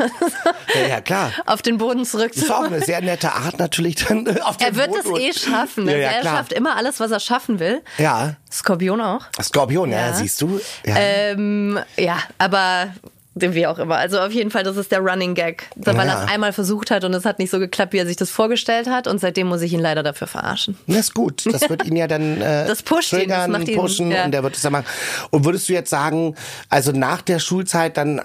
Ja, 0.74 0.86
ja, 0.88 1.00
klar. 1.00 1.32
auf 1.46 1.62
den 1.62 1.78
Boden 1.78 2.00
Das 2.00 2.14
ist 2.14 2.50
auch 2.52 2.64
eine 2.64 2.80
sehr 2.82 3.00
nette 3.00 3.32
Art 3.32 3.58
natürlich 3.58 3.96
dann 3.96 4.28
auf 4.42 4.56
Er 4.60 4.70
den 4.70 4.76
wird 4.76 4.90
Boden 5.02 5.16
es 5.16 5.20
eh 5.20 5.32
schaffen. 5.50 5.86
Ja, 5.88 5.92
Also 5.94 6.02
ja, 6.02 6.10
er 6.10 6.20
klar. 6.20 6.36
schafft 6.36 6.52
immer 6.52 6.76
alles, 6.76 7.00
was 7.00 7.10
er 7.10 7.20
schaffen 7.20 7.58
will. 7.58 7.82
Ja. 7.96 8.36
Skorpion 8.52 9.00
auch. 9.00 9.22
Skorpion, 9.42 9.90
ja, 9.92 10.08
Ja. 10.08 10.12
siehst 10.12 10.42
du? 10.42 10.60
Ja. 10.84 10.94
Ähm, 10.98 11.78
ja, 11.96 12.18
aber 12.38 12.88
wie 13.38 13.66
auch 13.66 13.78
immer. 13.78 13.96
Also 13.96 14.18
auf 14.20 14.32
jeden 14.32 14.50
Fall, 14.50 14.62
das 14.62 14.76
ist 14.76 14.90
der 14.90 15.00
Running 15.00 15.34
Gag. 15.34 15.64
Weil 15.76 15.94
Ja. 15.94 16.02
er 16.04 16.24
es 16.24 16.30
einmal 16.32 16.52
versucht 16.52 16.90
hat 16.90 17.04
und 17.04 17.12
es 17.14 17.24
hat 17.24 17.38
nicht 17.38 17.50
so 17.50 17.58
geklappt, 17.58 17.92
wie 17.92 17.98
er 17.98 18.06
sich 18.06 18.16
das 18.16 18.30
vorgestellt 18.30 18.88
hat. 18.88 19.06
Und 19.06 19.20
seitdem 19.20 19.46
muss 19.48 19.60
ich 19.62 19.72
ihn 19.72 19.80
leider 19.80 20.02
dafür 20.02 20.26
verarschen. 20.26 20.76
Das 20.86 20.96
ist 20.98 21.14
gut. 21.14 21.44
Das 21.52 21.68
wird 21.68 21.84
ihn 21.86 21.96
ja 21.96 22.06
dann 22.06 22.40
äh, 22.40 22.66
Das 22.66 22.82
pusht 22.82 23.12
ihn, 23.12 23.18
das 23.18 23.28
triggern, 23.28 23.50
macht 23.50 23.68
ihn, 23.68 23.76
pushen 23.78 24.10
ja. 24.10 24.24
und 24.24 24.32
der 24.32 24.42
wird 24.42 24.56
es 24.56 24.62
dann 24.62 24.72
machen. 24.72 24.86
Und 25.30 25.44
würdest 25.44 25.68
du 25.68 25.74
jetzt 25.74 25.90
sagen, 25.90 26.34
also 26.70 26.92
nach 26.92 27.20
der 27.22 27.38
Schulzeit 27.38 27.96
dann, 27.96 28.18
äh, 28.18 28.22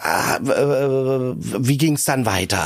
äh, 0.51 1.35
wie 1.37 1.77
ging 1.77 1.95
es 1.95 2.05
dann 2.05 2.25
weiter? 2.25 2.65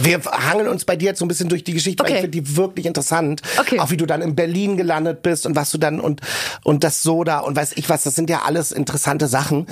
Wir 0.00 0.22
hangeln 0.24 0.68
uns 0.68 0.84
bei 0.86 0.96
dir 0.96 1.06
jetzt 1.10 1.18
so 1.18 1.24
ein 1.24 1.28
bisschen 1.28 1.48
durch 1.50 1.62
die 1.62 1.74
Geschichte, 1.74 2.02
weil 2.02 2.10
Okay. 2.10 2.16
ich 2.16 2.22
finde 2.22 2.40
die 2.40 2.56
wirklich 2.56 2.86
interessant. 2.86 3.42
Okay. 3.58 3.78
Auch 3.78 3.90
wie 3.90 3.96
du 3.98 4.06
dann 4.06 4.22
in 4.22 4.34
Berlin 4.34 4.76
gelandet 4.78 5.22
bist 5.22 5.44
und 5.46 5.54
was 5.54 5.70
du 5.70 5.78
dann 5.78 6.00
und 6.00 6.20
und 6.64 6.82
das 6.84 7.02
Soda 7.02 7.40
und 7.40 7.54
weiß 7.56 7.72
ich 7.76 7.88
was, 7.90 8.02
das 8.04 8.14
sind 8.14 8.30
ja 8.30 8.42
alles 8.46 8.72
interessante 8.72 9.26
Sachen. 9.28 9.66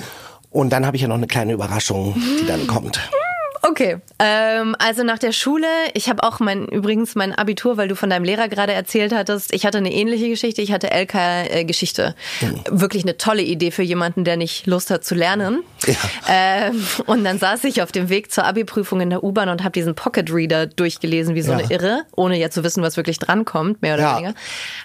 Und 0.55 0.69
dann 0.69 0.85
habe 0.85 0.95
ich 0.95 1.01
ja 1.01 1.09
noch 1.09 1.15
eine 1.15 1.27
kleine 1.27 1.51
Überraschung, 1.51 2.15
die 2.41 2.45
dann 2.47 2.65
kommt. 2.65 2.97
Okay, 3.61 3.97
ähm, 4.19 4.75
also 4.77 5.03
nach 5.03 5.17
der 5.17 5.31
Schule, 5.31 5.65
ich 5.95 6.07
habe 6.07 6.21
auch 6.23 6.39
mein 6.39 6.67
übrigens 6.67 7.15
mein 7.15 7.33
Abitur, 7.33 7.77
weil 7.77 7.87
du 7.87 7.95
von 7.95 8.11
deinem 8.11 8.23
Lehrer 8.23 8.47
gerade 8.47 8.73
erzählt 8.73 9.11
hattest. 9.13 9.51
Ich 9.55 9.65
hatte 9.65 9.79
eine 9.79 9.91
ähnliche 9.91 10.29
Geschichte. 10.29 10.61
Ich 10.61 10.71
hatte 10.71 10.91
LK 10.91 11.15
äh, 11.49 11.65
Geschichte. 11.65 12.15
Wirklich 12.69 13.03
eine 13.03 13.17
tolle 13.17 13.41
Idee 13.41 13.71
für 13.71 13.81
jemanden, 13.81 14.23
der 14.23 14.37
nicht 14.37 14.67
Lust 14.67 14.91
hat 14.91 15.03
zu 15.03 15.15
lernen. 15.15 15.63
Ja. 15.87 15.95
Ähm, 16.29 16.85
und 17.07 17.23
dann 17.25 17.39
saß 17.39 17.63
ich 17.63 17.81
auf 17.81 17.91
dem 17.91 18.07
Weg 18.09 18.31
zur 18.31 18.45
Abi-Prüfung 18.45 19.01
in 19.01 19.09
der 19.09 19.23
U-Bahn 19.23 19.49
und 19.49 19.63
habe 19.63 19.71
diesen 19.71 19.95
Pocket 19.95 20.31
Reader 20.31 20.67
durchgelesen 20.67 21.33
wie 21.33 21.41
so 21.41 21.51
Ja. 21.51 21.57
eine 21.57 21.69
Irre, 21.71 22.03
ohne 22.15 22.37
ja 22.39 22.51
zu 22.51 22.63
wissen, 22.63 22.83
was 22.83 22.97
wirklich 22.97 23.17
drankommt, 23.17 23.81
mehr 23.81 23.95
oder 23.95 24.03
Ja. 24.03 24.17
weniger. 24.17 24.35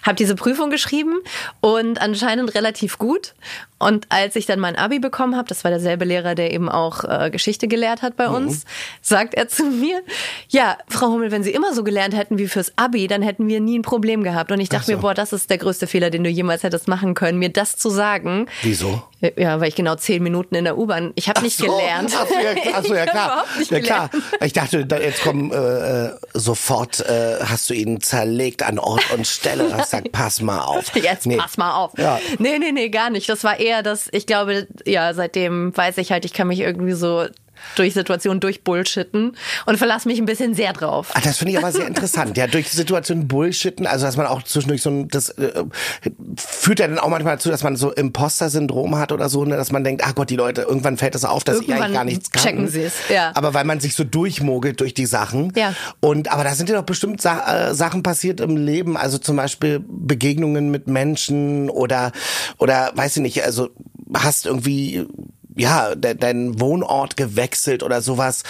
Habe 0.03 0.15
diese 0.15 0.33
Prüfung 0.35 0.71
geschrieben 0.71 1.19
und 1.61 2.01
anscheinend 2.01 2.55
relativ 2.55 2.97
gut. 2.97 3.35
Und 3.81 4.05
als 4.09 4.35
ich 4.35 4.45
dann 4.45 4.59
mein 4.59 4.75
Abi 4.75 4.99
bekommen 4.99 5.35
habe, 5.35 5.47
das 5.47 5.63
war 5.63 5.71
derselbe 5.71 6.05
Lehrer, 6.05 6.35
der 6.35 6.53
eben 6.53 6.69
auch 6.69 7.03
äh, 7.03 7.29
Geschichte 7.31 7.67
gelehrt 7.67 8.01
hat 8.01 8.15
bei 8.15 8.27
Mhm. 8.29 8.35
uns, 8.35 8.65
sagt 9.01 9.33
er 9.33 9.47
zu 9.47 9.63
mir, 9.65 10.01
ja, 10.49 10.77
Frau 10.87 11.07
Hummel, 11.07 11.31
wenn 11.31 11.43
Sie 11.43 11.51
immer 11.51 11.73
so 11.73 11.83
gelernt 11.83 12.15
hätten 12.15 12.37
wie 12.37 12.47
fürs 12.47 12.71
Abi, 12.77 13.07
dann 13.07 13.21
hätten 13.21 13.47
wir 13.47 13.59
nie 13.59 13.79
ein 13.79 13.81
Problem 13.81 14.23
gehabt. 14.23 14.51
Und 14.51 14.59
ich 14.59 14.69
dachte 14.69 14.83
Ach 14.83 14.87
so. 14.87 14.91
mir, 14.93 14.97
boah, 14.99 15.13
das 15.13 15.33
ist 15.33 15.49
der 15.49 15.57
größte 15.57 15.87
Fehler, 15.87 16.09
den 16.09 16.23
du 16.23 16.29
jemals 16.29 16.63
hättest 16.63 16.87
machen 16.87 17.13
können, 17.13 17.39
mir 17.39 17.49
das 17.49 17.75
zu 17.77 17.89
sagen. 17.89 18.47
Wieso? 18.61 19.03
Ja, 19.37 19.59
weil 19.59 19.67
ich 19.69 19.75
genau 19.75 19.95
zehn 19.95 20.23
Minuten 20.23 20.55
in 20.55 20.63
der 20.63 20.77
U-Bahn, 20.77 21.11
ich 21.15 21.29
habe 21.29 21.41
nicht 21.41 21.57
so, 21.57 21.65
gelernt. 21.67 22.11
Ach 22.17 22.25
so, 22.27 22.33
ja, 22.33 22.53
ach 22.73 22.83
so, 22.83 22.95
ja 22.95 23.05
klar. 23.05 23.45
ja 23.69 23.79
klar. 23.79 24.09
Ich 24.43 24.53
dachte, 24.53 24.85
da, 24.85 24.97
jetzt 24.99 25.21
kommen 25.21 25.51
äh, 25.51 26.05
äh, 26.07 26.11
sofort 26.33 26.99
äh, 27.01 27.37
hast 27.43 27.69
du 27.69 27.73
ihn 27.75 28.01
zerlegt 28.01 28.63
an 28.63 28.79
Ort 28.79 29.11
und 29.13 29.27
Stelle. 29.27 29.65
und 29.65 29.73
Hast 29.77 29.91
gesagt, 29.91 30.11
pass 30.11 30.41
mal 30.41 30.61
auf. 30.61 30.95
Jetzt 30.95 31.27
Nee. 31.27 31.37
pass 31.37 31.57
mal 31.57 31.73
auf. 31.75 31.91
Ja. 31.97 32.19
Nee, 32.39 32.57
nee, 32.57 32.71
nee, 32.71 32.89
gar 32.89 33.09
nicht. 33.11 33.29
Das 33.29 33.43
war 33.43 33.59
eher 33.59 33.83
das, 33.83 34.09
ich 34.11 34.25
glaube, 34.25 34.67
ja, 34.85 35.13
seitdem 35.13 35.75
weiß 35.77 35.97
ich 35.99 36.11
halt, 36.11 36.25
ich 36.25 36.33
kann 36.33 36.47
mich 36.47 36.59
irgendwie 36.59 36.93
so 36.93 37.25
durch 37.75 37.93
Situationen 37.93 38.39
durchbullshitten 38.39 39.37
und 39.65 39.77
verlasse 39.77 40.07
mich 40.07 40.19
ein 40.19 40.25
bisschen 40.25 40.53
sehr 40.53 40.73
drauf. 40.73 41.09
Ah, 41.13 41.21
das 41.23 41.37
finde 41.37 41.53
ich 41.53 41.57
aber 41.57 41.71
sehr 41.71 41.87
interessant. 41.87 42.37
Ja, 42.37 42.47
durch 42.47 42.69
die 42.69 42.75
Situation 42.75 43.27
Bullshitten, 43.27 43.87
also 43.87 44.05
dass 44.05 44.17
man 44.17 44.25
auch 44.25 44.43
zwischendurch 44.43 44.81
so 44.81 44.89
ein, 44.89 45.07
das 45.07 45.29
äh, 45.29 45.63
führt 46.37 46.79
ja 46.79 46.87
dann 46.87 46.99
auch 46.99 47.09
manchmal 47.09 47.35
dazu, 47.35 47.49
dass 47.49 47.63
man 47.63 47.75
so 47.75 47.91
Imposter-Syndrom 47.91 48.97
hat 48.97 49.11
oder 49.11 49.29
so, 49.29 49.45
ne, 49.45 49.55
dass 49.57 49.71
man 49.71 49.83
denkt, 49.83 50.03
ach 50.05 50.15
Gott, 50.15 50.29
die 50.29 50.35
Leute, 50.35 50.61
irgendwann 50.61 50.97
fällt 50.97 51.15
es 51.15 51.25
auf, 51.25 51.43
dass 51.43 51.59
ich 51.59 51.67
Irgendwann 51.67 51.83
eigentlich 51.83 51.95
gar 51.95 52.03
nichts 52.05 52.31
kann. 52.31 52.43
checken 52.43 52.67
sie 52.67 52.83
es, 52.83 52.93
ja. 53.09 53.31
Aber 53.35 53.53
weil 53.53 53.65
man 53.65 53.79
sich 53.79 53.95
so 53.95 54.03
durchmogelt 54.03 54.79
durch 54.79 54.93
die 54.93 55.05
Sachen. 55.05 55.53
Ja. 55.55 55.73
Und 55.99 56.31
aber 56.31 56.43
da 56.43 56.53
sind 56.53 56.69
ja 56.69 56.75
doch 56.75 56.85
bestimmt 56.85 57.21
Sa 57.21 57.69
äh, 57.69 57.75
Sachen 57.75 58.03
passiert 58.03 58.39
im 58.39 58.57
Leben, 58.57 58.97
also 58.97 59.17
zum 59.17 59.35
Beispiel 59.35 59.83
Begegnungen 59.87 60.71
mit 60.71 60.87
Menschen 60.87 61.69
oder 61.69 62.11
oder 62.57 62.91
weiß 62.95 63.17
ich 63.17 63.21
nicht, 63.21 63.43
also 63.43 63.69
hast 64.13 64.45
irgendwie 64.45 65.05
ja, 65.55 65.95
de 65.95 66.13
deinen 66.13 66.59
Wohnort 66.59 67.17
gewechselt 67.17 67.83
oder 67.83 68.01
sowas, 68.01 68.43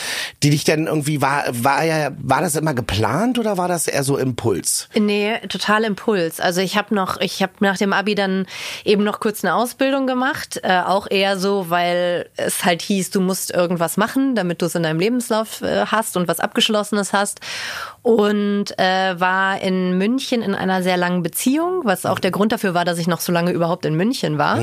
die 0.44 0.50
dich 0.50 0.64
dann 0.64 0.88
irgendwie 0.88 1.22
war, 1.22 1.44
war 1.52 1.84
ja, 1.84 2.12
war 2.20 2.42
das 2.42 2.56
immer 2.56 2.74
geplant 2.74 3.40
oder 3.40 3.58
war 3.58 3.68
das 3.68 3.88
eher 3.88 4.04
so 4.04 4.18
Impuls? 4.18 4.88
Nee, 4.96 5.38
total 5.48 5.84
Impuls. 5.84 6.40
Also 6.40 6.62
ich 6.62 6.78
habe 6.78 6.94
noch, 6.94 7.20
ich 7.20 7.42
habe 7.42 7.54
nach 7.60 7.78
dem 7.78 7.94
Abi 7.94 8.16
dann 8.16 8.46
eben 8.86 9.04
noch 9.04 9.20
kurz 9.20 9.44
eine 9.44 9.56
Ausbildung 9.56 10.08
gemacht, 10.08 10.60
äh, 10.64 10.82
auch 10.82 11.08
eher 11.10 11.38
so, 11.38 11.70
weil 11.70 12.30
es 12.38 12.66
halt 12.66 12.82
hieß, 12.82 13.10
du 13.12 13.22
musst 13.22 13.52
irgendwas 13.52 13.98
machen, 13.98 14.36
damit 14.36 14.62
du 14.62 14.66
es 14.66 14.76
in 14.76 14.84
deinem 14.84 15.00
Lebenslauf 15.00 15.62
äh, 15.62 15.86
hast 15.88 16.18
und 16.18 16.28
was 16.28 16.40
Abgeschlossenes 16.40 17.14
hast. 17.14 17.40
Und 18.04 18.80
äh, 18.80 19.20
war 19.20 19.62
in 19.62 19.98
München 20.00 20.42
in 20.42 20.56
einer 20.56 20.82
sehr 20.82 20.98
langen 20.98 21.22
Beziehung, 21.22 21.82
was 21.84 22.08
auch 22.08 22.18
der 22.18 22.32
Grund 22.32 22.52
dafür 22.52 22.74
war, 22.74 22.84
dass 22.84 22.98
ich 22.98 23.06
noch 23.06 23.20
so 23.20 23.32
lange 23.32 23.52
überhaupt 23.52 23.86
in 23.86 23.94
München 23.94 24.40
war. 24.40 24.60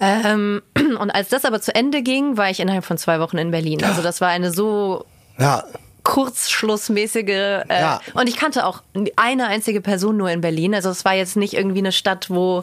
Ähm, 0.00 0.62
und 0.98 1.10
als 1.10 1.28
das 1.28 1.44
aber 1.44 1.60
zu 1.60 1.69
Ende 1.70 2.02
ging, 2.02 2.36
war 2.36 2.50
ich 2.50 2.60
innerhalb 2.60 2.84
von 2.84 2.98
zwei 2.98 3.20
Wochen 3.20 3.38
in 3.38 3.50
Berlin. 3.50 3.82
Also 3.84 4.02
das 4.02 4.20
war 4.20 4.28
eine 4.28 4.52
so 4.52 5.04
Ja, 5.38 5.64
kurzschlussmäßige 6.02 7.28
äh, 7.28 7.64
Ja. 7.68 8.00
und 8.14 8.28
ich 8.28 8.36
kannte 8.36 8.66
auch 8.66 8.82
eine 9.16 9.46
einzige 9.46 9.80
Person 9.80 10.16
nur 10.16 10.30
in 10.30 10.40
Berlin. 10.40 10.74
Also 10.74 10.90
es 10.90 11.04
war 11.04 11.14
jetzt 11.14 11.36
nicht 11.36 11.54
irgendwie 11.54 11.78
eine 11.78 11.92
Stadt, 11.92 12.30
wo 12.30 12.62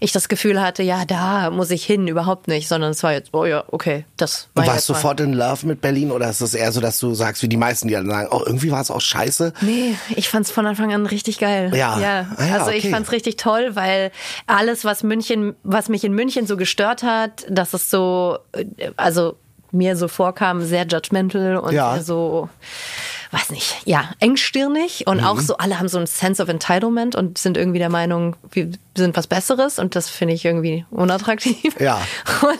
ich 0.00 0.12
das 0.12 0.28
Gefühl 0.28 0.60
hatte, 0.60 0.82
ja, 0.82 1.04
da 1.04 1.50
muss 1.50 1.70
ich 1.70 1.84
hin, 1.84 2.06
überhaupt 2.06 2.48
nicht, 2.48 2.68
sondern 2.68 2.90
es 2.90 3.02
war 3.02 3.12
jetzt, 3.12 3.30
oh 3.32 3.44
ja, 3.44 3.64
okay, 3.68 4.04
das 4.16 4.48
war 4.54 4.64
und 4.64 4.70
warst 4.70 4.88
mal. 4.88 4.94
sofort 4.94 5.20
in 5.20 5.32
Love 5.32 5.66
mit 5.66 5.80
Berlin 5.80 6.10
oder 6.10 6.28
ist 6.28 6.40
es 6.40 6.54
eher 6.54 6.72
so, 6.72 6.80
dass 6.80 6.98
du 7.00 7.14
sagst, 7.14 7.42
wie 7.42 7.48
die 7.48 7.56
meisten, 7.56 7.88
die 7.88 7.94
dann 7.94 8.08
sagen, 8.08 8.28
oh, 8.30 8.42
irgendwie 8.44 8.70
war 8.70 8.80
es 8.80 8.90
auch 8.90 9.00
scheiße? 9.00 9.52
Nee, 9.60 9.96
ich 10.14 10.28
fand's 10.28 10.50
von 10.50 10.66
Anfang 10.66 10.92
an 10.92 11.06
richtig 11.06 11.38
geil. 11.38 11.72
Ja. 11.74 11.98
ja. 11.98 12.26
Ah 12.36 12.46
ja, 12.46 12.58
also 12.58 12.70
ich 12.70 12.84
okay. 12.84 12.90
fand's 12.92 13.12
richtig 13.12 13.36
toll, 13.36 13.70
weil 13.74 14.10
alles, 14.46 14.84
was 14.84 15.02
München, 15.02 15.54
was 15.62 15.88
mich 15.88 16.04
in 16.04 16.12
München 16.12 16.46
so 16.46 16.56
gestört 16.56 17.02
hat, 17.02 17.46
dass 17.48 17.74
es 17.74 17.90
so, 17.90 18.38
äh, 18.52 18.64
also 18.96 19.36
mir 19.70 19.96
so 19.96 20.08
vorkam, 20.08 20.62
sehr 20.62 20.86
judgmental 20.86 21.56
und 21.56 21.74
Ja. 21.74 22.00
so, 22.02 22.48
weiß 23.30 23.50
nicht, 23.50 23.76
ja, 23.84 24.10
engstirnig 24.20 25.06
und 25.06 25.18
Mhm. 25.18 25.24
auch 25.24 25.40
so, 25.40 25.56
alle 25.58 25.78
haben 25.78 25.88
so 25.88 25.98
ein 25.98 26.06
Sense 26.06 26.42
of 26.42 26.48
Entitlement 26.48 27.14
und 27.14 27.38
sind 27.38 27.56
irgendwie 27.56 27.78
der 27.78 27.90
Meinung, 27.90 28.36
wir 28.50 28.70
sind 28.96 29.16
was 29.16 29.26
Besseres 29.26 29.78
und 29.78 29.94
das 29.96 30.08
finde 30.08 30.34
ich 30.34 30.44
irgendwie 30.44 30.84
unattraktiv. 30.90 31.74
Ja. 31.78 32.00
Und, 32.42 32.58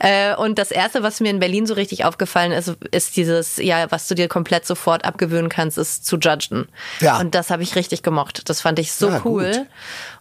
äh, 0.00 0.34
und 0.34 0.58
das 0.58 0.70
erste, 0.70 1.02
was 1.02 1.20
mir 1.20 1.30
in 1.30 1.38
Berlin 1.40 1.66
so 1.66 1.74
richtig 1.74 2.04
aufgefallen 2.04 2.52
ist, 2.52 2.74
ist 2.90 3.16
dieses, 3.16 3.56
ja, 3.58 3.90
was 3.90 4.06
du 4.08 4.14
dir 4.14 4.28
komplett 4.28 4.66
sofort 4.66 5.04
abgewöhnen 5.04 5.48
kannst, 5.48 5.76
ist 5.78 6.04
zu 6.06 6.16
judgen. 6.18 6.68
Ja. 7.00 7.18
Und 7.18 7.34
das 7.34 7.50
habe 7.50 7.62
ich 7.62 7.74
richtig 7.76 8.02
gemocht. 8.02 8.48
Das 8.48 8.60
fand 8.60 8.78
ich 8.78 8.92
so 8.92 9.08
Ja, 9.08 9.18
gut. 9.18 9.66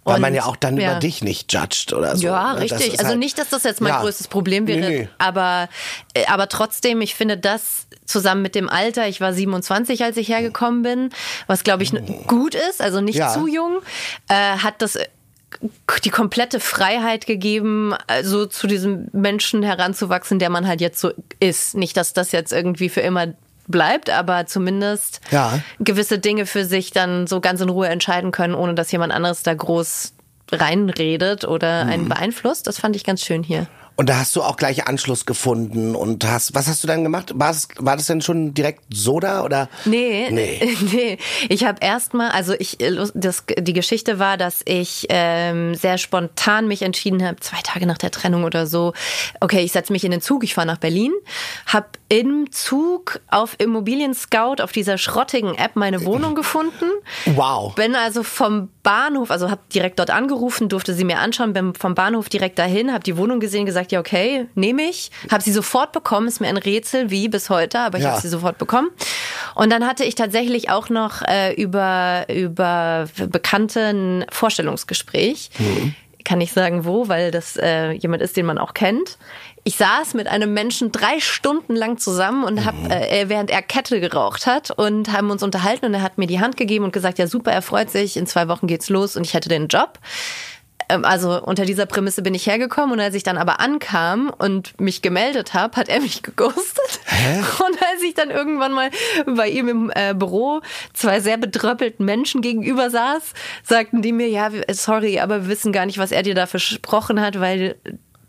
Weil 0.05 0.15
und, 0.15 0.21
man 0.21 0.33
ja 0.35 0.43
auch 0.45 0.55
dann 0.57 0.77
ja. 0.77 0.91
über 0.91 0.99
dich 0.99 1.23
nicht 1.23 1.51
judged 1.53 1.93
oder 1.93 2.15
so. 2.17 2.25
Ja, 2.27 2.53
ne? 2.55 2.61
Richtig. 2.61 2.91
Also 2.99 3.05
halt- 3.11 3.19
nicht, 3.19 3.37
dass 3.37 3.49
das 3.49 3.63
jetzt 3.63 3.79
mein 3.81 3.93
Ja. 3.93 4.01
größtes 4.01 4.27
Problem 4.27 4.67
wäre, 4.67 4.79
Nee, 4.81 4.99
nee. 5.03 5.09
aber 5.17 5.69
äh, 6.13 6.25
aber 6.27 6.49
trotzdem, 6.49 6.99
ich 7.01 7.15
finde 7.15 7.37
das 7.37 7.87
zusammen 8.05 8.41
mit 8.41 8.53
dem 8.55 8.67
Alter, 8.69 9.07
ich 9.07 9.21
war 9.21 9.33
27, 9.33 10.03
als 10.03 10.17
ich 10.17 10.27
hergekommen 10.27 10.81
bin, 10.83 11.09
was 11.47 11.63
glaube 11.63 11.83
ich 11.83 11.93
n- 11.93 12.23
gut 12.27 12.53
ist, 12.55 12.81
also 12.81 12.99
nicht 12.99 13.15
Ja. 13.17 13.29
zu 13.33 13.47
jung, 13.47 13.79
äh, 14.27 14.33
hat 14.57 14.81
das 14.81 14.97
äh, 14.97 15.07
die 16.03 16.09
komplette 16.09 16.59
Freiheit 16.59 17.25
gegeben, 17.27 17.93
also 18.07 18.45
zu 18.47 18.65
diesem 18.67 19.07
Menschen 19.13 19.63
heranzuwachsen, 19.63 20.39
der 20.39 20.49
man 20.49 20.67
halt 20.67 20.81
jetzt 20.81 20.99
so 20.99 21.11
ist. 21.39 21.75
Nicht, 21.75 21.95
dass 21.95 22.11
das 22.13 22.31
jetzt 22.31 22.51
irgendwie 22.51 22.89
für 22.89 23.01
immer 23.01 23.27
bleibt, 23.67 24.09
aber 24.09 24.45
zumindest 24.45 25.21
Ja. 25.31 25.59
gewisse 25.79 26.19
Dinge 26.19 26.45
für 26.45 26.65
sich 26.65 26.91
dann 26.91 27.27
so 27.27 27.39
ganz 27.41 27.61
in 27.61 27.69
Ruhe 27.69 27.87
entscheiden 27.87 28.31
können, 28.31 28.55
ohne 28.55 28.73
dass 28.75 28.91
jemand 28.91 29.13
anderes 29.13 29.43
da 29.43 29.53
groß 29.53 30.13
reinredet 30.51 31.45
oder 31.45 31.85
Mhm. 31.85 31.91
einen 31.91 32.09
beeinflusst. 32.09 32.67
Das 32.67 32.79
fand 32.79 32.95
ich 32.95 33.03
ganz 33.03 33.21
schön 33.23 33.43
hier. 33.43 33.67
Und 33.95 34.09
da 34.09 34.17
hast 34.19 34.35
du 34.35 34.41
auch 34.41 34.57
gleich 34.57 34.87
Anschluss 34.87 35.25
gefunden 35.25 35.95
und 35.95 36.25
hast, 36.25 36.55
was 36.55 36.67
hast 36.67 36.83
du 36.83 36.87
dann 36.87 37.03
gemacht? 37.03 37.31
War 37.35 37.49
das, 37.49 37.67
war 37.77 37.95
das 37.95 38.07
denn 38.07 38.21
schon 38.21 38.53
direkt 38.53 38.81
Soda 38.91 39.43
oder? 39.43 39.69
Nee, 39.85 40.29
Nee. 40.31 40.77
nee. 40.91 41.17
Ich 41.49 41.63
habe 41.63 41.79
erstmal, 41.81 42.31
also 42.31 42.53
ich, 42.57 42.77
das, 43.13 43.43
die 43.57 43.73
Geschichte 43.73 44.19
war, 44.19 44.37
dass 44.37 44.61
ich 44.65 45.07
ähm, 45.09 45.75
sehr 45.75 45.97
spontan 45.97 46.67
mich 46.67 46.81
entschieden 46.81 47.23
habe, 47.25 47.39
zwei 47.39 47.61
Tage 47.63 47.85
nach 47.85 47.97
der 47.97 48.11
Trennung 48.11 48.43
oder 48.43 48.67
so, 48.67 48.93
okay, 49.39 49.61
ich 49.61 49.71
setze 49.71 49.93
mich 49.93 50.03
in 50.03 50.11
den 50.11 50.21
Zug, 50.21 50.43
ich 50.43 50.53
fahre 50.53 50.67
nach 50.67 50.77
Berlin, 50.77 51.11
habe 51.67 51.87
im 52.09 52.51
Zug 52.51 53.19
auf 53.29 53.55
Immobilien 53.59 54.13
Scout 54.13 54.61
auf 54.61 54.71
dieser 54.71 54.97
schrottigen 54.97 55.55
App 55.55 55.75
meine 55.75 56.05
Wohnung 56.05 56.35
gefunden. 56.35 56.85
Wow. 57.25 57.73
Bin 57.75 57.95
also 57.95 58.23
vom 58.23 58.69
Bahnhof, 58.83 59.31
also 59.31 59.49
habe 59.49 59.61
direkt 59.73 59.97
dort 59.97 60.11
angerufen, 60.11 60.69
durfte 60.69 60.93
sie 60.93 61.05
mir 61.05 61.19
anschauen, 61.19 61.53
bin 61.53 61.73
vom 61.73 61.95
Bahnhof 61.95 62.29
direkt 62.29 62.59
dahin, 62.59 62.91
habe 62.91 63.03
die 63.03 63.17
Wohnung 63.17 63.39
gesehen, 63.39 63.65
gesagt, 63.65 63.82
ja 63.91 63.99
okay, 63.99 64.47
nehme 64.55 64.83
ich, 64.83 65.11
habe 65.31 65.43
sie 65.43 65.51
sofort 65.51 65.91
bekommen, 65.91 66.27
ist 66.27 66.39
mir 66.41 66.47
ein 66.47 66.57
Rätsel 66.57 67.09
wie 67.09 67.27
bis 67.29 67.49
heute, 67.49 67.79
aber 67.79 67.97
ich 67.97 68.03
Ja. 68.03 68.11
habe 68.11 68.21
sie 68.21 68.29
sofort 68.29 68.57
bekommen. 68.57 68.89
Und 69.55 69.71
dann 69.71 69.85
hatte 69.85 70.03
ich 70.03 70.15
tatsächlich 70.15 70.69
auch 70.69 70.89
noch 70.89 71.21
äh, 71.23 71.53
über 71.53 72.25
über 72.29 73.07
Bekannte 73.29 73.81
ein 73.89 74.25
Vorstellungsgespräch. 74.31 75.49
Kann 76.25 76.39
ich 76.39 76.53
sagen, 76.53 76.85
wo, 76.85 77.09
weil 77.09 77.31
das 77.31 77.57
äh, 77.57 77.91
jemand 77.91 78.21
ist, 78.23 78.37
den 78.37 78.45
man 78.45 78.57
auch 78.57 78.73
kennt. 78.73 79.17
Ich 79.65 79.75
saß 79.75 80.13
mit 80.13 80.27
einem 80.27 80.53
Menschen 80.53 80.91
drei 80.91 81.19
Stunden 81.19 81.75
lang 81.75 81.97
zusammen 81.97 82.43
und 82.45 82.65
hab, 82.65 82.75
äh, 82.89 83.25
während 83.27 83.49
er 83.49 83.61
Kette 83.61 83.99
geraucht 83.99 84.45
hat 84.45 84.71
und 84.71 85.11
haben 85.11 85.31
uns 85.31 85.43
unterhalten 85.43 85.85
und 85.87 85.93
er 85.93 86.01
hat 86.01 86.17
mir 86.17 86.27
die 86.27 86.39
Hand 86.39 86.55
gegeben 86.57 86.85
und 86.85 86.93
gesagt, 86.93 87.17
ja 87.19 87.27
super, 87.27 87.51
er 87.51 87.61
freut 87.61 87.89
sich, 87.89 88.15
in 88.17 88.25
zwei 88.27 88.47
Wochen 88.47 88.67
geht's 88.67 88.89
los 88.89 89.15
und 89.17 89.25
ich 89.25 89.33
hätte 89.33 89.49
den 89.49 89.67
Job. 89.67 89.99
Ähm, 90.93 91.05
Also 91.05 91.41
unter 91.41 91.65
dieser 91.65 91.85
Prämisse 91.85 92.21
bin 92.21 92.33
ich 92.33 92.47
hergekommen 92.47 92.93
und 92.93 92.99
als 92.99 93.15
ich 93.15 93.23
dann 93.23 93.37
aber 93.37 93.59
ankam 93.59 94.31
und 94.37 94.79
mich 94.79 95.01
gemeldet 95.01 95.53
habe, 95.53 95.75
hat 95.77 95.89
er 95.89 95.99
mich 96.01 96.23
geghostet. 96.23 96.99
Und 97.59 97.81
als 97.91 98.03
ich 98.03 98.13
dann 98.13 98.29
irgendwann 98.29 98.73
mal 98.73 98.89
bei 99.25 99.49
ihm 99.49 99.67
im 99.67 99.91
äh, 99.93 100.13
Büro 100.13 100.61
zwei 100.93 101.19
sehr 101.19 101.37
bedröppelten 101.37 102.05
Menschen 102.05 102.41
gegenüber 102.41 102.89
saß, 102.89 103.33
sagten 103.63 104.01
die 104.01 104.11
mir, 104.11 104.29
ja, 104.29 104.49
sorry, 104.71 105.19
aber 105.19 105.43
wir 105.43 105.47
wissen 105.49 105.71
gar 105.71 105.85
nicht, 105.85 105.97
was 105.97 106.11
er 106.11 106.23
dir 106.23 106.35
da 106.35 106.45
versprochen 106.45 107.21
hat, 107.21 107.39
weil 107.39 107.75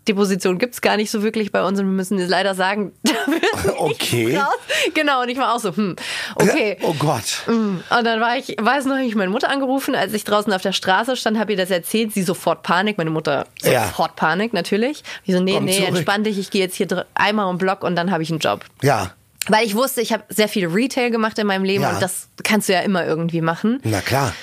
die 0.07 0.13
Position 0.13 0.57
gibt's 0.59 0.81
gar 0.81 0.97
nicht 0.97 1.09
so 1.11 1.23
wirklich 1.23 1.51
bei 1.51 1.63
uns 1.63 1.79
und 1.79 1.85
wir 1.87 1.91
müssen 1.93 2.17
dir 2.17 2.27
leider 2.27 2.53
sagen, 2.55 2.91
da 3.03 3.11
wird 3.31 3.43
Okay. 3.79 4.37
raus. 4.37 4.53
Genau, 4.93 5.21
und 5.21 5.29
ich 5.29 5.37
war 5.37 5.53
auch 5.55 5.59
so, 5.59 5.75
hm, 5.75 5.95
okay. 6.35 6.77
Oh 6.83 6.93
Gott. 6.99 7.41
Und 7.47 7.83
dann 7.89 8.19
war 8.21 8.37
ich, 8.37 8.55
weiß 8.59 8.85
noch, 8.85 8.95
hab 8.95 9.03
ich 9.03 9.15
meine 9.15 9.31
Mutter 9.31 9.49
angerufen, 9.49 9.95
als 9.95 10.13
ich 10.13 10.23
draußen 10.23 10.51
auf 10.53 10.61
der 10.61 10.73
Straße 10.73 11.15
stand, 11.15 11.37
habe 11.39 11.53
ihr 11.53 11.57
das 11.57 11.71
erzählt, 11.71 12.13
sie 12.13 12.23
sofort 12.23 12.63
Panik, 12.63 12.97
meine 12.97 13.09
Mutter 13.09 13.45
Ja. 13.61 13.87
sofort 13.87 14.15
Panik, 14.15 14.53
natürlich. 14.53 15.03
Ich 15.23 15.33
so, 15.33 15.41
nee, 15.41 15.53
Komm 15.53 15.65
nee, 15.65 15.73
zurück. 15.77 15.89
entspann 15.89 16.23
dich, 16.23 16.37
ich 16.37 16.49
gehe 16.51 16.61
jetzt 16.61 16.75
hier 16.75 17.05
einmal 17.15 17.47
um 17.47 17.57
Block 17.57 17.83
und 17.83 17.95
dann 17.95 18.11
habe 18.11 18.23
ich 18.23 18.29
einen 18.29 18.39
Job. 18.39 18.63
Ja. 18.81 19.11
Weil 19.47 19.65
ich 19.65 19.75
wusste, 19.75 20.01
ich 20.01 20.11
habe 20.11 20.23
sehr 20.29 20.47
viel 20.47 20.67
Retail 20.67 21.11
gemacht 21.11 21.37
in 21.37 21.45
meinem 21.47 21.63
Leben 21.63 21.83
Ja. 21.83 21.91
und 21.93 22.01
das 22.01 22.29
kannst 22.43 22.67
du 22.69 22.73
ja 22.73 22.79
immer 22.81 23.05
irgendwie 23.05 23.41
machen. 23.41 23.79
Na 23.83 24.01
klar. 24.01 24.33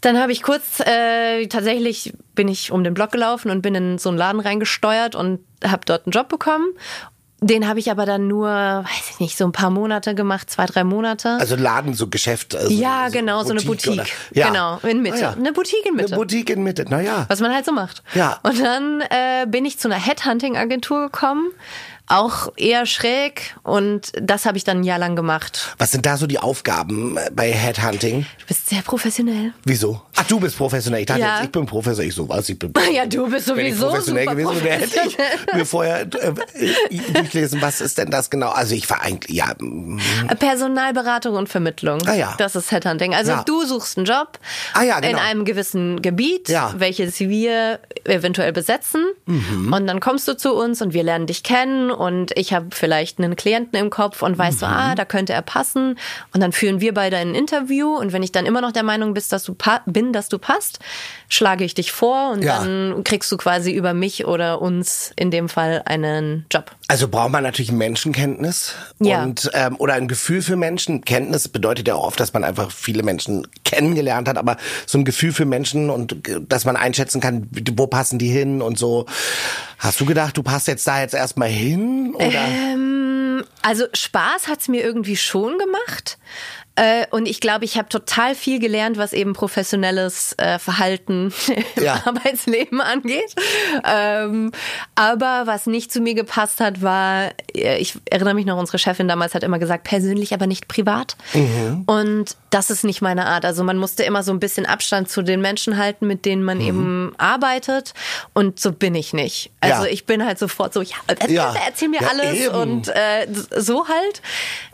Dann 0.00 0.18
habe 0.20 0.30
ich 0.32 0.42
kurz, 0.42 0.80
äh, 0.80 1.46
tatsächlich 1.48 2.12
bin 2.34 2.46
ich 2.48 2.70
um 2.70 2.84
den 2.84 2.94
Block 2.94 3.10
gelaufen 3.12 3.50
und 3.50 3.62
bin 3.62 3.74
in 3.74 3.98
so 3.98 4.08
einen 4.10 4.18
Laden 4.18 4.40
reingesteuert 4.40 5.14
und 5.16 5.40
habe 5.64 5.80
dort 5.86 6.06
einen 6.06 6.12
Job 6.12 6.28
bekommen. 6.28 6.66
Den 7.40 7.68
habe 7.68 7.78
ich 7.78 7.88
aber 7.90 8.04
dann 8.04 8.26
nur, 8.26 8.48
weiß 8.48 9.10
ich 9.12 9.20
nicht, 9.20 9.36
so 9.38 9.44
ein 9.44 9.52
paar 9.52 9.70
Monate 9.70 10.16
gemacht, 10.16 10.50
zwei, 10.50 10.66
drei 10.66 10.82
Monate. 10.82 11.36
Also 11.40 11.54
Laden, 11.54 11.94
so 11.94 12.08
Geschäft. 12.08 12.56
Also 12.56 12.68
Ja, 12.72 13.10
genau, 13.10 13.44
so 13.44 13.50
eine 13.50 13.60
Boutique. 13.60 13.92
oder- 13.92 14.04
Ja. 14.32 14.48
Genau, 14.48 14.78
in 14.82 15.02
Mitte. 15.02 15.18
Ah, 15.18 15.20
ja. 15.20 15.32
Eine 15.34 15.52
Boutique 15.52 15.86
in 15.86 15.94
Mitte. 15.94 16.08
Eine 16.08 16.16
Boutique 16.16 16.50
in 16.50 16.64
Mitte, 16.64 16.84
naja. 16.88 17.26
was 17.28 17.38
man 17.40 17.54
halt 17.54 17.64
so 17.64 17.70
macht. 17.72 18.02
Ja. 18.14 18.40
Und 18.42 18.60
dann 18.60 19.02
äh, 19.02 19.46
bin 19.46 19.64
ich 19.64 19.78
zu 19.78 19.86
einer 19.88 20.04
Headhunting-Agentur 20.04 21.02
gekommen, 21.06 21.50
auch 22.08 22.52
eher 22.56 22.86
schräg 22.86 23.56
und 23.62 24.12
das 24.20 24.44
habe 24.46 24.56
ich 24.58 24.64
dann 24.64 24.78
ein 24.80 24.84
Jahr 24.84 24.98
lang 24.98 25.16
gemacht. 25.16 25.74
Was 25.78 25.90
sind 25.92 26.06
da 26.06 26.16
so 26.16 26.26
die 26.26 26.38
Aufgaben 26.38 27.16
äh, 27.16 27.30
bei 27.32 27.52
Headhunting? 27.52 28.22
Du 28.40 28.46
bist 28.46 28.68
sehr 28.68 28.82
professionell. 28.82 29.52
Wieso? 29.64 30.00
Ach, 30.16 30.24
du 30.26 30.40
bist 30.40 30.56
professionell. 30.56 31.00
Ich 31.00 31.06
dachte 31.06 31.20
Ja. 31.20 31.36
jetzt, 31.36 31.44
ich 31.46 31.52
bin 31.52 31.66
professionell. 31.66 32.08
Ich 32.08 32.14
so 32.14 32.28
was, 32.28 32.48
ich 32.48 32.58
bin 32.58 32.72
Ja, 32.92 33.06
du 33.06 33.28
bist 33.30 33.48
Wenn 33.54 33.66
ich 33.66 33.74
sowieso 33.74 33.88
professionell 33.88 34.26
gewesen 34.26 34.64
wäre, 34.64 34.80
hätte 34.80 35.00
ich 35.06 35.16
mir 35.54 35.66
vorher 35.66 36.00
äh, 36.02 36.32
durchlesen, 37.12 37.60
was 37.62 37.80
ist 37.80 37.98
denn 37.98 38.10
das 38.10 38.30
genau? 38.30 38.50
Also 38.50 38.74
ich 38.74 38.88
war 38.90 39.02
eigentlich, 39.02 39.36
ja, 39.36 39.52
mm, 39.58 39.98
Personalberatung 40.38 41.34
und 41.36 41.48
Vermittlung. 41.48 42.00
Ah, 42.06 42.14
ja. 42.14 42.34
Das 42.38 42.56
ist 42.56 42.72
Headhunting. 42.72 43.14
Also 43.14 43.32
Ja. 43.32 43.42
du 43.44 43.64
suchst 43.64 43.98
einen 43.98 44.06
Job 44.06 44.38
Ah, 44.72 44.82
ja, 44.82 45.00
genau. 45.00 45.12
in 45.12 45.18
einem 45.18 45.44
gewissen 45.44 46.00
Gebiet, 46.02 46.48
Ja. 46.48 46.72
welches 46.76 47.20
wir 47.20 47.80
eventuell 48.04 48.52
besetzen. 48.52 49.04
Mhm. 49.26 49.72
Und 49.72 49.86
dann 49.86 50.00
kommst 50.00 50.26
du 50.28 50.36
zu 50.36 50.54
uns 50.54 50.80
und 50.82 50.94
wir 50.94 51.02
lernen 51.02 51.26
dich 51.26 51.42
kennen 51.42 51.90
und 51.98 52.36
ich 52.36 52.52
habe 52.52 52.68
vielleicht 52.70 53.18
einen 53.18 53.36
Klienten 53.36 53.78
im 53.78 53.90
Kopf 53.90 54.22
und 54.22 54.38
weißt 54.38 54.60
so, 54.60 54.66
Mhm. 54.66 54.72
ah, 54.72 54.94
da 54.94 55.04
könnte 55.04 55.32
er 55.32 55.42
passen. 55.42 55.98
Und 56.32 56.40
dann 56.40 56.52
führen 56.52 56.80
wir 56.80 56.94
beide 56.94 57.16
ein 57.16 57.34
Interview 57.34 57.96
und 57.96 58.12
wenn 58.12 58.22
ich 58.22 58.32
dann 58.32 58.46
immer 58.46 58.60
noch 58.60 58.72
der 58.72 58.82
Meinung 58.84 59.14
bist, 59.14 59.32
dass 59.32 59.44
du 59.44 59.54
bin, 59.86 60.12
dass 60.12 60.28
du 60.28 60.38
passt, 60.38 60.78
schlage 61.28 61.64
ich 61.64 61.74
dich 61.74 61.92
vor 61.92 62.30
und 62.32 62.42
Ja. 62.42 62.58
dann 62.60 63.04
kriegst 63.04 63.30
du 63.30 63.36
quasi 63.36 63.70
über 63.72 63.92
mich 63.94 64.26
oder 64.26 64.62
uns 64.62 65.12
in 65.16 65.30
dem 65.30 65.48
Fall 65.48 65.82
einen 65.84 66.46
Job. 66.50 66.70
also 66.88 67.06
braucht 67.08 67.30
man 67.30 67.42
natürlich 67.42 67.70
Menschenkenntnis 67.70 68.74
Ja. 68.98 69.22
und 69.22 69.50
ähm, 69.52 69.76
oder 69.78 69.94
ein 69.94 70.08
Gefühl 70.08 70.40
für 70.42 70.56
Menschen. 70.56 71.04
Kenntnis 71.04 71.48
bedeutet 71.48 71.86
ja 71.88 71.94
auch 71.96 72.04
oft, 72.04 72.18
dass 72.18 72.32
man 72.32 72.44
einfach 72.44 72.70
viele 72.70 73.02
Menschen 73.02 73.46
kennengelernt 73.64 74.26
hat, 74.28 74.38
aber 74.38 74.56
so 74.86 74.96
ein 74.98 75.04
Gefühl 75.04 75.32
für 75.32 75.44
Menschen 75.44 75.90
und 75.90 76.26
äh, 76.28 76.40
dass 76.48 76.64
man 76.64 76.76
einschätzen 76.76 77.20
kann, 77.20 77.48
wo 77.76 77.86
passen 77.86 78.18
die 78.18 78.28
hin 78.30 78.62
und 78.62 78.78
so. 78.78 79.04
Hast 79.78 80.00
du 80.00 80.06
gedacht, 80.06 80.36
du 80.36 80.42
passt 80.42 80.66
jetzt 80.66 80.86
da 80.86 81.00
jetzt 81.00 81.14
erstmal 81.14 81.48
hin 81.50 82.14
oder? 82.14 82.26
Ähm, 82.72 83.44
also 83.62 83.84
Spaß 83.92 84.48
hat's 84.48 84.68
mir 84.68 84.82
irgendwie 84.82 85.16
schon 85.16 85.58
gemacht. 85.58 86.18
Äh, 86.78 87.06
Und 87.10 87.26
ich 87.26 87.40
glaube, 87.40 87.64
ich 87.64 87.76
habe 87.76 87.88
total 87.88 88.34
viel 88.34 88.60
gelernt, 88.60 88.98
was 88.98 89.12
eben 89.12 89.32
professionelles 89.32 90.34
äh, 90.38 90.58
Verhalten 90.58 91.32
im 91.76 91.82
Ja. 91.82 92.02
Arbeitsleben 92.06 92.80
angeht. 92.80 93.34
Ähm, 93.84 94.52
aber 94.94 95.42
was 95.46 95.66
nicht 95.66 95.92
zu 95.92 96.00
mir 96.00 96.14
gepasst 96.14 96.60
hat, 96.60 96.80
war, 96.82 97.30
äh, 97.54 97.78
ich 97.78 97.94
erinnere 98.10 98.34
mich 98.34 98.46
noch, 98.46 98.58
unsere 98.58 98.78
Chefin 98.78 99.08
damals 99.08 99.34
hat 99.34 99.42
immer 99.42 99.58
gesagt, 99.58 99.84
persönlich, 99.84 100.32
aber 100.34 100.46
nicht 100.46 100.68
privat. 100.68 101.16
Und 101.86 102.36
das 102.50 102.70
ist 102.70 102.84
nicht 102.84 103.02
meine 103.02 103.26
Art. 103.26 103.44
Also 103.44 103.64
man 103.64 103.76
musste 103.76 104.02
immer 104.04 104.22
so 104.22 104.32
ein 104.32 104.40
bisschen 104.40 104.66
Abstand 104.66 105.10
zu 105.10 105.22
den 105.22 105.40
Menschen 105.40 105.76
halten, 105.78 106.06
mit 106.06 106.24
denen 106.24 106.42
man 106.42 106.60
eben 106.60 107.14
arbeitet. 107.18 107.94
Und 108.34 108.60
so 108.60 108.72
bin 108.72 108.94
ich 108.94 109.12
nicht. 109.12 109.50
Also 109.60 109.84
Ja. 109.84 109.90
ich 109.90 110.06
bin 110.06 110.24
halt 110.24 110.38
sofort 110.38 110.72
so, 110.74 110.82
ja, 110.82 110.96
erzähl, 111.06 111.32
Ja. 111.32 111.54
erzähl 111.66 111.88
mir 111.88 112.00
alles 112.08 112.38
eben. 112.38 112.54
und 112.54 112.88
äh, 112.88 113.26
so 113.56 113.88
halt 113.88 114.22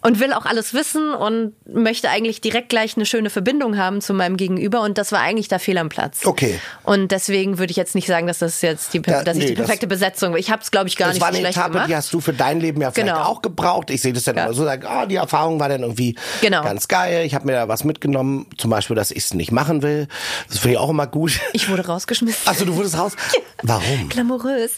und 0.02 0.20
will 0.20 0.32
auch 0.32 0.44
alles 0.46 0.74
wissen 0.74 1.12
und 1.14 1.54
möchte 1.66 1.93
eigentlich 2.04 2.40
direkt 2.40 2.68
gleich 2.68 2.96
eine 2.96 3.06
schöne 3.06 3.30
Verbindung 3.30 3.76
haben 3.78 4.00
zu 4.00 4.12
meinem 4.14 4.36
Gegenüber 4.36 4.80
und 4.82 4.98
das 4.98 5.12
war 5.12 5.20
eigentlich 5.20 5.48
der 5.48 5.58
Fehl 5.60 5.78
am 5.78 5.88
Platz. 5.88 6.24
Okay. 6.26 6.58
Und 6.82 7.12
deswegen 7.12 7.58
würde 7.58 7.70
ich 7.70 7.76
jetzt 7.76 7.94
nicht 7.94 8.06
sagen, 8.08 8.26
dass 8.26 8.38
das 8.40 8.60
jetzt 8.62 8.92
die, 8.94 9.02
Ja, 9.06 9.22
dass 9.22 9.36
ich 9.36 9.42
nee, 9.44 9.48
die 9.50 9.54
das- 9.54 9.66
perfekte 9.66 9.86
Besetzung. 9.86 10.36
Ich 10.36 10.50
habe 10.50 10.62
es 10.62 10.70
glaube 10.70 10.88
ich 10.88 10.96
gar 10.96 11.08
Das 11.08 11.14
nicht 11.14 11.22
war 11.22 11.32
so 11.32 11.38
eine 11.38 11.48
Etappe, 11.48 11.70
gemacht. 11.72 11.88
die 11.88 11.96
hast 11.96 12.12
du 12.12 12.20
für 12.20 12.32
dein 12.32 12.60
Leben 12.60 12.80
ja 12.80 12.90
vielleicht 12.90 13.14
Genau. 13.14 13.24
auch 13.26 13.40
gebraucht. 13.42 13.90
Ich 13.90 14.02
sehe 14.02 14.12
das 14.12 14.24
dann 14.24 14.36
Ja. 14.36 14.44
immer 14.44 14.54
so, 14.54 14.64
sag, 14.64 14.84
ah, 14.84 15.06
die 15.06 15.16
Erfahrung 15.16 15.60
war 15.60 15.68
dann 15.68 15.82
irgendwie 15.82 16.16
Genau. 16.40 16.62
ganz 16.62 16.88
geil. 16.88 17.24
Ich 17.24 17.34
habe 17.34 17.46
mir 17.46 17.52
da 17.52 17.68
was 17.68 17.84
mitgenommen, 17.84 18.46
zum 18.58 18.70
Beispiel, 18.70 18.96
dass 18.96 19.10
ich 19.10 19.18
es 19.18 19.34
nicht 19.34 19.52
machen 19.52 19.82
will. 19.82 20.08
Das 20.48 20.58
finde 20.58 20.72
ich 20.74 20.78
auch 20.78 20.90
immer 20.90 21.06
gut. 21.06 21.38
ich 21.52 21.68
wurde 21.68 21.86
rausgeschmissen. 21.86 22.48
Achso, 22.48 22.64
du 22.64 22.74
wurdest 22.76 22.98
raus? 22.98 23.12
Warum? 23.62 24.08
Glamourös. 24.08 24.72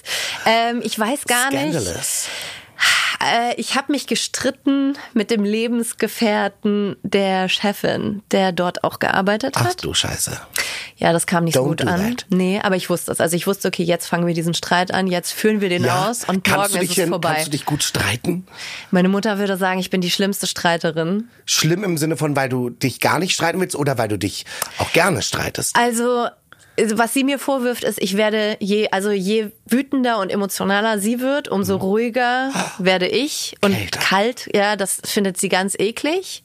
Ähm, 0.45 0.81
ich 0.85 0.99
weiß 0.99 1.25
gar 1.27 1.51
nicht. 1.51 1.77
Äh, 3.23 3.55
ich 3.57 3.75
habe 3.77 3.93
mich 3.93 4.07
gestritten 4.07 4.97
mit 5.15 5.31
dem 5.31 5.45
Lebensgefährten 5.45 6.97
der 7.03 7.49
Chefin, 7.49 8.23
der 8.31 8.53
dort 8.53 8.85
auch 8.85 8.99
gearbeitet 8.99 9.55
Ach 9.57 9.65
hat. 9.65 9.85
du 9.85 9.95
Scheiße. 9.95 10.39
Ja, 10.97 11.13
das 11.13 11.27
kam 11.27 11.45
nicht 11.45 11.57
Don't 11.57 11.63
so 11.63 11.69
gut 11.69 11.81
an. 11.87 12.01
that. 12.17 12.27
Nee, 12.31 12.61
aber 12.63 12.77
ich 12.77 12.89
wusste 12.89 13.13
es. 13.13 13.21
Also 13.21 13.37
ich 13.37 13.47
wusste, 13.47 13.69
okay, 13.69 13.83
jetzt 13.83 14.07
fangen 14.07 14.27
wir 14.27 14.35
diesen 14.35 14.55
Streit 14.55 14.93
an, 14.93 15.07
jetzt 15.07 15.33
führen 15.33 15.61
wir 15.61 15.69
den 15.69 15.85
Ja, 15.85 16.09
aus 16.09 16.25
und 16.25 16.47
morgen 16.49 16.77
ist 16.83 16.91
es 16.91 16.95
denn- 16.97 17.09
vorbei. 17.11 17.33
Kannst 17.35 17.47
du 17.49 17.51
dich 17.51 17.65
gut 17.67 17.83
streiten? 17.83 18.47
Meine 18.91 19.09
Mutter 19.09 19.39
würde 19.39 19.57
sagen, 19.57 19.79
ich 19.79 19.91
bin 19.91 20.01
die 20.01 20.11
schlimmste 20.11 20.47
Streiterin. 20.47 21.29
Schlimm 21.45 21.85
im 21.85 21.99
Sinne 21.99 22.17
von, 22.17 22.35
weil 22.37 22.49
du 22.49 22.71
dich 22.71 23.01
gar 23.01 23.19
nicht 23.19 23.35
streiten 23.35 23.61
willst 23.61 23.77
oder 23.77 23.99
weil 23.99 24.09
du 24.09 24.19
dich 24.19 24.47
auch 24.79 24.93
gerne 24.93 25.21
streitest? 25.23 25.77
Also 25.77 26.29
was 26.95 27.15
sie 27.15 27.25
mir 27.25 27.39
vorwirft, 27.39 27.85
ist, 27.85 28.01
ich 28.03 28.17
werde 28.17 28.57
je, 28.61 28.89
also 28.91 29.11
je 29.11 29.51
wütender 29.67 30.19
und 30.19 30.31
emotionaler 30.31 30.99
sie 30.99 31.21
wird, 31.21 31.49
umso 31.49 31.77
ruhiger 31.77 32.51
werde 32.79 33.07
ich 33.09 33.55
und 33.63 33.73
Mhm. 33.73 33.77
Kälter. 33.77 33.99
kalt. 34.01 34.49
Ja, 34.55 34.77
das 34.77 35.01
findet 35.05 35.39
sie 35.39 35.49
ganz 35.49 35.75
eklig. 35.79 36.45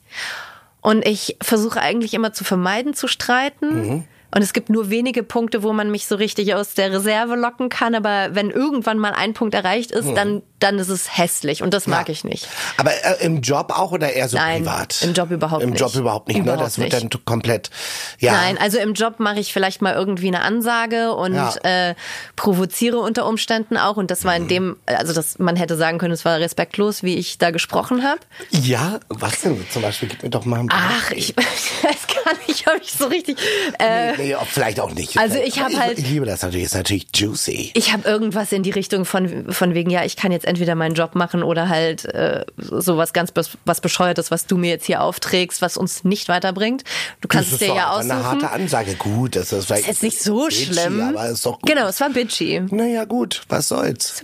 Und 0.80 1.06
ich 1.06 1.36
versuche 1.42 1.80
eigentlich 1.80 2.14
immer 2.14 2.32
zu 2.32 2.44
vermeiden 2.44 2.94
zu 2.94 3.06
streiten. 3.08 3.86
Mhm. 3.86 4.04
Und 4.34 4.40
es 4.40 4.54
gibt 4.54 4.70
nur 4.70 4.88
wenige 4.88 5.22
Punkte, 5.22 5.62
wo 5.62 5.74
man 5.74 5.90
mich 5.90 6.06
so 6.06 6.16
richtig 6.16 6.54
aus 6.54 6.72
der 6.72 6.90
Reserve 6.90 7.34
locken 7.36 7.68
kann. 7.68 7.94
Aber 7.94 8.34
wenn 8.34 8.48
irgendwann 8.50 8.98
mal 8.98 9.12
ein 9.12 9.34
Punkt 9.34 9.54
erreicht 9.54 9.90
ist, 9.90 10.14
dann 10.14 10.42
dann 10.62 10.78
ist 10.78 10.88
es 10.88 11.16
hässlich 11.16 11.62
und 11.62 11.74
das 11.74 11.86
mag 11.86 12.08
ich 12.08 12.24
nicht. 12.24 12.48
Aber 12.76 12.92
äh, 12.92 13.24
im 13.24 13.40
Job 13.40 13.72
auch 13.76 13.92
oder 13.92 14.12
eher 14.12 14.28
so 14.28 14.36
Nein, 14.36 14.62
privat? 14.64 15.02
im 15.02 15.12
Job 15.14 15.30
überhaupt 15.30 15.62
Im 15.62 15.70
nicht. 15.70 15.80
Job 15.80 15.94
überhaupt 15.94 16.28
nicht, 16.28 16.36
ne? 16.38 16.42
Überhaupt 16.44 16.62
Das 16.64 16.78
wird 16.78 16.92
nicht. 16.92 17.12
dann 17.14 17.24
komplett, 17.24 17.70
ja. 18.18 18.32
Nein, 18.32 18.58
also 18.58 18.78
im 18.78 18.94
Job 18.94 19.20
mache 19.20 19.40
ich 19.40 19.52
vielleicht 19.52 19.82
mal 19.82 19.94
irgendwie 19.94 20.28
eine 20.28 20.42
Ansage 20.42 21.12
und 21.14 21.34
Ja. 21.34 21.54
äh, 21.62 21.94
provoziere 22.36 22.98
unter 22.98 23.26
Umständen 23.26 23.76
auch. 23.76 23.96
Und 23.96 24.10
das 24.10 24.24
war 24.24 24.34
Mhm. 24.34 24.42
in 24.42 24.48
dem, 24.48 24.76
also 24.86 25.12
das, 25.12 25.38
man 25.38 25.56
hätte 25.56 25.76
sagen 25.76 25.98
können, 25.98 26.12
es 26.14 26.24
war 26.24 26.38
respektlos, 26.38 27.02
wie 27.02 27.16
ich 27.16 27.38
da 27.38 27.50
gesprochen 27.50 28.02
habe. 28.04 28.20
Ja, 28.50 29.00
was 29.08 29.40
denn 29.40 29.64
zum 29.70 29.82
Beispiel? 29.82 30.08
Gib 30.08 30.22
mir 30.22 30.30
doch 30.30 30.44
mal 30.44 30.60
ein 30.60 30.68
Ach, 30.72 31.10
ich 31.12 31.34
weiß 31.36 32.06
gar 32.24 32.34
nicht, 32.46 32.66
ob 32.68 32.80
ich 32.82 32.92
so 32.92 33.06
richtig. 33.06 33.36
Äh, 33.78 34.16
Nee, 34.16 34.34
ob- 34.34 34.46
vielleicht 34.46 34.80
auch 34.80 34.92
nicht. 34.92 35.16
Also 35.18 35.36
ich 35.38 35.60
hab 35.60 35.74
halt- 35.74 35.98
Ich 35.98 36.08
liebe 36.08 36.26
das 36.26 36.42
natürlich, 36.42 36.66
ist 36.66 36.74
natürlich 36.74 37.06
juicy. 37.14 37.70
ich 37.74 37.92
habe 37.92 38.08
irgendwas 38.08 38.52
in 38.52 38.62
die 38.62 38.70
Richtung 38.70 39.04
von, 39.04 39.52
von 39.52 39.74
wegen, 39.74 39.90
ja, 39.90 40.04
ich 40.04 40.16
kann 40.16 40.32
jetzt 40.32 40.46
entweder 40.52 40.74
meinen 40.74 40.94
Job 40.94 41.14
machen 41.14 41.42
oder 41.42 41.68
halt 41.68 42.04
äh, 42.04 42.44
sowas 42.56 43.12
ganz 43.12 43.32
was 43.64 43.80
Bescheuertes, 43.80 44.30
was 44.30 44.46
du 44.46 44.56
mir 44.56 44.70
jetzt 44.70 44.86
hier 44.86 45.02
aufträgst, 45.02 45.62
was 45.62 45.76
uns 45.76 46.04
nicht 46.04 46.28
weiterbringt. 46.28 46.84
Du 47.20 47.28
kannst 47.28 47.52
das 47.52 47.56
es 47.56 47.62
ist 47.62 47.68
dir 47.70 47.74
ja 47.76 47.90
doch 47.90 47.98
einfach 47.98 48.14
eine 48.16 48.26
aussuchen. 48.26 48.42
harte 48.42 48.50
Ansage. 48.54 48.94
Gut, 48.94 49.36
das 49.36 49.52
ist 49.52 49.66
vielleicht 49.66 49.82
Ist 49.82 49.88
jetzt 49.88 50.02
nicht 50.02 50.22
so 50.22 50.44
bitchy, 50.46 50.72
schlimm. 50.72 51.00
Aber 51.00 51.28
ist 51.28 51.44
doch 51.46 51.58
gut. 51.60 51.68
Genau, 51.68 51.86
es 51.88 52.00
war 52.00 52.10
bitchy. 52.10 52.62
Naja, 52.70 53.04
gut, 53.04 53.42
was 53.48 53.68
soll's. 53.68 54.22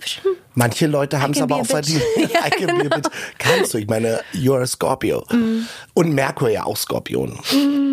Manche 0.54 0.86
Leute 0.88 1.20
haben 1.22 1.32
es 1.32 1.40
aber 1.40 1.56
auch 1.56 1.66
verdient. 1.66 2.02
Ja, 2.16 2.42
bitch. 2.88 3.08
Kannst 3.38 3.74
du, 3.74 3.78
ich 3.78 3.86
meine, 3.86 4.20
you're 4.34 4.60
a 4.60 4.66
Scorpio. 4.66 5.24
Und 5.94 6.12
Merkur 6.12 6.50
ja 6.50 6.64
auch 6.64 6.76
Skorpion. 6.76 7.38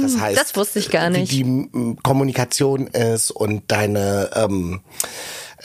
Das 0.01 0.19
heißt, 0.19 0.39
Das 0.39 0.55
wusste 0.55 0.79
ich 0.79 0.89
gar 0.89 1.09
nicht. 1.09 1.31
Wie 1.31 1.43
die 1.43 1.69
m, 1.73 1.97
Kommunikation 2.03 2.87
ist 2.87 3.31
und 3.31 3.63
deine, 3.71 4.31
ähm, 4.35 4.81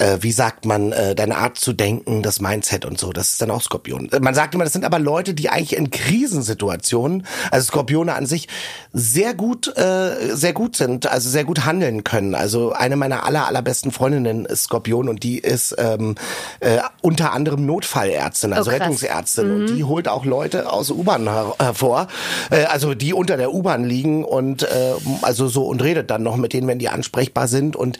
äh, 0.00 0.18
wie 0.22 0.32
sagt 0.32 0.64
man, 0.64 0.92
äh, 0.92 1.14
deine 1.14 1.36
Art 1.36 1.58
zu 1.58 1.72
denken, 1.72 2.22
das 2.22 2.40
Mindset 2.40 2.84
und 2.84 2.98
so, 2.98 3.12
das 3.12 3.32
ist 3.32 3.42
dann 3.42 3.50
auch 3.50 3.62
Skorpion. 3.62 4.08
Äh, 4.10 4.20
Man 4.20 4.34
sagt 4.34 4.54
immer, 4.54 4.64
das 4.64 4.72
sind 4.72 4.84
aber 4.84 4.98
Leute, 4.98 5.34
die 5.34 5.50
eigentlich 5.50 5.76
in 5.76 5.90
Krisensituationen, 5.90 7.26
also 7.50 7.66
Skorpione 7.66 8.14
an 8.14 8.26
sich, 8.26 8.48
sehr 8.92 9.34
gut, 9.34 9.76
äh, 9.76 10.34
sehr 10.34 10.52
gut 10.52 10.76
sind, 10.76 11.06
also 11.06 11.28
sehr 11.28 11.44
gut 11.44 11.64
handeln 11.64 12.02
können. 12.04 12.34
Also 12.34 12.72
eine 12.72 12.96
meiner 12.96 13.24
aller, 13.24 13.46
allerbesten 13.46 13.92
Freundinnen 13.92 14.44
ist 14.46 14.64
Skorpion 14.64 15.08
und 15.08 15.22
die 15.22 15.38
ist 15.38 15.74
ähm, 15.78 16.14
äh, 16.60 16.78
unter 17.02 17.32
anderem 17.32 17.66
Notfallärztin, 17.66 18.52
also 18.52 18.70
Oh. 18.70 18.74
Rettungsärztin. 18.74 19.50
Und 19.50 19.66
die 19.76 19.84
holt 19.84 20.06
auch 20.08 20.24
Leute 20.24 20.70
aus 20.72 20.90
U-Bahn 20.90 21.24
her 21.28 21.54
hervor, 21.58 22.08
äh, 22.50 22.64
also 22.64 22.94
die 22.94 23.12
unter 23.12 23.36
der 23.36 23.52
U-Bahn 23.52 23.84
liegen 23.84 24.24
und 24.24 24.62
äh, 24.62 24.92
also 25.22 25.48
so 25.48 25.64
und 25.66 25.82
redet 25.82 26.10
dann 26.10 26.22
noch 26.22 26.36
mit 26.36 26.52
denen, 26.52 26.68
wenn 26.68 26.78
die 26.78 26.88
ansprechbar 26.88 27.48
sind 27.48 27.76
und 27.76 27.98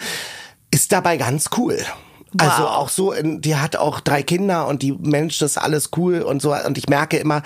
ist 0.71 0.93
dabei 0.93 1.17
ganz 1.17 1.51
cool. 1.57 1.79
Also 2.39 2.63
Wow. 2.63 2.71
auch 2.71 2.89
so, 2.89 3.15
die 3.21 3.57
hat 3.57 3.75
auch 3.77 3.99
drei 4.01 4.23
Kinder 4.23 4.69
und 4.69 4.83
die 4.83 4.93
Mensch, 4.93 5.39
das 5.41 5.53
ist 5.53 5.59
alles 5.59 5.91
cool 5.97 6.23
und 6.23 6.41
so. 6.41 6.55
Und 6.55 6.79
ich 6.79 6.89
merke 6.89 7.17
immer, 7.17 7.43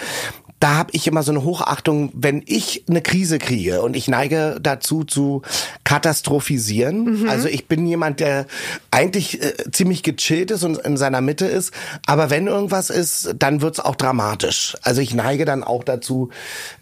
da 0.64 0.76
habe 0.76 0.92
ich 0.94 1.06
immer 1.06 1.22
so 1.22 1.30
eine 1.30 1.44
Hochachtung, 1.44 2.10
wenn 2.14 2.42
ich 2.46 2.84
eine 2.88 3.02
Krise 3.02 3.38
kriege 3.38 3.82
und 3.82 3.94
ich 3.94 4.08
neige 4.08 4.56
dazu 4.62 5.04
zu 5.04 5.42
katastrophisieren. 5.84 7.28
Also 7.28 7.48
ich 7.48 7.68
bin 7.68 7.86
jemand, 7.86 8.18
der 8.18 8.46
eigentlich 8.90 9.42
äh, 9.42 9.70
ziemlich 9.72 10.02
gechillt 10.02 10.50
ist 10.50 10.62
und 10.62 10.78
in 10.78 10.96
seiner 10.96 11.20
Mitte 11.20 11.44
ist, 11.44 11.74
aber 12.06 12.30
wenn 12.30 12.46
irgendwas 12.46 12.88
ist, 12.88 13.34
dann 13.38 13.60
wird's 13.60 13.78
auch 13.78 13.94
dramatisch. 13.94 14.74
Also 14.80 15.02
ich 15.02 15.12
neige 15.12 15.44
dann 15.44 15.64
auch 15.64 15.84
dazu, 15.84 16.30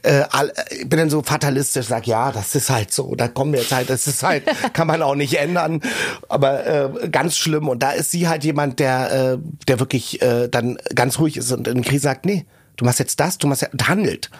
äh, 0.03 0.23
all, 0.31 0.53
ich 0.71 0.89
bin 0.89 1.01
dann 1.01 1.11
so 1.11 1.23
fatalistisch, 1.23 1.87
sag 1.87 2.07
ja, 2.07 2.31
das 2.31 2.55
ist 2.55 2.71
halt 2.71 2.93
so, 2.93 3.17
da 3.17 3.27
kommen 3.27 3.53
wir 3.53 3.63
jetzt 3.63 3.73
halt, 3.73 3.91
das 3.91 4.07
ist 4.07 4.23
halt, 4.23 4.45
kann 4.75 4.87
man 4.87 5.03
auch 5.03 5.17
nicht 5.17 5.35
ändern, 5.35 5.81
aber 6.29 6.67
äh, 6.67 7.09
ganz 7.09 7.37
schlimm. 7.37 7.69
Und 7.69 7.83
da 7.83 7.91
ist 7.91 8.13
sie 8.13 8.29
halt 8.29 8.45
jemand, 8.45 8.79
der, 8.79 9.33
äh, 9.33 9.39
der 9.67 9.81
wirklich 9.81 10.23
äh, 10.23 10.47
dann 10.49 10.79
ganz 10.95 11.19
ruhig 11.19 11.37
ist 11.37 11.51
und 11.51 11.67
in 11.67 11.83
Krise 11.83 12.05
sagt, 12.05 12.27
nee, 12.27 12.47
du 12.77 12.85
machst 12.85 12.99
jetzt 12.99 13.21
das, 13.21 13.39
du 13.39 13.47
machst 13.47 13.63
ja, 13.63 13.69
handelt. 13.87 14.31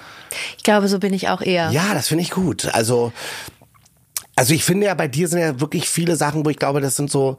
Ich 0.57 0.63
glaube, 0.63 0.89
so 0.89 0.99
bin 0.99 1.13
ich 1.13 1.29
auch 1.29 1.41
eher. 1.41 1.71
Ja, 1.71 1.95
das 1.95 2.09
finde 2.09 2.23
ich 2.23 2.31
gut. 2.31 2.67
Also 2.75 3.13
also 4.35 4.55
ich 4.55 4.65
finde 4.65 4.87
ja, 4.87 4.95
bei 4.95 5.09
dir 5.09 5.29
sind 5.29 5.41
ja 5.41 5.61
wirklich 5.61 5.89
viele 5.89 6.17
Sachen, 6.17 6.45
wo 6.45 6.51
ich 6.51 6.57
glaube, 6.57 6.81
das 6.81 6.97
sind 6.97 7.11
so 7.11 7.37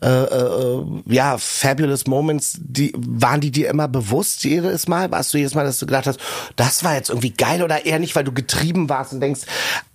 äh, 0.00 0.06
äh, 0.06 0.84
ja 1.06 1.38
fabulous 1.38 2.06
Moments. 2.06 2.58
Die 2.60 2.92
waren 2.96 3.40
die 3.40 3.50
dir 3.50 3.68
immer 3.68 3.88
bewusst 3.88 4.44
jedes 4.44 4.86
Mal? 4.86 5.10
Warst 5.10 5.34
du 5.34 5.38
jedes 5.38 5.54
Mal, 5.54 5.64
dass 5.64 5.78
du 5.78 5.86
gedacht 5.86 6.06
hast, 6.06 6.20
das 6.54 6.84
war 6.84 6.94
jetzt 6.94 7.08
irgendwie 7.10 7.30
geil 7.30 7.62
oder 7.62 7.84
eher 7.84 7.98
nicht, 7.98 8.14
weil 8.14 8.22
du 8.22 8.32
getrieben 8.32 8.88
warst 8.88 9.12
und 9.12 9.20
denkst, 9.20 9.42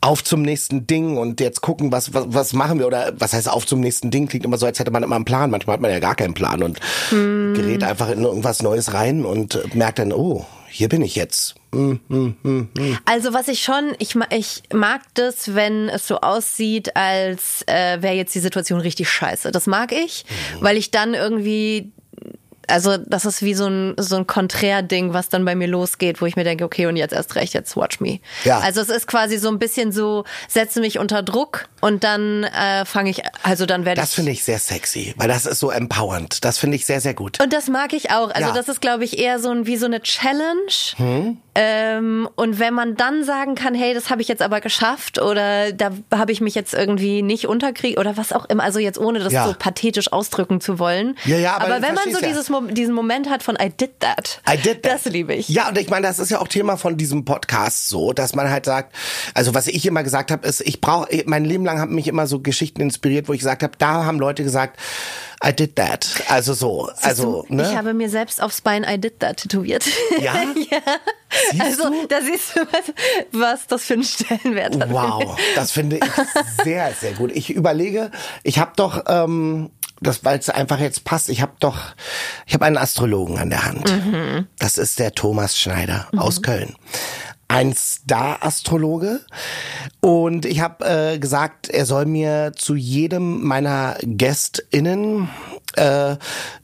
auf 0.02 0.24
zum 0.24 0.42
nächsten 0.42 0.88
Ding 0.88 1.18
und 1.18 1.40
jetzt 1.40 1.62
gucken, 1.62 1.92
was 1.92 2.14
was, 2.14 2.26
was 2.28 2.54
machen 2.54 2.80
wir 2.80 2.88
oder 2.88 3.14
was 3.18 3.32
heißt 3.32 3.50
auf 3.50 3.66
zum 3.66 3.80
nächsten 3.80 4.12
Ding? 4.12 4.28
Klingt 4.28 4.44
immer 4.44 4.58
so, 4.58 4.66
als 4.66 4.80
hätte 4.80 4.92
man 4.92 5.04
immer 5.04 5.16
einen 5.16 5.26
Plan. 5.26 5.52
Manchmal 5.52 5.76
hat 5.76 5.82
man 5.82 5.92
ja 5.92 6.00
gar 6.00 6.16
keinen 6.16 6.34
Plan 6.34 6.64
und 6.64 6.80
gerät 7.10 7.84
einfach 7.84 8.10
in 8.10 8.24
irgendwas 8.24 8.62
Neues 8.62 8.94
rein 8.94 9.24
und 9.24 9.74
merkt 9.74 10.00
dann, 10.00 10.12
oh, 10.12 10.46
hier 10.72 10.90
bin 10.90 11.02
ich 11.02 11.16
jetzt. 11.16 11.56
Also 13.06 13.34
was 13.34 13.48
ich 13.48 13.64
schon, 13.64 13.94
ich, 14.00 14.16
ich 14.32 14.64
mag 14.74 15.02
das, 15.14 15.56
wenn 15.56 15.90
es 15.90 16.08
so 16.08 16.20
aussieht, 16.20 16.96
als 16.96 17.64
äh, 17.68 18.02
wäre 18.02 18.16
jetzt 18.16 18.36
die 18.36 18.40
Situation 18.40 18.80
richtig 18.82 19.10
scheiße. 19.10 19.52
Das 19.52 19.68
mag 19.68 19.92
ich, 19.92 20.26
Mhm. 20.60 20.64
weil 20.64 20.78
ich 20.78 20.92
dann 20.92 21.14
irgendwie, 21.14 21.92
also 22.68 22.98
das 22.98 23.26
ist 23.26 23.42
wie 23.42 23.54
so 23.54 23.68
ein, 23.68 23.96
so 23.98 24.16
ein 24.18 24.28
Konträr-Ding, 24.28 25.14
was 25.14 25.30
dann 25.30 25.44
bei 25.46 25.56
mir 25.56 25.68
losgeht, 25.68 26.22
wo 26.22 26.26
ich 26.26 26.36
mir 26.36 26.44
denke, 26.44 26.64
okay, 26.64 26.86
und 26.86 26.96
jetzt 26.96 27.14
erst 27.14 27.36
recht, 27.36 27.54
jetzt 27.54 27.76
watch 27.76 28.00
me. 28.00 28.20
Ja. 28.44 28.60
Also 28.60 28.82
es 28.82 28.90
ist 28.90 29.08
quasi 29.08 29.38
so 29.38 29.50
ein 29.50 29.60
bisschen 29.60 29.92
so, 29.92 30.24
setze 30.48 30.80
mich 30.80 31.00
unter 31.00 31.24
Druck 31.24 31.68
und 31.82 32.04
dann 32.04 32.44
äh, 32.44 32.86
fange 32.86 33.10
ich, 33.10 33.22
also 33.44 33.66
dann 33.66 33.86
werde 33.86 34.02
ich... 34.02 34.08
Das 34.08 34.14
finde 34.14 34.32
ich 34.32 34.44
sehr 34.44 34.60
sexy, 34.60 35.14
weil 35.18 35.28
das 35.28 35.46
ist 35.46 35.60
so 35.60 35.72
empowernd. 35.72 36.44
Das 36.46 36.58
finde 36.58 36.76
ich 36.78 36.86
sehr, 36.86 37.02
sehr 37.02 37.14
gut. 37.14 37.42
Und 37.42 37.52
das 37.54 37.68
mag 37.68 37.94
ich 37.94 38.12
auch. 38.12 38.30
Also 38.32 38.50
Ja. 38.50 38.54
das 38.54 38.70
ist, 38.70 38.82
glaube 38.82 39.04
ich, 39.04 39.18
eher 39.20 39.40
so 39.40 39.50
ein, 39.50 39.66
wie 39.66 39.78
so 39.78 39.86
eine 39.88 40.02
Challenge. 40.02 41.38
Ähm, 41.54 42.30
und 42.36 42.60
wenn 42.60 42.74
man 42.74 42.96
dann 42.96 43.24
sagen 43.24 43.56
kann, 43.56 43.74
hey, 43.76 43.94
das 43.94 44.10
habe 44.10 44.22
ich 44.22 44.28
jetzt 44.28 44.42
aber 44.42 44.62
geschafft 44.62 45.20
oder 45.22 45.74
da 45.74 45.92
habe 46.16 46.32
ich 46.32 46.40
mich 46.40 46.56
jetzt 46.56 46.74
irgendwie 46.74 47.22
nicht 47.22 47.48
unterkriegt 47.48 47.98
oder 48.00 48.16
was 48.16 48.32
auch 48.32 48.46
immer, 48.46 48.64
also 48.64 48.80
jetzt 48.80 48.98
ohne 48.98 49.20
das 49.20 49.34
Ja. 49.34 49.48
so 49.48 49.54
pathetisch 49.58 50.14
ausdrücken 50.14 50.62
zu 50.62 50.80
wollen. 50.80 51.18
Ja, 51.26 51.38
ja, 51.38 51.58
aber 51.58 51.76
du 51.78 51.82
wenn 51.82 51.96
man 51.96 52.12
so 52.12 52.20
dieses, 52.20 52.50
Mo- 52.52 52.62
diesen 52.62 52.94
Moment 52.94 53.30
hat 53.30 53.42
von 53.44 53.56
I 53.62 53.70
did 53.70 54.00
that, 54.00 54.42
I 54.48 54.58
did 54.58 54.84
that. 54.84 54.94
das 54.94 55.06
liebe 55.06 55.34
ich. 55.34 55.50
Ja, 55.50 55.70
und 55.70 55.78
ich 55.78 55.90
meine, 55.90 56.06
das 56.06 56.20
ist 56.20 56.30
ja 56.30 56.40
auch 56.40 56.48
Thema 56.48 56.78
von 56.78 56.98
diesem 56.98 57.26
Podcast 57.26 57.90
so, 57.90 58.14
dass 58.14 58.36
man 58.36 58.50
halt 58.50 58.66
sagt, 58.66 58.96
also 59.34 59.54
was 59.56 59.68
ich 59.68 59.86
immer 59.86 60.04
gesagt 60.04 60.32
habe, 60.32 60.48
ist, 60.48 60.62
ich 60.62 60.82
brauche, 60.82 61.24
mein 61.26 61.46
Leben 61.46 61.66
lang 61.66 61.80
haben 61.80 61.96
mich 61.96 62.08
immer 62.08 62.28
so 62.28 62.40
Geschichten 62.40 62.82
inspiriert, 62.82 63.28
wo 63.28 63.34
ich 63.34 63.40
gesagt 63.40 63.64
habe, 63.64 63.74
da 63.78 64.06
haben 64.06 64.20
Leute 64.20 64.44
gesagt, 64.44 64.80
I 65.44 65.52
did 65.52 65.76
that. 65.78 66.08
Also 66.28 66.54
so, 66.54 66.90
also, 67.02 67.46
du, 67.48 67.56
ne? 67.56 67.64
Ich 67.72 67.76
habe 67.76 67.94
mir 67.96 68.10
selbst 68.10 68.42
aufs 68.44 68.62
Bein 68.62 68.86
I 68.88 69.00
did 69.00 69.20
that 69.22 69.38
tätowiert. 69.38 69.84
Ja? 70.20 70.36
ja. 70.70 70.80
Siehst 71.52 71.62
also 71.62 71.90
du? 71.90 72.08
da 72.08 72.22
siehst 72.22 72.56
du, 72.56 72.62
was, 72.62 72.94
was 73.32 73.68
das 73.68 73.84
für 73.86 73.94
einen 73.94 74.04
Stellenwert 74.04 74.80
hat. 74.80 74.92
Wow, 74.92 75.40
das 75.56 75.72
finde 75.72 75.98
ich 75.98 76.04
sehr, 76.64 76.94
sehr 76.94 77.14
gut. 77.14 77.32
Ich 77.34 77.50
überlege, 77.50 78.12
ich 78.44 78.60
habe 78.60 78.72
doch, 78.76 79.04
ähm, 79.08 79.70
das, 80.02 80.26
weil 80.26 80.40
es 80.40 80.50
einfach 80.50 80.80
jetzt 80.80 81.04
passt, 81.04 81.30
ich 81.30 81.42
habe 81.42 81.54
doch, 81.60 81.78
ich 82.48 82.54
habe 82.54 82.66
einen 82.66 82.78
Astrologen 82.78 83.38
an 83.38 83.50
der 83.50 83.66
Hand. 83.66 83.94
Das 84.58 84.78
ist 84.78 85.00
der 85.00 85.14
Thomas 85.14 85.60
Schneider 85.60 86.08
aus 86.18 86.42
Köln. 86.42 86.76
Ein 87.52 87.76
Star-Astrologe. 87.76 89.20
Und 90.00 90.46
ich 90.46 90.62
habe 90.62 90.86
äh, 90.86 91.20
gesagt, 91.20 91.70
er 91.70 91.86
soll 91.86 92.06
mir 92.06 92.54
zu 92.56 92.76
jedem 92.76 93.44
meiner 93.44 93.98
GästInnen 94.04 95.28
äh, 95.76 96.16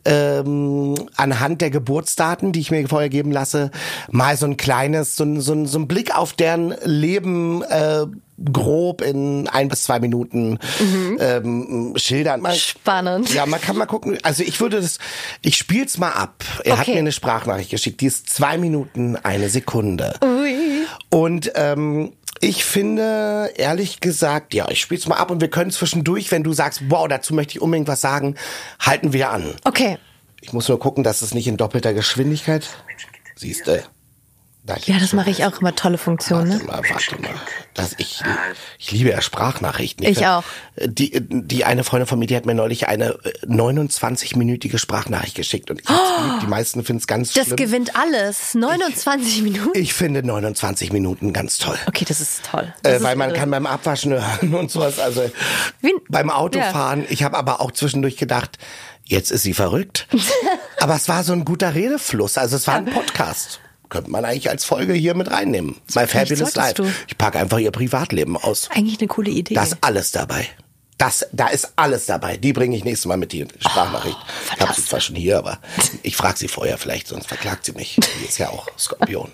ähm, 0.05 0.95
anhand 1.17 1.59
der 1.59 1.71
Geburtsdaten, 1.71 2.53
die 2.53 2.61
ich 2.61 2.71
mir 2.71 2.87
vorher 2.87 3.09
geben 3.09 3.33
lasse, 3.33 3.69
mal 4.11 4.37
so 4.37 4.45
ein 4.45 4.55
kleines, 4.55 5.17
so, 5.17 5.41
so, 5.41 5.65
so 5.65 5.77
ein 5.77 5.89
Blick 5.89 6.15
auf 6.15 6.31
deren 6.31 6.73
Leben 6.85 7.63
äh, 7.63 8.05
grob 8.53 9.01
in 9.01 9.47
ein 9.47 9.67
bis 9.67 9.83
zwei 9.83 9.99
Minuten 9.99 10.59
ähm, 11.19 11.93
schildern. 11.95 12.41
Man, 12.41 12.55
Spannend. 12.55 13.33
Ja, 13.33 13.45
man 13.45 13.59
kann 13.59 13.75
mal 13.77 13.85
gucken. 13.87 14.17
Also 14.23 14.43
ich 14.43 14.59
würde 14.59 14.79
das, 14.79 14.99
ich 15.41 15.57
spiel's 15.57 15.97
mal 15.97 16.11
ab. 16.11 16.43
Er 16.63 16.73
hat 16.77 16.81
Okay. 16.87 16.93
mir 16.93 16.99
eine 16.99 17.11
Sprachnachricht 17.11 17.71
geschickt, 17.71 18.01
die 18.01 18.05
ist 18.07 18.29
zwei 18.29 18.57
Minuten, 18.57 19.15
eine 19.15 19.49
Sekunde. 19.49 20.13
Und 21.09 21.51
ähm, 21.55 22.13
ich 22.39 22.63
finde, 22.65 23.51
ehrlich 23.55 23.99
gesagt, 23.99 24.53
ja, 24.53 24.69
ich 24.69 24.79
spiel's 24.81 25.07
mal 25.07 25.15
ab 25.15 25.31
und 25.31 25.41
wir 25.41 25.49
können 25.49 25.71
zwischendurch, 25.71 26.31
wenn 26.31 26.43
du 26.43 26.53
sagst, 26.53 26.83
wow, 26.89 27.07
dazu 27.07 27.33
möchte 27.33 27.53
ich 27.53 27.61
unbedingt 27.61 27.87
was 27.87 28.01
sagen, 28.01 28.35
halten 28.79 29.13
wir 29.13 29.31
an. 29.31 29.55
Okay. 29.63 29.97
Ich 30.41 30.53
muss 30.53 30.67
nur 30.69 30.79
gucken, 30.79 31.03
dass 31.03 31.23
es 31.23 31.33
nicht 31.33 31.47
in 31.47 31.57
doppelter 31.57 31.93
Geschwindigkeit. 31.93 32.69
Siehst 33.35 33.65
du? 33.67 33.83
Ja, 34.85 34.99
das 34.99 35.13
mache 35.13 35.29
ich 35.29 35.45
auch 35.45 35.59
immer 35.61 35.75
tolle 35.75 35.97
Funktionen. 35.97 36.51
Warte 36.51 36.65
Ne? 36.65 36.71
mal, 36.71 36.81
warte 36.89 37.21
mal. 37.21 37.29
Das, 37.73 37.95
ich, 37.97 38.21
ich 38.79 38.91
liebe 38.91 39.09
ja 39.11 39.21
Sprachnachrichten. 39.21 40.05
Ich 40.05 40.17
find- 40.17 40.29
auch. 40.29 40.43
Die, 40.83 41.11
die 41.29 41.63
eine 41.65 41.83
Freundin 41.83 42.07
von 42.07 42.19
mir, 42.19 42.25
die 42.27 42.35
hat 42.35 42.45
mir 42.45 42.53
neulich 42.55 42.87
eine 42.87 43.17
äh, 43.23 43.45
29-minütige 43.45 44.77
Sprachnachricht 44.77 45.35
geschickt 45.35 45.69
und 45.71 45.79
ich 45.81 45.85
geliebt. 45.85 46.41
Die 46.41 46.47
meisten 46.47 46.83
finden 46.83 46.99
es 47.01 47.07
ganz 47.07 47.33
Das 47.33 47.45
schlimm. 47.45 47.55
gewinnt 47.57 47.95
alles. 47.95 48.53
29 48.55 49.41
Minuten. 49.43 49.77
Ich 49.77 49.93
finde 49.93 50.23
29 50.23 50.91
Minuten 50.91 51.33
ganz 51.33 51.57
toll. 51.57 51.77
Okay, 51.87 52.05
das 52.07 52.19
ist 52.21 52.43
toll. 52.49 52.73
Das 52.83 52.93
Äh, 52.93 52.95
ist 52.97 53.03
weil 53.03 53.15
man 53.15 53.29
irre. 53.29 53.39
kann 53.39 53.51
beim 53.51 53.65
Abwaschen 53.65 54.13
hören 54.13 54.53
und 54.53 54.71
sowas. 54.71 54.99
Also 54.99 55.29
Wie- 55.81 55.93
beim 56.09 56.29
Autofahren. 56.29 57.05
Ich 57.09 57.23
habe 57.23 57.37
aber 57.37 57.61
auch 57.61 57.71
zwischendurch 57.71 58.17
gedacht, 58.17 58.57
jetzt 59.05 59.31
ist 59.31 59.43
sie 59.43 59.53
verrückt. 59.53 60.07
Aber 60.79 60.95
es 60.95 61.09
war 61.09 61.23
so 61.23 61.33
ein 61.33 61.43
guter 61.43 61.73
Redefluss. 61.73 62.37
Also 62.37 62.55
es 62.55 62.67
war 62.67 62.75
ein 62.75 62.85
Podcast. 62.85 63.59
Könnte 63.89 64.09
man 64.11 64.25
eigentlich 64.25 64.49
als 64.49 64.65
Folge 64.65 64.93
hier 64.93 65.13
mit 65.15 65.31
reinnehmen. 65.31 65.75
My 65.95 66.07
Fabulous 66.07 66.55
Life. 66.55 66.73
du. 66.75 66.91
Ich 67.07 67.17
packe 67.17 67.39
einfach 67.39 67.59
ihr 67.59 67.71
Privatleben 67.71 68.35
aus. 68.37 68.69
Eigentlich 68.71 68.99
eine 68.99 69.07
coole 69.07 69.31
Idee. 69.31 69.53
Da 69.53 69.63
ist 69.63 69.77
alles 69.81 70.11
dabei. 70.11 70.47
Das, 70.97 71.27
da 71.31 71.47
ist 71.47 71.73
alles 71.75 72.07
dabei. 72.07 72.37
Die 72.37 72.53
bringe 72.53 72.75
ich 72.75 72.83
nächstes 72.83 73.05
Mal 73.05 73.17
mit 73.17 73.31
die 73.31 73.45
Sprachnachricht. 73.59 74.17
ich 74.55 74.61
habe 74.61 74.73
sie 74.73 74.83
zwar 74.83 74.99
schon 74.99 75.15
hier, 75.15 75.37
aber 75.37 75.59
ich 76.03 76.15
frage 76.15 76.37
sie 76.37 76.47
vorher 76.47 76.77
vielleicht, 76.79 77.07
sonst 77.07 77.27
verklagt 77.27 77.65
sie 77.65 77.73
mich. 77.73 77.97
Die 78.21 78.25
ist 78.25 78.39
ja 78.39 78.49
auch 78.49 78.67
Skorpion. 78.79 79.31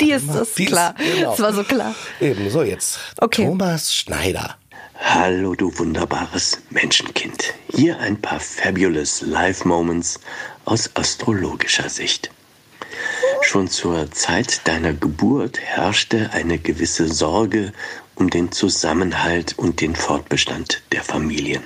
Die 0.00 0.12
ist 0.12 0.28
das 0.28 0.52
Die 0.54 0.64
ist- 0.64 0.68
klar. 0.70 0.94
genau. 0.98 1.30
Das 1.30 1.40
war 1.40 1.52
so 1.54 1.64
klar. 1.64 1.94
Eben, 2.20 2.48
so 2.50 2.62
jetzt. 2.62 2.98
Okay. 3.18 3.46
Thomas 3.46 3.94
Schneider. 3.94 4.56
Hallo 5.00 5.54
du 5.54 5.76
wunderbares 5.78 6.58
Menschenkind. 6.70 7.54
Hier 7.74 7.98
ein 7.98 8.20
paar 8.20 8.38
fabulous 8.38 9.22
Life 9.22 9.66
Moments 9.66 10.20
aus 10.66 10.90
astrologischer 10.94 11.88
Sicht. 11.88 12.30
Schon 13.46 13.68
zur 13.68 14.10
Zeit 14.10 14.66
deiner 14.66 14.94
Geburt 14.94 15.60
herrschte 15.60 16.30
eine 16.32 16.58
gewisse 16.58 17.12
Sorge 17.12 17.74
um 18.14 18.30
den 18.30 18.50
Zusammenhalt 18.52 19.58
und 19.58 19.82
den 19.82 19.94
Fortbestand 19.94 20.82
der 20.92 21.02
Familien. 21.02 21.62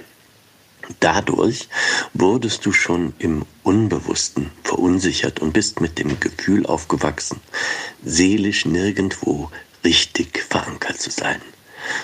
Dadurch 0.98 1.68
wurdest 2.14 2.66
du 2.66 2.72
schon 2.72 3.14
im 3.20 3.46
Unbewussten 3.62 4.50
verunsichert 4.64 5.38
und 5.38 5.52
bist 5.52 5.80
mit 5.80 6.00
dem 6.00 6.18
Gefühl 6.18 6.66
aufgewachsen, 6.66 7.40
seelisch 8.04 8.66
nirgendwo 8.66 9.50
richtig 9.84 10.44
verankert 10.50 11.00
zu 11.00 11.10
sein. 11.10 11.40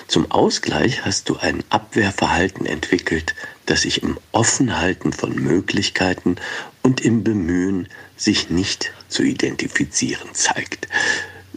Zum 0.07 0.31
Ausgleich 0.31 1.03
hast 1.03 1.29
du 1.29 1.35
ein 1.35 1.63
Abwehrverhalten 1.69 2.65
entwickelt, 2.65 3.35
das 3.65 3.81
sich 3.81 4.01
im 4.03 4.17
Offenhalten 4.31 5.11
von 5.11 5.35
Möglichkeiten 5.35 6.37
und 6.85 7.01
im 7.01 7.23
Bemühen, 7.23 7.87
sich 8.15 8.51
nicht 8.51 8.93
zu 9.07 9.23
identifizieren 9.23 10.29
zeigt. 10.33 10.87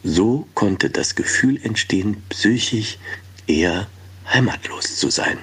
So 0.03 0.49
konnte 0.55 0.88
das 0.88 1.17
Gefühl 1.17 1.61
entstehen, 1.62 2.23
psychisch 2.31 2.97
eher 3.47 3.88
heimatlos 4.33 4.97
zu 4.97 5.11
sein. 5.11 5.38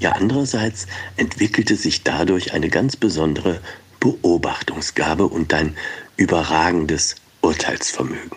Ja, 0.00 0.12
andererseits 0.12 0.88
entwickelte 1.16 1.76
sich 1.76 2.02
dadurch 2.02 2.54
eine 2.54 2.70
ganz 2.70 2.96
besondere 2.96 3.60
Beobachtungsgabe 4.00 5.28
und 5.28 5.54
ein 5.54 5.76
überragendes 6.16 7.14
Urteilsvermögen. 7.40 8.36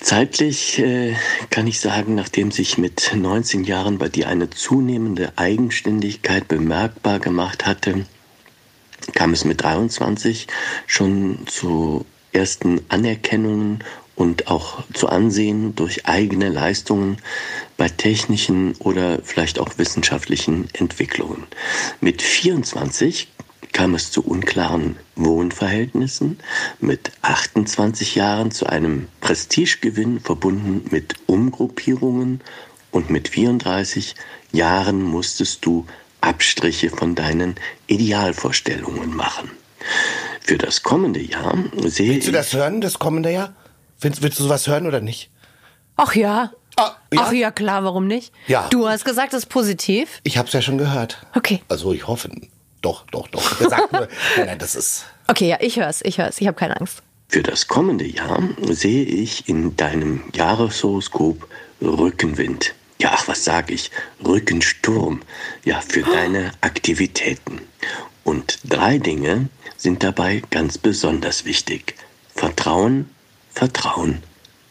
Zeitlich 0.00 0.78
äh, 0.78 1.14
kann 1.50 1.66
ich 1.66 1.78
sagen, 1.78 2.14
nachdem 2.14 2.52
sich 2.52 2.78
mit 2.78 3.12
19 3.14 3.64
Jahren 3.64 3.98
bei 3.98 4.08
dir 4.08 4.28
eine 4.28 4.48
zunehmende 4.48 5.34
Eigenständigkeit 5.36 6.48
bemerkbar 6.48 7.20
gemacht 7.20 7.66
hatte, 7.66 8.06
kam 9.14 9.32
es 9.32 9.44
mit 9.44 9.62
23 9.62 10.46
schon 10.86 11.46
zu 11.46 12.04
ersten 12.32 12.80
Anerkennungen 12.88 13.82
und 14.14 14.48
auch 14.48 14.82
zu 14.92 15.08
Ansehen 15.08 15.74
durch 15.74 16.06
eigene 16.06 16.50
Leistungen 16.50 17.18
bei 17.76 17.88
technischen 17.88 18.74
oder 18.76 19.20
vielleicht 19.22 19.58
auch 19.58 19.78
wissenschaftlichen 19.78 20.68
Entwicklungen. 20.74 21.44
Mit 22.00 22.20
24 22.20 23.28
kam 23.72 23.94
es 23.94 24.10
zu 24.10 24.22
unklaren 24.22 24.96
Wohnverhältnissen, 25.16 26.38
mit 26.80 27.12
28 27.22 28.14
Jahren 28.14 28.50
zu 28.50 28.66
einem 28.66 29.08
Prestigegewinn 29.20 30.20
verbunden 30.20 30.84
mit 30.90 31.14
Umgruppierungen 31.26 32.42
und 32.90 33.10
mit 33.10 33.28
34 33.28 34.16
Jahren 34.52 35.02
musstest 35.02 35.64
du 35.64 35.86
Abstriche 36.20 36.90
von 36.90 37.14
deinen 37.14 37.56
Idealvorstellungen 37.86 39.14
machen. 39.14 39.50
Für 40.40 40.58
das 40.58 40.82
kommende 40.82 41.20
Jahr 41.20 41.56
sehe 41.84 42.14
Willst 42.14 42.26
du 42.26 42.30
ich 42.32 42.36
das 42.36 42.52
hören, 42.52 42.80
das 42.80 42.98
kommende 42.98 43.30
Jahr? 43.30 43.54
Willst, 44.00 44.22
willst 44.22 44.38
du 44.38 44.44
sowas 44.44 44.66
hören 44.66 44.86
oder 44.86 45.00
nicht? 45.00 45.30
Ach 45.96 46.14
ja. 46.14 46.52
Ah, 46.76 46.92
ja. 47.12 47.20
Ach 47.22 47.32
ja, 47.32 47.50
klar, 47.50 47.84
warum 47.84 48.06
nicht? 48.06 48.32
Ja. 48.46 48.68
Du 48.70 48.88
hast 48.88 49.04
gesagt, 49.04 49.32
das 49.32 49.44
ist 49.44 49.48
positiv. 49.48 50.20
Ich 50.22 50.38
hab's 50.38 50.52
ja 50.52 50.62
schon 50.62 50.78
gehört. 50.78 51.18
Okay. 51.34 51.62
Also 51.68 51.92
ich 51.92 52.06
hoffe. 52.06 52.30
Doch, 52.80 53.04
doch, 53.10 53.28
doch. 53.28 53.58
Gesagt 53.58 53.92
nur, 53.92 54.08
nein, 54.36 54.46
nein, 54.46 54.58
das 54.58 54.74
ist. 54.74 55.04
Okay, 55.28 55.48
ja, 55.48 55.58
ich 55.60 55.78
hör's, 55.78 56.00
ich 56.02 56.16
hör's. 56.18 56.40
Ich 56.40 56.46
habe 56.46 56.56
keine 56.56 56.80
Angst. 56.80 57.02
Für 57.28 57.42
das 57.42 57.68
kommende 57.68 58.06
Jahr 58.06 58.42
sehe 58.70 59.04
ich 59.04 59.48
in 59.48 59.76
deinem 59.76 60.22
Jahreshoroskop 60.32 61.46
Rückenwind. 61.82 62.74
Ja, 63.00 63.12
ach, 63.14 63.26
was 63.28 63.44
sag 63.44 63.70
ich? 63.70 63.90
Rückensturm. 64.24 65.22
Ja, 65.64 65.80
für 65.80 66.02
deine 66.02 66.52
Aktivitäten. 66.60 67.60
Und 68.24 68.58
drei 68.64 68.98
Dinge 68.98 69.48
sind 69.76 70.02
dabei 70.02 70.42
ganz 70.50 70.76
besonders 70.78 71.44
wichtig. 71.46 71.94
Vertrauen, 72.34 73.08
Vertrauen, 73.52 74.22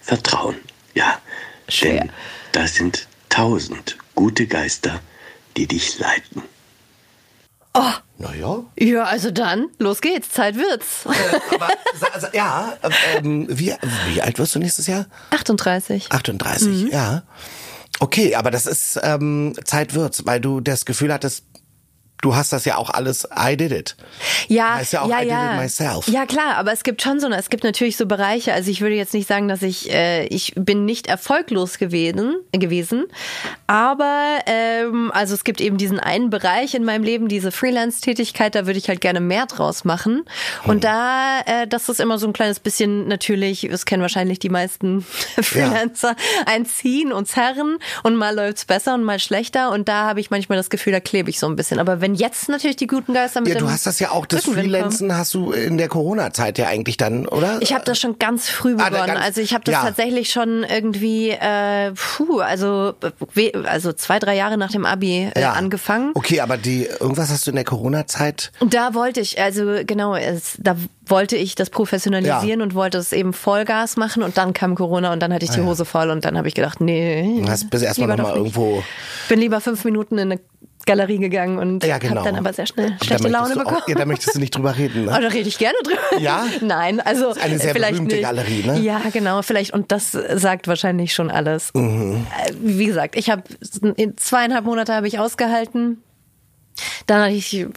Vertrauen. 0.02 0.56
Ja, 0.94 1.20
Schwer. 1.68 2.02
denn 2.02 2.12
da 2.52 2.68
sind 2.68 3.08
tausend 3.30 3.98
gute 4.16 4.48
Geister, 4.48 5.00
die 5.58 5.68
dich 5.68 5.98
leiten. 6.00 6.44
Naja. 8.22 8.64
Ja, 8.78 9.04
also 9.04 9.32
dann, 9.32 9.68
los 9.78 10.02
geht's, 10.02 10.30
Zeit 10.30 10.56
wird's. 10.58 11.06
Aber 11.06 11.70
sa- 11.98 12.20
sa- 12.20 12.30
ja, 12.34 12.78
ähm, 13.16 13.48
wie, 13.50 13.74
wie 14.10 14.22
alt 14.22 14.38
wirst 14.40 14.56
du 14.56 14.60
nächstes 14.60 14.88
Jahr? 14.88 15.06
38. 15.32 16.12
38, 16.12 16.68
Mhm. 16.68 16.88
ja. 16.92 17.24
Okay, 18.00 18.36
aber 18.36 18.50
das 18.50 18.66
ist 18.66 19.00
ähm, 19.04 19.54
Zeit 19.66 19.94
wird's, 19.94 20.26
weil 20.26 20.40
du 20.40 20.62
das 20.62 20.86
Gefühl 20.86 21.14
hattest, 21.14 21.44
du 22.22 22.36
hast 22.36 22.52
das 22.52 22.66
ja 22.66 22.78
auch 22.78 22.90
alles, 22.90 23.28
I 23.38 23.56
did 23.56 23.72
it. 23.72 23.96
Ja, 24.48 24.76
Heißt 24.76 24.94
ja 24.94 25.02
auch, 25.04 25.10
ja, 25.10 25.20
I 25.20 25.22
did 25.22 25.32
ja. 25.32 25.54
it 25.54 25.62
myself. 25.62 26.08
Ja, 26.08 26.26
klar, 26.26 26.56
aber 26.58 26.74
es 26.74 26.84
gibt 26.84 27.02
schon 27.02 27.20
so, 27.20 27.30
es 27.30 27.50
gibt 27.50 27.64
natürlich 27.64 27.96
so 27.98 28.06
Bereiche, 28.06 28.54
also 28.54 28.70
ich 28.70 28.82
würde 28.82 28.96
jetzt 28.96 29.14
nicht 29.14 29.28
sagen, 29.28 29.48
dass 29.48 29.62
ich, 29.62 29.92
äh, 29.92 30.26
ich 30.26 30.54
bin 30.56 30.86
nicht 30.86 31.08
erfolglos 31.08 31.78
gewesen, 31.78 32.36
gewesen, 32.52 33.06
aber 33.68 34.40
ähm, 34.48 35.12
also 35.14 35.34
es 35.34 35.44
gibt 35.44 35.62
eben 35.62 35.78
diesen 35.78 36.00
einen 36.00 36.30
Bereich 36.30 36.74
in 36.74 36.84
meinem 36.84 37.04
Leben, 37.04 37.28
diese 37.28 37.52
Freelance-Tätigkeit, 37.52 38.56
da 38.56 38.66
würde 38.66 38.80
ich 38.80 38.90
halt 38.90 39.02
gerne 39.02 39.20
mehr 39.22 39.46
draus 39.46 39.86
machen 39.86 40.26
Hm. 40.64 40.70
und 40.72 40.84
da, 40.84 41.42
äh, 41.46 41.68
das 41.68 41.88
ist 41.90 42.00
immer 42.00 42.18
so 42.18 42.28
ein 42.28 42.34
kleines 42.34 42.60
bisschen 42.60 43.08
natürlich, 43.08 43.68
das 43.72 43.86
kennen 43.86 44.02
wahrscheinlich 44.02 44.40
die 44.40 44.50
meisten 44.50 45.02
Freelancer, 45.42 46.16
ein 46.46 46.66
Ziehen 46.66 47.14
und 47.14 47.28
Zerren 47.28 47.78
und 48.04 48.16
mal 48.16 48.36
läuft's 48.36 48.66
besser 48.66 48.94
und 48.96 49.04
mal 49.04 49.20
schlechter 49.20 49.72
und 49.72 49.88
da 49.88 50.06
habe 50.06 50.20
ich 50.20 50.30
manchmal 50.32 50.58
das 50.58 50.70
Gefühl, 50.70 50.92
da 50.94 51.00
klebe 51.00 51.30
ich 51.30 51.40
so 51.40 51.48
ein 51.48 51.56
bisschen, 51.56 51.80
aber 51.80 52.02
wenn 52.02 52.09
jetzt 52.16 52.50
natürlich 52.50 52.76
die 52.78 52.88
guten 52.88 53.14
Geister 53.14 53.42
mit 53.42 53.54
Ja, 53.54 53.60
du 53.60 53.70
hast 53.70 53.86
das 53.86 54.00
ja 54.00 54.12
auch, 54.12 54.26
das. 54.26 54.46
Freelancen 54.46 55.16
hast 55.16 55.34
du 55.34 55.52
in 55.52 55.78
der 55.78 55.88
Corona-Zeit 55.88 56.58
ja 56.58 56.68
eigentlich 56.68 56.98
dann, 56.98 57.28
oder? 57.28 57.58
Ich 57.62 57.74
habe 57.74 57.84
das 57.86 58.00
schon 58.00 58.20
ganz 58.20 58.50
früh 58.50 58.76
Ah, 58.80 58.90
begonnen. 58.90 59.08
ganz- 59.08 59.26
also 59.26 59.42
ich 59.42 59.54
habe 59.54 59.64
das 59.64 59.74
ja. 59.74 59.82
tatsächlich 59.84 60.32
schon 60.32 60.64
irgendwie, 60.64 61.30
äh, 61.32 61.92
puh, 61.94 62.40
also 62.40 62.94
also 63.66 63.94
zwei, 63.94 64.20
drei 64.20 64.36
Jahre 64.36 64.58
nach 64.58 64.72
dem 64.72 64.86
Abi 64.86 65.30
äh, 65.34 65.42
ja. 65.42 65.54
angefangen. 65.54 66.12
Okay, 66.16 66.42
aber 66.42 66.58
die, 66.58 66.86
irgendwas 66.86 67.30
hast 67.30 67.46
du 67.48 67.52
in 67.52 67.56
der 67.56 67.66
Corona-Zeit 67.66 68.52
Und 68.60 68.74
da 68.74 68.94
wollte 68.94 69.20
ich, 69.22 69.42
also 69.42 69.78
genau, 69.86 70.16
es, 70.16 70.54
da 70.60 70.76
wollte 71.06 71.36
ich 71.38 71.56
das 71.56 71.70
professionalisieren 71.70 72.60
Ja. 72.60 72.64
und 72.64 72.76
wollte 72.76 72.98
es 73.00 73.12
eben 73.14 73.34
Vollgas 73.34 73.98
machen 73.98 74.22
und 74.24 74.38
dann 74.38 74.54
kam 74.54 74.76
Corona 74.76 75.12
und 75.12 75.20
dann 75.22 75.34
hatte 75.34 75.46
ich 75.46 75.52
die 75.52 75.62
Hose 75.62 75.84
voll 75.86 76.10
und 76.12 76.24
dann 76.26 76.38
habe 76.38 76.48
ich 76.48 76.54
gedacht, 76.56 76.82
nee. 76.82 77.44
hast 77.48 77.70
bis 77.72 77.82
erstmal 77.82 78.10
lieber 78.10 78.18
noch 78.22 78.30
mal 78.30 78.36
doch 78.38 78.44
nicht. 78.44 78.56
irgendwo 78.56 78.84
Bin 79.28 79.40
lieber 79.40 79.60
fünf 79.62 79.84
Minuten 79.86 80.18
in 80.20 80.32
eine 80.32 80.40
Galerie 80.86 81.18
gegangen 81.20 81.58
und 81.60 81.84
Ja, 81.84 81.98
genau. 81.98 82.18
habe 82.22 82.30
dann 82.30 82.36
aber 82.38 82.54
sehr 82.54 82.66
schnell 82.66 82.96
schlechte 83.04 83.28
Laune 83.28 83.54
du 83.54 83.60
bekommen. 83.60 83.78
Auch, 83.84 83.88
ja, 83.88 83.96
da 83.96 84.06
möchtest 84.06 84.36
du 84.36 84.40
nicht 84.40 84.56
drüber 84.56 84.78
reden, 84.78 85.06
ne? 85.06 85.12
Oh, 85.16 85.22
da 85.22 85.28
rede 85.28 85.48
ich 85.48 85.58
gerne 85.58 85.76
drüber. 85.84 86.20
Ja? 86.20 86.46
Nein, 86.62 87.00
also 87.00 87.30
ist 87.32 87.42
eine 87.42 87.60
sehr 87.60 87.74
vielleicht 87.74 87.94
berühmte 87.94 88.16
nicht. 88.16 88.24
Galerie, 88.24 88.64
ne? 88.66 88.80
Ja, 88.80 89.02
genau, 89.12 89.42
vielleicht 89.42 89.74
und 89.74 89.92
das 89.92 90.12
sagt 90.12 90.68
wahrscheinlich 90.68 91.14
schon 91.14 91.30
alles. 91.30 91.72
Mhm. 91.74 92.26
Äh, 92.46 92.54
Wie 92.62 92.86
gesagt, 92.86 93.16
ich 93.16 93.30
habe 93.30 93.44
zweieinhalb 94.16 94.66
Monate 94.66 94.94
habe 94.94 95.08
ich 95.08 95.20
ausgehalten. 95.20 96.02
Dann 97.08 97.22
hatte 97.22 97.34
ich, 97.34 97.54
äh, 97.56 97.68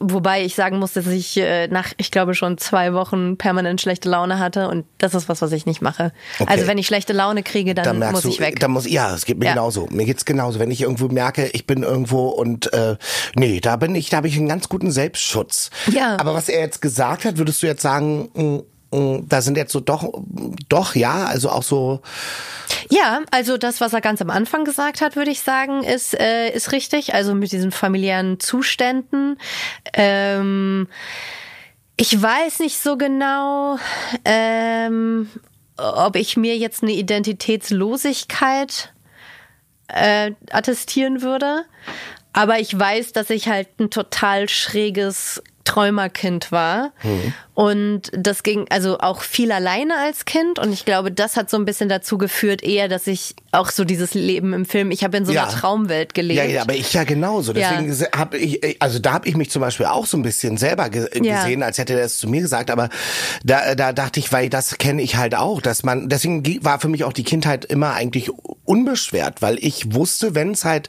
wobei 0.00 0.44
ich 0.44 0.54
sagen 0.54 0.78
muss, 0.78 0.92
dass 0.94 1.06
ich 1.06 1.36
äh, 1.36 1.68
nach, 1.68 1.92
ich 1.96 2.10
glaube 2.10 2.34
schon 2.34 2.58
zwei 2.58 2.92
Wochen 2.94 3.36
permanent 3.36 3.80
schlechte 3.80 4.08
Laune 4.08 4.38
hatte 4.38 4.68
und 4.68 4.84
das 4.98 5.14
ist 5.14 5.28
was, 5.28 5.42
was 5.42 5.52
ich 5.52 5.66
nicht 5.66 5.82
mache. 5.82 6.12
Okay. 6.38 6.50
Also 6.52 6.66
wenn 6.66 6.78
ich 6.78 6.86
schlechte 6.86 7.12
Laune 7.12 7.42
kriege, 7.42 7.74
dann 7.74 7.84
da 7.84 7.92
merkst 7.92 8.12
muss 8.14 8.22
du, 8.22 8.28
ich 8.28 8.40
weg. 8.40 8.60
Da 8.60 8.68
muss, 8.68 8.88
ja, 8.88 9.14
es 9.14 9.24
geht 9.24 9.38
mir 9.38 9.46
Ja. 9.46 9.52
genauso. 9.52 9.86
Mir 9.90 10.04
geht's 10.06 10.24
genauso. 10.24 10.58
Wenn 10.58 10.70
ich 10.70 10.80
irgendwo 10.82 11.08
merke, 11.08 11.46
ich 11.52 11.66
bin 11.66 11.82
irgendwo 11.82 12.28
und 12.28 12.72
äh, 12.72 12.96
nee, 13.34 13.60
da 13.60 13.76
bin 13.76 13.94
ich, 13.94 14.10
da 14.10 14.18
habe 14.18 14.28
ich 14.28 14.36
einen 14.36 14.48
ganz 14.48 14.68
guten 14.68 14.90
Selbstschutz. 14.90 15.70
Ja. 15.90 16.16
Aber 16.18 16.34
was 16.34 16.48
er 16.48 16.60
jetzt 16.60 16.80
gesagt 16.82 17.24
hat, 17.24 17.38
würdest 17.38 17.62
du 17.62 17.66
jetzt 17.66 17.82
sagen, 17.82 18.28
mh, 18.34 18.62
da 19.28 19.42
sind 19.42 19.56
jetzt 19.56 19.72
so 19.72 19.80
doch, 19.80 20.12
doch 20.68 20.94
ja, 20.94 21.24
also 21.24 21.50
auch 21.50 21.62
so. 21.62 22.00
Ja, 22.90 23.20
also 23.30 23.56
das, 23.56 23.80
was 23.80 23.92
er 23.92 24.00
ganz 24.00 24.22
am 24.22 24.30
Anfang 24.30 24.64
gesagt 24.64 25.00
hat, 25.00 25.16
würde 25.16 25.30
ich 25.30 25.40
sagen, 25.40 25.82
ist, 25.82 26.18
äh, 26.18 26.50
ist 26.50 26.72
richtig. 26.72 27.14
Also 27.14 27.34
mit 27.34 27.52
diesen 27.52 27.72
familiären 27.72 28.40
Zuständen. 28.40 29.38
Ähm, 29.92 30.88
ich 31.96 32.20
weiß 32.20 32.60
nicht 32.60 32.78
so 32.78 32.96
genau, 32.96 33.78
ähm, 34.24 35.28
ob 35.76 36.16
ich 36.16 36.36
mir 36.36 36.56
jetzt 36.56 36.82
eine 36.82 36.92
Identitätslosigkeit 36.92 38.92
äh, 39.88 40.32
attestieren 40.50 41.22
würde. 41.22 41.64
Aber 42.32 42.58
ich 42.58 42.76
weiß, 42.76 43.12
dass 43.12 43.30
ich 43.30 43.48
halt 43.48 43.68
ein 43.78 43.90
total 43.90 44.48
schräges 44.48 45.40
Träumerkind 45.64 46.52
war. 46.52 46.92
Mhm. 47.02 47.32
Und 47.54 48.02
das 48.12 48.42
ging 48.42 48.66
also 48.68 48.98
auch 48.98 49.22
viel 49.22 49.52
alleine 49.52 49.96
als 49.96 50.24
Kind. 50.24 50.58
Und 50.58 50.72
ich 50.72 50.84
glaube, 50.84 51.10
das 51.10 51.36
hat 51.36 51.48
so 51.48 51.56
ein 51.56 51.64
bisschen 51.64 51.88
dazu 51.88 52.18
geführt, 52.18 52.62
eher, 52.62 52.88
dass 52.88 53.06
ich 53.06 53.34
auch 53.52 53.70
so 53.70 53.84
dieses 53.84 54.12
Leben 54.14 54.52
im 54.52 54.66
Film, 54.66 54.90
ich 54.90 55.04
habe 55.04 55.16
in 55.16 55.24
so 55.24 55.32
einer 55.32 55.42
ja. 55.42 55.46
Traumwelt 55.48 56.14
gelebt. 56.14 56.38
Ja, 56.38 56.44
ja, 56.44 56.62
aber 56.62 56.74
ich 56.74 56.92
ja 56.92 57.04
genauso. 57.04 57.52
Deswegen 57.52 57.92
ja. 57.92 58.06
habe 58.16 58.38
ich, 58.38 58.82
also 58.82 58.98
da 58.98 59.12
habe 59.12 59.28
ich 59.28 59.36
mich 59.36 59.50
zum 59.50 59.60
Beispiel 59.60 59.86
auch 59.86 60.06
so 60.06 60.16
ein 60.16 60.22
bisschen 60.22 60.56
selber 60.56 60.90
ge 60.90 61.08
ja. 61.22 61.42
gesehen, 61.42 61.62
als 61.62 61.78
hätte 61.78 61.94
er 61.94 62.04
es 62.04 62.18
zu 62.18 62.28
mir 62.28 62.40
gesagt. 62.40 62.70
Aber 62.70 62.88
da, 63.44 63.74
da 63.74 63.92
dachte 63.92 64.20
ich, 64.20 64.32
weil 64.32 64.50
das 64.50 64.78
kenne 64.78 65.00
ich 65.00 65.16
halt 65.16 65.34
auch, 65.34 65.60
dass 65.60 65.82
man, 65.82 66.08
deswegen 66.08 66.64
war 66.64 66.80
für 66.80 66.88
mich 66.88 67.04
auch 67.04 67.12
die 67.12 67.24
Kindheit 67.24 67.64
immer 67.64 67.94
eigentlich 67.94 68.30
unbeschwert, 68.64 69.42
weil 69.42 69.58
ich 69.60 69.94
wusste, 69.94 70.34
wenn 70.34 70.50
es 70.50 70.64
halt 70.64 70.88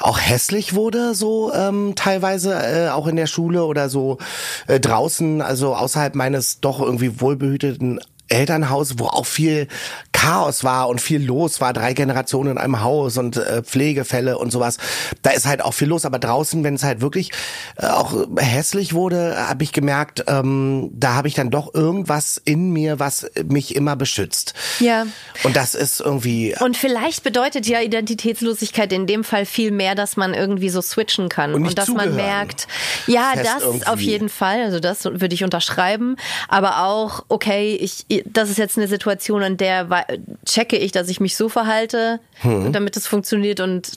auch 0.00 0.18
hässlich 0.20 0.74
wurde, 0.74 1.14
so 1.14 1.52
ähm, 1.52 1.94
teilweise 1.94 2.54
äh, 2.54 2.88
auch 2.88 3.06
in 3.06 3.16
der 3.16 3.26
Schule 3.26 3.64
oder 3.64 3.88
so 3.88 4.18
äh, 4.66 4.80
draußen, 4.80 5.42
also 5.42 5.74
außerhalb 5.74 6.14
meines 6.14 6.60
doch 6.60 6.80
irgendwie 6.80 7.20
wohlbehüteten 7.20 8.00
Elternhaus, 8.30 8.98
wo 8.98 9.06
auch 9.06 9.26
viel 9.26 9.68
Chaos 10.12 10.64
war 10.64 10.88
und 10.88 11.00
viel 11.00 11.24
los 11.24 11.60
war, 11.60 11.72
drei 11.72 11.94
Generationen 11.94 12.52
in 12.52 12.58
einem 12.58 12.82
Haus 12.82 13.16
und 13.18 13.36
äh, 13.36 13.62
Pflegefälle 13.62 14.38
und 14.38 14.50
sowas. 14.50 14.78
Da 15.22 15.30
ist 15.30 15.46
halt 15.46 15.62
auch 15.62 15.72
viel 15.72 15.88
los. 15.88 16.04
Aber 16.04 16.18
draußen, 16.18 16.62
wenn 16.62 16.74
es 16.74 16.84
halt 16.84 17.00
wirklich 17.00 17.32
äh, 17.76 17.86
auch 17.86 18.14
hässlich 18.38 18.92
wurde, 18.92 19.48
habe 19.48 19.64
ich 19.64 19.72
gemerkt, 19.72 20.24
ähm, 20.26 20.90
da 20.92 21.14
habe 21.14 21.28
ich 21.28 21.34
dann 21.34 21.50
doch 21.50 21.74
irgendwas 21.74 22.40
in 22.44 22.70
mir, 22.70 22.98
was 22.98 23.30
mich 23.48 23.74
immer 23.74 23.96
beschützt. 23.96 24.54
Ja. 24.78 25.06
Und 25.42 25.56
das 25.56 25.74
ist 25.74 26.00
irgendwie. 26.00 26.54
Und 26.60 26.76
vielleicht 26.76 27.22
bedeutet 27.22 27.66
ja 27.66 27.80
Identitätslosigkeit 27.80 28.92
in 28.92 29.06
dem 29.06 29.24
Fall 29.24 29.46
viel 29.46 29.70
mehr, 29.70 29.94
dass 29.94 30.16
man 30.16 30.34
irgendwie 30.34 30.68
so 30.68 30.82
switchen 30.82 31.28
kann 31.28 31.54
und, 31.54 31.66
und 31.66 31.78
dass 31.78 31.88
man 31.88 32.14
merkt, 32.14 32.68
ja, 33.06 33.32
das 33.34 33.62
irgendwie. 33.62 33.86
auf 33.86 34.00
jeden 34.00 34.28
Fall. 34.28 34.62
Also 34.62 34.80
das 34.80 35.04
würde 35.04 35.34
ich 35.34 35.44
unterschreiben. 35.44 36.16
Aber 36.48 36.84
auch, 36.84 37.24
okay, 37.28 37.74
ich, 37.80 38.04
das 38.26 38.50
ist 38.50 38.58
jetzt 38.58 38.76
eine 38.76 38.88
Situation, 38.88 39.42
in 39.42 39.56
der 39.56 40.06
checke 40.44 40.76
ich, 40.76 40.92
dass 40.92 41.08
ich 41.08 41.20
mich 41.20 41.36
so 41.36 41.48
verhalte, 41.48 42.20
hm. 42.40 42.72
damit 42.72 42.96
es 42.96 43.06
funktioniert 43.06 43.60
und 43.60 43.92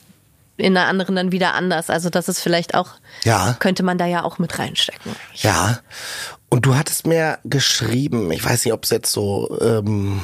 in 0.56 0.76
einer 0.76 0.86
anderen 0.86 1.16
dann 1.16 1.32
wieder 1.32 1.54
anders. 1.54 1.90
Also 1.90 2.10
das 2.10 2.28
ist 2.28 2.40
vielleicht 2.40 2.74
auch, 2.74 2.90
ja. 3.24 3.56
könnte 3.58 3.82
man 3.82 3.98
da 3.98 4.06
ja 4.06 4.22
auch 4.22 4.38
mit 4.38 4.58
reinstecken. 4.58 5.14
Ja. 5.34 5.80
Und 6.48 6.66
du 6.66 6.76
hattest 6.76 7.06
mir 7.06 7.38
geschrieben, 7.44 8.30
ich 8.30 8.44
weiß 8.44 8.64
nicht, 8.64 8.72
ob 8.72 8.84
es 8.84 8.90
jetzt 8.90 9.10
so 9.10 9.58
ähm, 9.60 10.20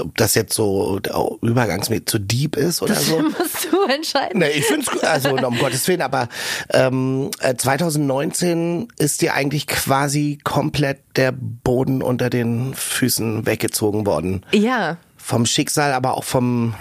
ob 0.00 0.16
das 0.16 0.34
jetzt 0.34 0.54
so 0.54 1.00
übergangsmäßig 1.42 2.06
zu 2.06 2.18
deep 2.18 2.56
ist 2.56 2.82
oder 2.82 2.94
das 2.94 3.06
so. 3.06 3.20
musst 3.20 3.68
du 3.70 3.82
entscheiden. 3.84 4.40
Nee, 4.40 4.50
ich 4.50 4.64
finde 4.64 4.86
es, 4.92 5.02
also 5.04 5.30
um 5.30 5.58
Gottes 5.58 5.86
Willen, 5.88 6.02
aber 6.02 6.28
ähm, 6.70 7.30
2019 7.40 8.88
ist 8.98 9.22
dir 9.22 9.34
eigentlich 9.34 9.66
quasi 9.66 10.38
komplett 10.42 11.00
der 11.16 11.32
Boden 11.32 12.02
unter 12.02 12.30
den 12.30 12.74
Füßen 12.74 13.46
weggezogen 13.46 14.06
worden. 14.06 14.44
Ja. 14.52 14.98
Vom 15.28 15.44
Schicksal, 15.44 15.92
aber 15.92 16.16
auch 16.16 16.24
vom. 16.24 16.72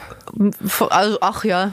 Also, 0.90 1.18
ach 1.20 1.44
ja, 1.44 1.72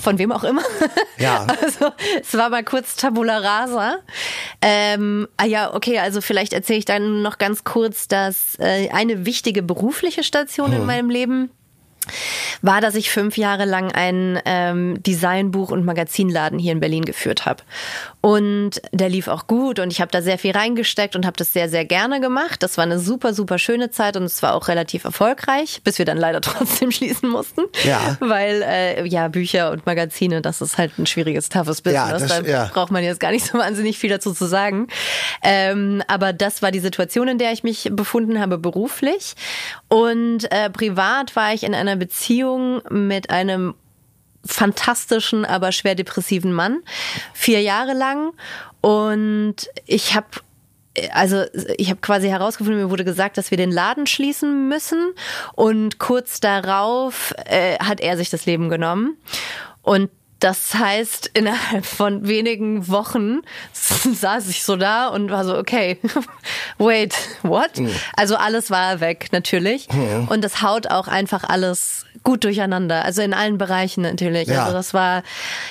von 0.00 0.18
wem 0.18 0.32
auch 0.32 0.42
immer. 0.42 0.62
Ja. 1.18 1.46
Also, 1.48 1.90
es 2.20 2.32
war 2.34 2.48
mal 2.48 2.62
kurz 2.62 2.94
Tabula 2.94 3.38
Rasa. 3.38 3.96
Ähm, 4.62 5.26
ah 5.36 5.44
ja, 5.44 5.74
okay, 5.74 5.98
also 5.98 6.20
vielleicht 6.20 6.52
erzähle 6.52 6.78
ich 6.78 6.84
dann 6.84 7.22
noch 7.22 7.38
ganz 7.38 7.64
kurz, 7.64 8.06
dass 8.06 8.56
äh, 8.60 8.88
eine 8.90 9.26
wichtige 9.26 9.62
berufliche 9.62 10.22
Station 10.22 10.70
hm. 10.70 10.76
in 10.76 10.86
meinem 10.86 11.10
Leben 11.10 11.50
war, 12.62 12.80
dass 12.80 12.94
ich 12.94 13.10
fünf 13.10 13.36
Jahre 13.36 13.64
lang 13.64 13.92
ein 13.92 14.40
ähm, 14.44 15.02
Designbuch- 15.02 15.70
und 15.70 15.84
Magazinladen 15.84 16.58
hier 16.58 16.72
in 16.72 16.80
Berlin 16.80 17.04
geführt 17.04 17.46
habe. 17.46 17.62
Und 18.20 18.82
der 18.92 19.08
lief 19.08 19.28
auch 19.28 19.46
gut 19.46 19.78
und 19.78 19.92
ich 19.92 20.00
habe 20.00 20.10
da 20.10 20.22
sehr 20.22 20.38
viel 20.38 20.50
reingesteckt 20.50 21.14
und 21.14 21.24
habe 21.24 21.36
das 21.36 21.52
sehr, 21.52 21.68
sehr 21.68 21.84
gerne 21.84 22.20
gemacht. 22.20 22.62
Das 22.62 22.76
war 22.76 22.84
eine 22.84 22.98
super, 22.98 23.32
super 23.32 23.58
schöne 23.58 23.90
Zeit 23.90 24.16
und 24.16 24.24
es 24.24 24.42
war 24.42 24.54
auch 24.54 24.68
relativ 24.68 25.04
erfolgreich, 25.04 25.80
bis 25.84 25.98
wir 25.98 26.04
dann 26.04 26.18
leider 26.18 26.40
trotzdem 26.42 26.90
schließen 26.90 27.28
mussten. 27.28 27.62
Ja. 27.84 28.16
Weil, 28.20 28.62
äh, 28.62 29.06
ja, 29.06 29.28
Bücher 29.28 29.70
und 29.70 29.86
Magazine, 29.86 30.42
das 30.42 30.60
ist 30.60 30.78
halt 30.78 30.98
ein 30.98 31.06
schwieriges, 31.06 31.48
toughes 31.48 31.80
Business. 31.80 32.10
Ja, 32.10 32.18
das, 32.18 32.28
da 32.28 32.40
ja. 32.40 32.70
braucht 32.72 32.90
man 32.90 33.04
jetzt 33.04 33.20
gar 33.20 33.30
nicht 33.30 33.46
so 33.46 33.56
wahnsinnig 33.58 33.98
viel 33.98 34.10
dazu 34.10 34.32
zu 34.32 34.46
sagen. 34.46 34.88
Ähm, 35.42 36.02
aber 36.08 36.32
das 36.32 36.60
war 36.60 36.72
die 36.72 36.80
Situation, 36.80 37.28
in 37.28 37.38
der 37.38 37.52
ich 37.52 37.62
mich 37.62 37.88
befunden 37.92 38.40
habe 38.40 38.58
beruflich. 38.58 39.34
Und 39.88 40.50
äh, 40.50 40.70
privat 40.70 41.36
war 41.36 41.54
ich 41.54 41.62
in 41.62 41.74
einer 41.74 41.96
Beziehung 41.98 42.82
mit 42.90 43.30
einem 43.30 43.74
fantastischen, 44.44 45.44
aber 45.44 45.72
schwer 45.72 45.94
depressiven 45.94 46.52
Mann. 46.52 46.80
Vier 47.34 47.60
Jahre 47.60 47.92
lang. 47.92 48.32
Und 48.80 49.68
ich 49.86 50.14
habe 50.14 50.28
also 51.12 51.44
ich 51.76 51.90
habe 51.90 52.00
quasi 52.00 52.28
herausgefunden, 52.28 52.82
mir 52.82 52.90
wurde 52.90 53.04
gesagt, 53.04 53.38
dass 53.38 53.52
wir 53.52 53.58
den 53.58 53.70
Laden 53.70 54.06
schließen 54.08 54.68
müssen 54.68 55.12
und 55.54 56.00
kurz 56.00 56.40
darauf 56.40 57.34
äh, 57.44 57.78
hat 57.78 58.00
er 58.00 58.16
sich 58.16 58.30
das 58.30 58.46
Leben 58.46 58.68
genommen 58.68 59.16
und 59.82 60.10
das 60.40 60.74
heißt, 60.74 61.30
innerhalb 61.34 61.84
von 61.84 62.28
wenigen 62.28 62.88
Wochen 62.88 63.40
saß 63.72 64.48
ich 64.48 64.62
so 64.62 64.76
da 64.76 65.08
und 65.08 65.30
war 65.30 65.44
so, 65.44 65.56
okay, 65.56 65.98
wait, 66.78 67.14
what? 67.42 67.78
Mhm. 67.78 67.90
Also 68.16 68.36
alles 68.36 68.70
war 68.70 69.00
weg, 69.00 69.28
natürlich. 69.32 69.88
Mhm. 69.92 70.28
Und 70.28 70.44
das 70.44 70.62
haut 70.62 70.90
auch 70.90 71.08
einfach 71.08 71.42
alles 71.44 72.04
gut 72.22 72.44
durcheinander. 72.44 73.04
Also 73.04 73.22
in 73.22 73.34
allen 73.34 73.58
Bereichen 73.58 74.02
natürlich. 74.02 74.48
Ja. 74.48 74.64
Also 74.64 74.74
das 74.74 74.94
war, 74.94 75.22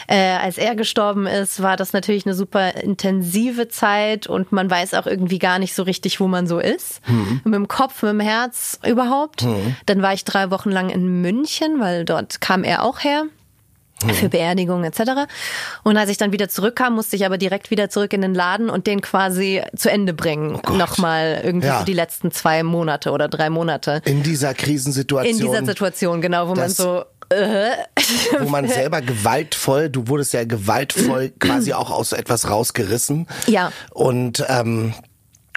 äh, 0.07 0.17
als 0.17 0.57
er 0.57 0.75
gestorben 0.75 1.27
ist, 1.27 1.61
war 1.61 1.77
das 1.77 1.93
natürlich 1.93 2.25
eine 2.25 2.35
super 2.35 2.75
intensive 2.75 3.69
Zeit 3.69 4.27
und 4.27 4.51
man 4.51 4.69
weiß 4.69 4.93
auch 4.95 5.07
irgendwie 5.07 5.39
gar 5.39 5.59
nicht 5.59 5.73
so 5.75 5.83
richtig, 5.83 6.19
wo 6.19 6.27
man 6.27 6.47
so 6.47 6.59
ist. 6.59 7.01
Mhm. 7.07 7.41
Mit 7.43 7.53
dem 7.53 7.67
Kopf, 7.67 8.01
mit 8.03 8.11
dem 8.11 8.19
Herz 8.19 8.79
überhaupt. 8.85 9.45
Dann 9.85 10.01
war 10.01 10.13
ich 10.13 10.25
drei 10.25 10.51
Wochen 10.51 10.71
lang 10.71 10.89
in 10.89 11.21
München, 11.21 11.79
weil 11.79 12.05
dort 12.05 12.41
kam 12.41 12.63
er 12.63 12.83
auch 12.83 13.03
her 13.03 13.25
für 14.13 14.29
Beerdigungen 14.29 14.83
etc. 14.83 15.11
Und 15.83 15.97
als 15.97 16.09
ich 16.09 16.17
dann 16.17 16.31
wieder 16.31 16.49
zurückkam, 16.49 16.93
musste 16.95 17.15
ich 17.15 17.25
aber 17.25 17.37
direkt 17.37 17.71
wieder 17.71 17.89
zurück 17.89 18.13
in 18.13 18.21
den 18.21 18.33
Laden 18.35 18.69
und 18.69 18.85
den 18.87 19.01
quasi 19.01 19.61
zu 19.75 19.89
Ende 19.89 20.13
bringen. 20.13 20.59
Oh 20.69 20.73
Nochmal 20.73 21.41
irgendwie 21.43 21.67
Ja. 21.67 21.79
für 21.79 21.85
die 21.85 21.93
letzten 21.93 22.31
zwei 22.31 22.61
Monate 22.63 23.11
oder 23.11 23.27
drei 23.27 23.49
Monate. 23.49 24.01
In 24.05 24.21
dieser 24.23 24.53
Krisensituation. 24.53 25.33
In 25.39 25.45
dieser 25.51 25.65
Situation, 25.65 26.21
genau, 26.21 26.47
wo 26.47 26.53
man 26.55 26.69
so, 26.69 27.03
äh, 27.29 27.71
wo 28.39 28.49
man 28.49 28.67
selber 28.69 29.01
gewaltvoll, 29.01 29.89
du 29.89 30.07
wurdest 30.07 30.33
ja 30.33 30.45
gewaltvoll 30.45 31.29
quasi 31.39 31.73
auch 31.73 31.89
aus 31.89 32.11
etwas 32.11 32.49
rausgerissen. 32.49 33.27
Ja. 33.47 33.71
Und 33.91 34.45
ähm, 34.47 34.93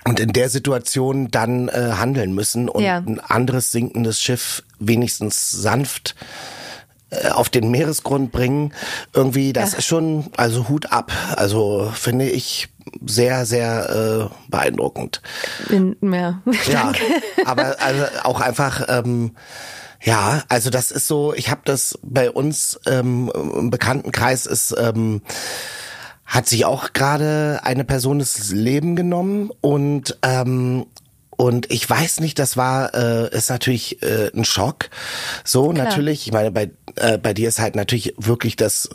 und 0.06 0.18
in 0.18 0.32
der 0.32 0.48
Situation 0.48 1.30
dann 1.30 1.68
äh, 1.68 1.92
handeln 1.98 2.32
müssen 2.34 2.70
und 2.70 2.82
Ja. 2.82 2.96
ein 3.06 3.20
anderes 3.20 3.70
sinkendes 3.70 4.18
Schiff 4.22 4.62
wenigstens 4.78 5.50
sanft 5.50 6.14
auf 7.32 7.48
den 7.48 7.70
Meeresgrund 7.70 8.32
bringen. 8.32 8.72
Irgendwie, 9.12 9.52
das 9.52 9.72
Ja. 9.72 9.78
ist 9.78 9.86
schon, 9.86 10.26
also 10.36 10.68
Hut 10.68 10.92
ab. 10.92 11.12
Also 11.36 11.90
finde 11.94 12.28
ich 12.28 12.68
sehr, 13.04 13.46
sehr 13.46 14.30
äh, 14.30 14.34
beeindruckend. 14.50 15.20
bin, 15.68 15.96
ja. 16.02 16.40
Ja, 16.70 16.92
aber 17.44 17.76
also 17.80 18.04
auch 18.24 18.40
einfach, 18.40 18.84
ähm, 18.88 19.32
ja, 20.02 20.42
also 20.48 20.70
das 20.70 20.90
ist 20.90 21.06
so, 21.06 21.34
ich 21.34 21.50
habe 21.50 21.60
das 21.64 21.98
bei 22.02 22.30
uns 22.30 22.80
ähm, 22.86 23.30
im 23.34 23.70
Bekanntenkreis 23.70 24.46
ist, 24.46 24.74
ähm, 24.78 25.20
hat 26.24 26.48
sich 26.48 26.64
auch 26.64 26.92
gerade 26.92 27.60
eine 27.64 27.84
Person 27.84 28.20
das 28.20 28.50
Leben 28.52 28.94
genommen 28.96 29.50
und 29.60 30.16
ähm, 30.22 30.86
und 31.40 31.70
ich 31.72 31.88
weiß 31.88 32.20
nicht, 32.20 32.38
das 32.38 32.58
war 32.58 32.92
äh, 32.94 33.34
ist 33.34 33.48
natürlich 33.48 34.02
äh, 34.02 34.30
ein 34.34 34.44
Schock. 34.44 34.90
So 35.42 35.70
Klar. 35.70 35.86
natürlich, 35.86 36.26
ich 36.26 36.34
meine 36.34 36.50
bei 36.50 36.70
äh, 36.96 37.16
bei 37.16 37.32
dir 37.32 37.48
ist 37.48 37.60
halt 37.60 37.76
natürlich 37.76 38.12
wirklich 38.18 38.56
das 38.56 38.90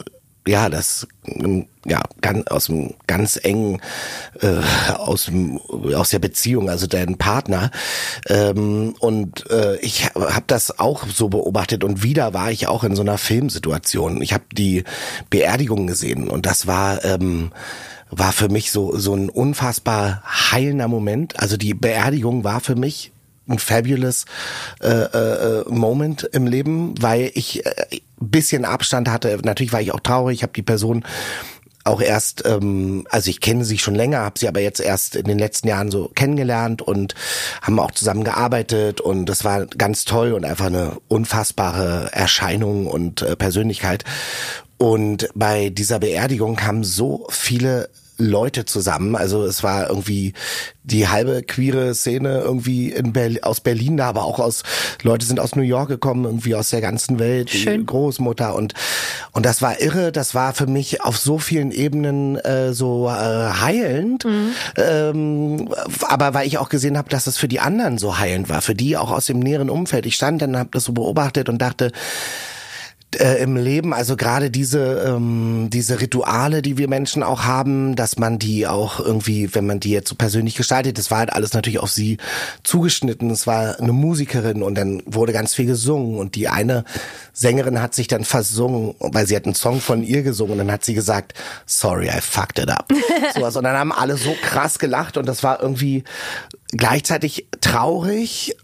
ja, 0.48 0.70
das 0.70 1.08
ähm, 1.26 1.66
ja 1.88 2.04
ganz 2.22 2.46
aus 2.46 2.66
dem 2.68 2.94
ganz 3.08 3.40
engen 3.42 3.82
äh, 4.42 4.62
aus 4.96 5.26
dem 5.26 5.58
aus 5.58 6.12
der 6.12 6.20
Beziehung, 6.20 6.70
also 6.70 6.86
dein 6.86 7.18
Partner 7.18 7.72
ähm, 8.30 8.94
und 9.00 9.50
äh, 9.50 9.78
ich 9.78 10.14
habe 10.14 10.46
das 10.46 10.78
auch 10.78 11.08
so 11.08 11.30
beobachtet 11.30 11.84
und 11.84 12.04
wieder 12.04 12.36
war 12.36 12.52
ich 12.52 12.68
auch 12.68 12.84
in 12.84 12.96
so 12.96 13.02
einer 13.02 13.18
Filmsituation. 13.18 14.22
Ich 14.22 14.34
habe 14.34 14.44
die 14.52 14.84
Beerdigung 15.32 15.88
gesehen 15.88 16.28
und 16.28 16.46
das 16.46 16.68
war 16.68 17.04
ähm, 17.06 17.52
war 18.10 18.32
für 18.32 18.50
mich 18.50 18.72
so 18.72 18.98
so 18.98 19.14
ein 19.14 19.30
unfassbar 19.30 20.24
heilender 20.26 20.88
Moment. 20.88 21.40
Also 21.40 21.58
die 21.58 21.74
Beerdigung 21.74 22.44
war 22.44 22.60
für 22.60 22.76
mich 22.76 23.12
ein 23.48 23.60
fabulous 23.60 24.26
äh, 24.82 24.88
äh, 24.88 25.64
Moment 25.70 26.24
im 26.32 26.48
Leben, 26.48 26.96
weil 27.00 27.32
ich 27.36 27.66
äh, 27.66 28.00
bisschen 28.20 28.66
Abstand 28.66 29.10
hatte. 29.10 29.38
Natürlich 29.44 29.74
war 29.74 29.82
ich 29.82 29.92
auch 29.92 30.00
traurig. 30.00 30.38
Ich 30.38 30.44
habe 30.44 30.54
die 30.54 30.64
Person 30.64 31.04
auch 31.84 32.02
erst, 32.02 32.44
ähm, 32.46 33.06
also 33.12 33.30
ich 33.30 33.42
kenne 33.42 33.64
sie 33.64 33.78
schon 33.78 33.94
länger, 33.94 34.20
habe 34.20 34.40
sie 34.40 34.48
aber 34.48 34.60
jetzt 34.60 34.80
erst 34.80 35.16
in 35.16 35.26
den 35.26 35.38
letzten 35.38 35.68
Jahren 35.68 35.92
so 35.92 36.10
kennengelernt 36.16 36.82
und 36.82 37.14
haben 37.62 37.80
auch 37.80 37.92
zusammen 37.92 38.24
gearbeitet 38.24 39.02
und 39.02 39.28
das 39.28 39.44
war 39.44 39.68
ganz 39.68 40.04
toll 40.04 40.34
und 40.34 40.46
einfach 40.46 40.66
eine 40.66 40.98
unfassbare 41.08 42.10
Erscheinung 42.12 42.88
und 42.88 43.22
äh, 43.22 43.36
Persönlichkeit. 43.36 44.04
Und 44.78 45.30
bei 45.36 45.70
dieser 45.70 46.00
Beerdigung 46.00 46.56
kamen 46.56 46.84
so 46.84 47.28
viele 47.30 47.90
Leute 48.18 48.66
zusammen. 48.66 49.16
Also 49.16 49.44
es 49.44 49.62
war 49.64 49.90
irgendwie 49.90 50.34
die 50.84 51.08
halbe 51.08 51.44
queere 51.44 51.94
Szene 51.96 52.40
irgendwie 52.40 52.92
in 52.92 53.12
Berlin, 53.12 53.44
aus 53.44 53.60
Berlin 53.60 53.98
da, 53.98 54.08
aber 54.08 54.24
auch 54.24 54.40
aus 54.40 54.64
Leute 55.02 55.26
sind 55.26 55.40
aus 55.40 55.56
New 55.56 55.64
York 55.64 55.90
gekommen, 55.90 56.24
irgendwie 56.24 56.56
aus 56.56 56.70
der 56.70 56.80
ganzen 56.80 57.20
Welt, 57.20 57.50
Schön. 57.50 57.86
Großmutter 57.86 58.56
und 58.56 58.74
und 59.32 59.46
das 59.46 59.62
war 59.62 59.82
irre. 59.82 60.12
Das 60.12 60.34
war 60.34 60.54
für 60.54 60.68
mich 60.68 61.02
auf 61.02 61.18
so 61.18 61.40
vielen 61.40 61.72
Ebenen 61.72 62.38
äh, 62.38 62.74
so 62.74 63.10
äh, 63.10 63.12
heilend. 63.12 64.26
Ähm, 64.78 65.70
aber 66.08 66.34
weil 66.34 66.48
ich 66.48 66.58
auch 66.58 66.70
gesehen 66.70 66.98
habe, 66.98 67.10
dass 67.10 67.28
es 67.28 67.38
für 67.38 67.50
die 67.50 67.60
anderen 67.60 67.98
so 67.98 68.18
heilend 68.18 68.48
war, 68.48 68.62
für 68.62 68.76
die 68.76 68.96
auch 68.96 69.12
aus 69.12 69.26
dem 69.26 69.40
näheren 69.40 69.70
Umfeld. 69.70 70.06
Ich 70.06 70.16
stand 70.16 70.42
dann, 70.42 70.58
habe 70.58 70.70
das 70.72 70.86
so 70.86 70.94
beobachtet 70.94 71.50
und 71.50 71.62
dachte 71.62 71.92
äh, 73.20 73.42
im 73.42 73.56
Leben, 73.56 73.94
also 73.94 74.16
gerade 74.16 74.52
diese 74.52 75.06
ähm, 75.08 75.70
diese 75.72 76.00
Rituale, 76.00 76.62
die 76.62 76.78
wir 76.78 76.88
Menschen 76.88 77.24
auch 77.24 77.44
haben, 77.44 77.96
dass 77.96 78.18
man 78.18 78.40
die 78.40 78.68
auch 78.68 79.00
irgendwie, 79.00 79.54
wenn 79.54 79.66
man 79.66 79.80
die 79.80 79.92
jetzt 79.92 80.10
so 80.10 80.16
persönlich 80.16 80.56
gestaltet, 80.56 80.98
das 80.98 81.12
war 81.12 81.20
halt 81.20 81.34
alles 81.34 81.54
natürlich 81.54 81.80
auf 81.80 81.92
sie 81.92 82.18
zugeschnitten. 82.64 83.30
Es 83.30 83.48
war 83.48 83.80
eine 83.80 83.92
Musikerin 83.92 84.64
und 84.64 84.76
dann 84.76 85.02
wurde 85.06 85.34
ganz 85.34 85.54
viel 85.54 85.66
gesungen 85.66 86.18
und 86.18 86.36
die 86.36 86.48
eine 86.48 86.86
Sängerin 87.34 87.82
hat 87.82 87.94
sich 87.94 88.08
dann 88.08 88.24
versungen, 88.24 88.96
weil 89.00 89.28
sie 89.28 89.36
hat 89.36 89.46
einen 89.46 89.56
Song 89.56 89.82
von 89.82 90.04
ihr 90.04 90.24
gesungen 90.24 90.54
und 90.54 90.60
dann 90.60 90.72
hat 90.72 90.86
sie 90.86 90.94
gesagt, 90.94 91.34
sorry, 91.66 92.08
I 92.08 92.22
fucked 92.22 92.60
it 92.60 92.70
up. 92.70 92.92
Sowas. 93.36 93.56
Und 93.56 93.64
dann 93.64 93.78
haben 93.78 93.92
alle 93.92 94.18
so 94.18 94.36
krass 94.42 94.80
gelacht 94.80 95.18
und 95.18 95.26
das 95.28 95.44
war 95.44 95.62
irgendwie 95.62 96.04
gleichzeitig 96.72 97.48
traurig 97.62 98.56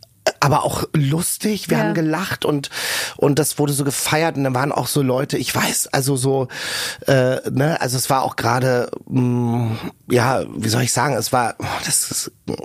aber 0.41 0.63
auch 0.65 0.83
lustig. 0.93 1.69
Wir 1.69 1.77
Ja. 1.77 1.83
haben 1.85 1.93
gelacht 1.93 2.43
und 2.45 2.69
und 3.17 3.39
das 3.39 3.57
wurde 3.59 3.71
so 3.73 3.83
gefeiert 3.83 4.35
und 4.35 4.43
dann 4.43 4.53
waren 4.55 4.71
auch 4.71 4.87
so 4.87 5.01
Leute. 5.01 5.37
Ich 5.37 5.55
weiß, 5.55 5.87
also 5.93 6.15
so, 6.17 6.47
äh, 7.07 7.37
ne, 7.49 7.79
also 7.79 7.95
es 7.97 8.09
war 8.09 8.23
auch 8.23 8.35
gerade, 8.35 8.89
mh, 9.07 9.77
ja, 10.09 10.43
wie 10.55 10.67
soll 10.69 10.81
ich 10.83 10.91
sagen, 10.91 11.15
es 11.15 11.31
war, 11.31 11.55
das 11.85 12.11
ist, 12.11 12.31
mh, 12.47 12.55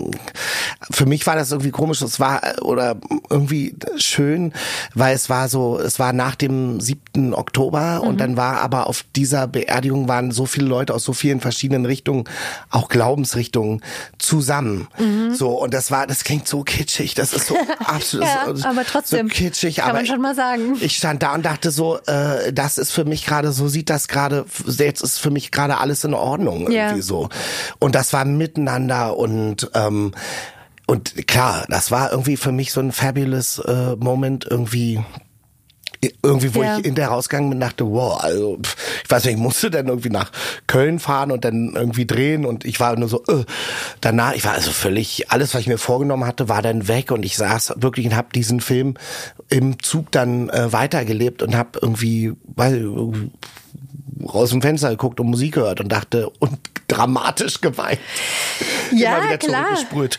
für 0.91 1.07
mich 1.07 1.27
war 1.27 1.37
das 1.37 1.53
irgendwie 1.53 1.71
komisch. 1.71 2.03
Es 2.03 2.19
war 2.19 2.43
äh, 2.43 2.61
oder 2.61 2.97
irgendwie 3.31 3.77
schön, 3.99 4.53
weil 4.95 5.15
es 5.15 5.29
war 5.31 5.49
so, 5.49 5.79
es 5.79 5.99
war 5.99 6.13
nach 6.13 6.35
dem 6.35 6.81
7. 7.17 7.35
Oktober 7.35 8.03
und 8.03 8.21
dann 8.21 8.37
war 8.37 8.61
aber 8.61 8.87
auf 8.87 9.05
dieser 9.17 9.47
Beerdigung 9.47 10.09
waren 10.09 10.31
so 10.31 10.47
viele 10.47 10.67
Leute 10.67 10.95
aus 10.95 11.05
so 11.05 11.13
vielen 11.13 11.41
verschiedenen 11.41 11.87
Richtungen, 11.87 12.25
auch 12.71 12.89
Glaubensrichtungen 12.89 13.83
zusammen. 14.19 14.89
So 15.33 15.51
und 15.61 15.73
das 15.75 15.91
war, 15.91 16.07
das 16.07 16.25
klingt 16.25 16.47
so 16.47 16.63
kitschig. 16.63 17.15
Das 17.15 17.33
ist 17.33 17.47
so 17.47 17.57
absolut 17.85 18.27
Ja, 18.27 18.55
so, 18.55 18.67
aber 18.69 18.85
trotzdem, 18.85 19.29
so 19.29 19.35
kitschig. 19.35 19.77
kann 19.77 19.91
aber 19.91 19.99
man 19.99 20.07
schon 20.07 20.21
mal 20.21 20.35
sagen. 20.35 20.77
Ich 20.81 20.97
stand 20.97 21.23
da 21.23 21.35
und 21.35 21.45
dachte 21.45 21.71
so, 21.71 21.99
äh, 22.07 22.53
das 22.53 22.79
ist 22.79 22.93
für 22.93 23.05
mich 23.05 23.25
gerade, 23.27 23.53
so 23.53 23.69
sieht 23.69 23.91
das 23.91 24.09
gerade, 24.09 24.45
jetzt 24.79 25.03
ist 25.03 25.19
für 25.19 25.31
mich 25.31 25.51
gerade 25.51 25.79
alles 25.79 26.05
in 26.05 26.15
Ordnung 26.15 26.71
Ja. 26.71 26.87
irgendwie 26.87 27.03
so. 27.03 27.29
Und 27.79 27.95
das 27.95 28.13
war 28.13 28.25
miteinander 28.25 29.17
und 29.17 29.71
ähm, 29.75 30.13
und 30.89 31.27
klar, 31.27 31.65
das 31.69 31.91
war 31.91 32.13
irgendwie 32.13 32.37
für 32.37 32.53
mich 32.53 32.71
so 32.73 32.79
ein 32.81 32.93
fabulous 32.93 33.59
äh, 33.59 33.97
Moment 33.97 34.47
irgendwie 34.49 35.03
irgendwie, 36.23 36.55
wo 36.55 36.63
Ja. 36.63 36.79
ich 36.79 36.85
in 36.85 36.95
der 36.95 37.09
rausgegangen 37.09 37.51
bin, 37.51 37.61
dachte, 37.61 37.87
wow, 37.87 38.23
also 38.23 38.59
pff, 38.63 38.77
ich 39.05 39.11
weiß 39.11 39.25
nicht, 39.25 39.35
ich 39.35 39.41
musste 39.41 39.71
dann 39.71 39.89
irgendwie 39.89 40.11
nach 40.11 40.31
Köln 40.67 40.99
fahren 40.99 41.31
und 41.31 41.45
dann 41.45 41.73
irgendwie 41.75 42.07
drehen 42.07 42.45
und 42.45 42.65
ich 42.65 42.81
war 42.81 42.97
nur 42.97 43.09
so, 43.09 43.23
äh, 43.29 43.45
danach, 44.01 44.35
ich 44.35 44.45
war 44.45 44.53
also 44.53 44.71
völlig, 44.71 45.31
alles, 45.31 45.55
was 45.55 45.63
ich 45.63 45.67
mir 45.69 45.79
vorgenommen 45.79 46.27
hatte, 46.27 46.49
war 46.49 46.63
dann 46.63 46.89
weg 46.89 47.11
und 47.11 47.25
ich 47.25 47.37
saß 47.37 47.75
wirklich 47.77 48.07
und 48.07 48.17
habe 48.17 48.29
diesen 48.35 48.61
Film 48.61 48.95
im 49.49 49.83
Zug 49.83 50.11
dann 50.13 50.49
äh, 50.51 50.73
weitergelebt 50.73 51.43
und 51.43 51.55
habe 51.57 51.79
irgendwie, 51.81 52.33
weil 52.55 52.77
irgendwie 52.81 53.31
raus 54.27 54.51
dem 54.51 54.63
Fenster 54.63 54.91
geguckt 54.91 55.21
und 55.21 55.27
Musik 55.29 55.55
gehört 55.55 55.81
und 55.81 55.91
dachte 55.91 56.31
und 56.39 56.59
dramatisch 56.89 57.61
geweint. 57.61 57.99
Ja, 58.93 59.19
klar. 59.39 59.67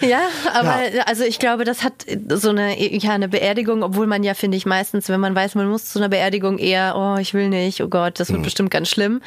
Ja, 0.02 0.22
aber 0.54 0.80
also 1.06 1.24
ich 1.24 1.40
glaube, 1.40 1.64
das 1.64 1.84
hat 1.84 2.06
so 2.30 2.50
eine, 2.50 2.78
ja, 2.98 3.12
eine 3.12 3.30
Beerdigung, 3.30 3.84
obwohl 3.84 4.08
man 4.08 4.24
ja, 4.24 4.34
finde 4.34 4.58
ich, 4.58 4.66
meistens, 4.66 5.10
wenn 5.10 5.20
man 5.20 5.34
weiß, 5.36 5.56
man 5.56 5.70
muss 5.70 5.86
zu 5.86 6.00
einer 6.00 6.10
Beerdigung 6.10 6.58
eher, 6.58 6.96
oh, 6.98 7.18
ich 7.20 7.34
will 7.34 7.50
nicht, 7.50 7.82
oh 7.82 7.88
Gott, 7.88 8.20
das 8.20 8.32
wird 8.32 8.44
bestimmt 8.44 8.72
ganz 8.72 8.90
schlimm. 8.90 9.22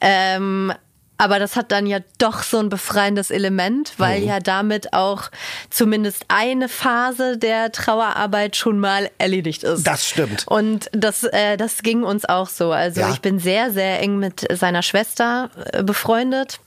Ähm, 0.00 0.72
aber 1.16 1.38
das 1.38 1.54
hat 1.54 1.70
dann 1.70 1.86
ja 1.86 1.98
doch 2.18 2.42
so 2.42 2.58
ein 2.58 2.68
befreiendes 2.68 3.30
Element, 3.30 3.94
weil 3.98 4.24
ja 4.24 4.40
damit 4.40 4.92
auch 4.92 5.30
zumindest 5.70 6.24
eine 6.28 6.68
Phase 6.68 7.38
der 7.38 7.70
Trauerarbeit 7.70 8.56
schon 8.56 8.80
mal 8.80 9.08
erledigt 9.18 9.62
ist. 9.62 9.86
Das 9.86 10.08
stimmt. 10.08 10.44
Und 10.48 10.90
das, 10.92 11.22
äh, 11.22 11.56
das 11.56 11.82
ging 11.82 12.02
uns 12.02 12.24
auch 12.24 12.48
so. 12.48 12.72
Also 12.72 13.00
Ja. 13.00 13.10
ich 13.10 13.20
bin 13.20 13.38
sehr, 13.38 13.70
sehr 13.70 14.00
eng 14.00 14.18
mit 14.18 14.44
seiner 14.52 14.82
Schwester 14.82 15.50
äh, 15.72 15.84
befreundet. 15.84 16.58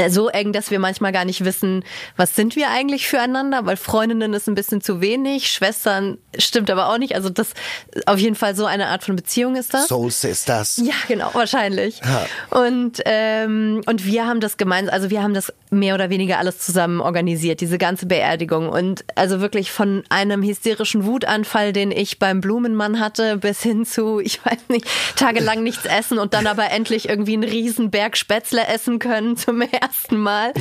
Äh, 0.00 0.10
So 0.10 0.28
eng, 0.28 0.52
dass 0.52 0.70
wir 0.70 0.78
manchmal 0.78 1.12
gar 1.12 1.24
nicht 1.24 1.44
wissen, 1.44 1.84
was 2.16 2.34
sind 2.34 2.56
wir 2.56 2.70
eigentlich 2.70 3.06
füreinander, 3.08 3.66
weil 3.66 3.76
Freundinnen 3.76 4.32
ist 4.34 4.48
ein 4.48 4.54
bisschen 4.54 4.80
zu 4.80 5.00
wenig, 5.00 5.50
Schwestern 5.50 6.18
stimmt 6.38 6.70
aber 6.70 6.88
auch 6.88 6.98
nicht. 6.98 7.14
Also 7.14 7.28
das 7.30 7.48
auf 8.06 8.18
jeden 8.18 8.36
Fall 8.36 8.54
so 8.54 8.64
eine 8.66 8.88
Art 8.88 9.04
von 9.04 9.16
Beziehung 9.16 9.56
ist 9.56 9.74
das. 9.74 9.88
Soul 9.88 10.10
Sisters. 10.10 10.78
Ja, 10.82 10.94
genau, 11.08 11.30
wahrscheinlich. 11.32 12.00
Und, 12.50 13.00
ähm, 13.04 13.82
und 13.86 14.04
wir 14.04 14.26
haben 14.26 14.40
das 14.40 14.56
gemeinsam, 14.56 14.94
also 14.94 15.10
wir 15.10 15.22
haben 15.22 15.34
das 15.34 15.52
mehr 15.70 15.94
oder 15.94 16.10
weniger 16.10 16.38
alles 16.38 16.58
zusammen 16.58 17.00
organisiert, 17.00 17.60
diese 17.60 17.78
ganze 17.78 18.06
Beerdigung. 18.06 18.68
Und 18.68 19.04
also 19.14 19.40
wirklich 19.40 19.70
von 19.70 20.02
einem 20.08 20.42
hysterischen 20.42 21.04
Wutanfall, 21.06 21.72
den 21.72 21.90
ich 21.92 22.18
beim 22.18 22.40
Blumenmann 22.40 22.98
hatte, 23.00 23.36
bis 23.36 23.62
hin 23.62 23.84
zu, 23.84 24.18
ich 24.20 24.44
weiß 24.44 24.68
nicht, 24.68 24.86
tagelang 25.16 25.62
nichts 25.62 25.84
essen 25.86 26.18
und 26.18 26.34
dann 26.34 26.46
aber 26.46 26.70
endlich 26.70 27.08
irgendwie 27.08 27.34
einen 27.34 27.44
riesen 27.44 27.90
Berg 27.90 28.16
Spätzle 28.16 28.66
essen 28.66 28.98
können 28.98 29.36
zum 29.36 29.60
ersten 29.80 30.16
Mal. 30.18 30.52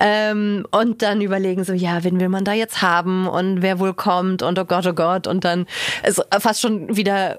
Ähm, 0.00 0.66
und 0.70 1.02
dann 1.02 1.20
überlegen 1.20 1.64
so, 1.64 1.72
ja, 1.72 2.02
wen 2.04 2.18
will 2.20 2.28
man 2.28 2.44
da 2.44 2.52
jetzt 2.52 2.82
haben 2.82 3.28
und 3.28 3.62
wer 3.62 3.78
wohl 3.78 3.94
kommt 3.94 4.42
und 4.42 4.58
oh 4.58 4.64
Gott, 4.64 4.86
oh 4.86 4.92
Gott. 4.92 5.26
Und 5.26 5.44
dann 5.44 5.66
ist 6.04 6.20
fast 6.40 6.60
schon 6.60 6.96
wieder 6.96 7.38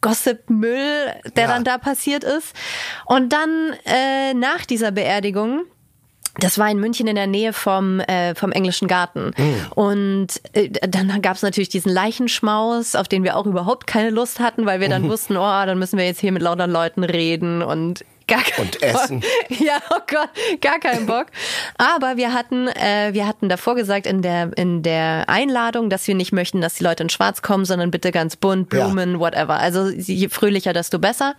Gossip-Müll, 0.00 1.14
der 1.36 1.44
Ja. 1.44 1.48
dann 1.48 1.64
da 1.64 1.78
passiert 1.78 2.24
ist. 2.24 2.54
Und 3.06 3.32
dann 3.32 3.72
äh, 3.84 4.34
nach 4.34 4.66
dieser 4.66 4.90
Beerdigung, 4.90 5.62
das 6.40 6.58
war 6.58 6.70
in 6.70 6.78
München 6.80 7.06
in 7.06 7.14
der 7.16 7.26
Nähe 7.26 7.52
vom, 7.52 8.00
äh, 8.00 8.34
vom 8.34 8.52
Englischen 8.52 8.88
Garten. 8.88 9.32
Und 9.74 10.28
äh, 10.52 10.68
dann 10.88 11.22
gab 11.22 11.36
es 11.36 11.42
natürlich 11.42 11.68
diesen 11.68 11.92
Leichenschmaus, 11.92 12.94
auf 12.96 13.08
den 13.08 13.22
wir 13.24 13.36
auch 13.36 13.46
überhaupt 13.46 13.86
keine 13.86 14.10
Lust 14.10 14.40
hatten, 14.40 14.66
weil 14.66 14.80
wir 14.80 14.88
dann 14.88 15.08
wussten, 15.08 15.36
oh, 15.36 15.40
dann 15.66 15.78
müssen 15.78 15.98
wir 15.98 16.04
jetzt 16.06 16.20
hier 16.20 16.32
mit 16.32 16.42
lauter 16.42 16.66
Leuten 16.66 17.04
reden 17.04 17.62
und 17.62 18.04
gar 18.26 18.42
keinen 18.42 18.66
Und 18.66 18.82
essen. 18.82 19.20
Bock. 19.20 19.30
Ja, 19.60 19.78
oh 19.90 20.00
Gott, 20.10 20.30
gar 20.60 20.78
keinen 20.78 21.06
Bock. 21.06 21.26
Aber 21.76 22.16
wir 22.16 22.32
hatten, 22.32 22.68
äh, 22.68 23.10
wir 23.12 23.26
hatten 23.26 23.48
davor 23.48 23.74
gesagt 23.74 24.06
in 24.06 24.22
der, 24.22 24.50
in 24.56 24.82
der 24.82 25.28
Einladung, 25.28 25.90
dass 25.90 26.08
wir 26.08 26.14
nicht 26.14 26.32
möchten, 26.32 26.60
dass 26.60 26.74
die 26.74 26.84
Leute 26.84 27.02
in 27.02 27.10
schwarz 27.10 27.42
kommen, 27.42 27.64
sondern 27.64 27.90
bitte 27.90 28.12
ganz 28.12 28.36
bunt, 28.36 28.72
Ja. 28.72 28.86
Blumen, 28.86 29.20
whatever. 29.20 29.58
Also 29.58 29.88
je 29.88 30.28
fröhlicher, 30.28 30.72
desto 30.72 30.98
besser. 30.98 31.34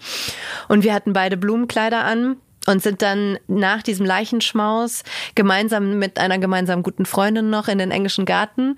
Und 0.67 0.83
wir 0.83 0.93
hatten 0.93 1.13
beide 1.13 1.37
Blumenkleider 1.37 2.03
an 2.03 2.37
und 2.67 2.81
sind 2.81 3.01
dann 3.01 3.37
nach 3.47 3.81
diesem 3.83 4.05
Leichenschmaus 4.05 5.03
gemeinsam 5.35 5.97
mit 5.99 6.19
einer 6.19 6.37
gemeinsamen 6.37 6.83
guten 6.83 7.05
Freundin 7.05 7.49
noch 7.49 7.67
in 7.67 7.77
den 7.77 7.91
englischen 7.91 8.25
Garten. 8.25 8.77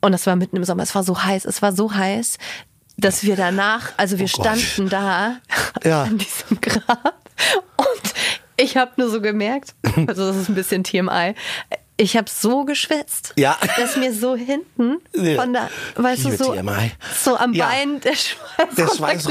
Und 0.00 0.14
es 0.14 0.26
war 0.26 0.36
mitten 0.36 0.56
im 0.56 0.64
Sommer, 0.64 0.82
es 0.82 0.94
war 0.94 1.04
so 1.04 1.22
heiß, 1.22 1.44
es 1.44 1.62
war 1.62 1.72
so 1.72 1.94
heiß, 1.94 2.38
dass 2.98 3.22
wir 3.24 3.36
danach, 3.36 3.92
also 3.96 4.18
wir 4.18 4.26
Oh 4.26 4.28
standen 4.42 4.88
da 4.88 5.36
Ja. 5.84 6.02
an 6.04 6.18
diesem 6.18 6.60
Grab 6.60 7.14
und 7.76 8.14
ich 8.56 8.76
habe 8.76 8.92
nur 8.96 9.08
so 9.08 9.20
gemerkt, 9.20 9.74
also 10.06 10.26
das 10.26 10.36
ist 10.36 10.48
ein 10.48 10.54
bisschen 10.54 10.84
TMI, 10.84 11.34
ich 11.98 12.16
habe 12.16 12.28
so 12.28 12.64
geschwitzt, 12.64 13.32
Ja. 13.36 13.56
dass 13.76 13.96
mir 13.96 14.12
so 14.12 14.34
hinten 14.34 14.96
von 15.36 15.52
der, 15.52 15.68
weißt 15.96 16.24
du, 16.24 16.30
Liebe 16.30 16.42
so, 16.44 16.52
TMI. 16.54 16.92
so 17.22 17.36
am 17.36 17.52
Ja. 17.52 17.66
Bein 17.66 18.00
der 18.00 18.14
Schweiß, 18.14 18.74
Der 18.76 18.88
Schweiß. 18.88 19.26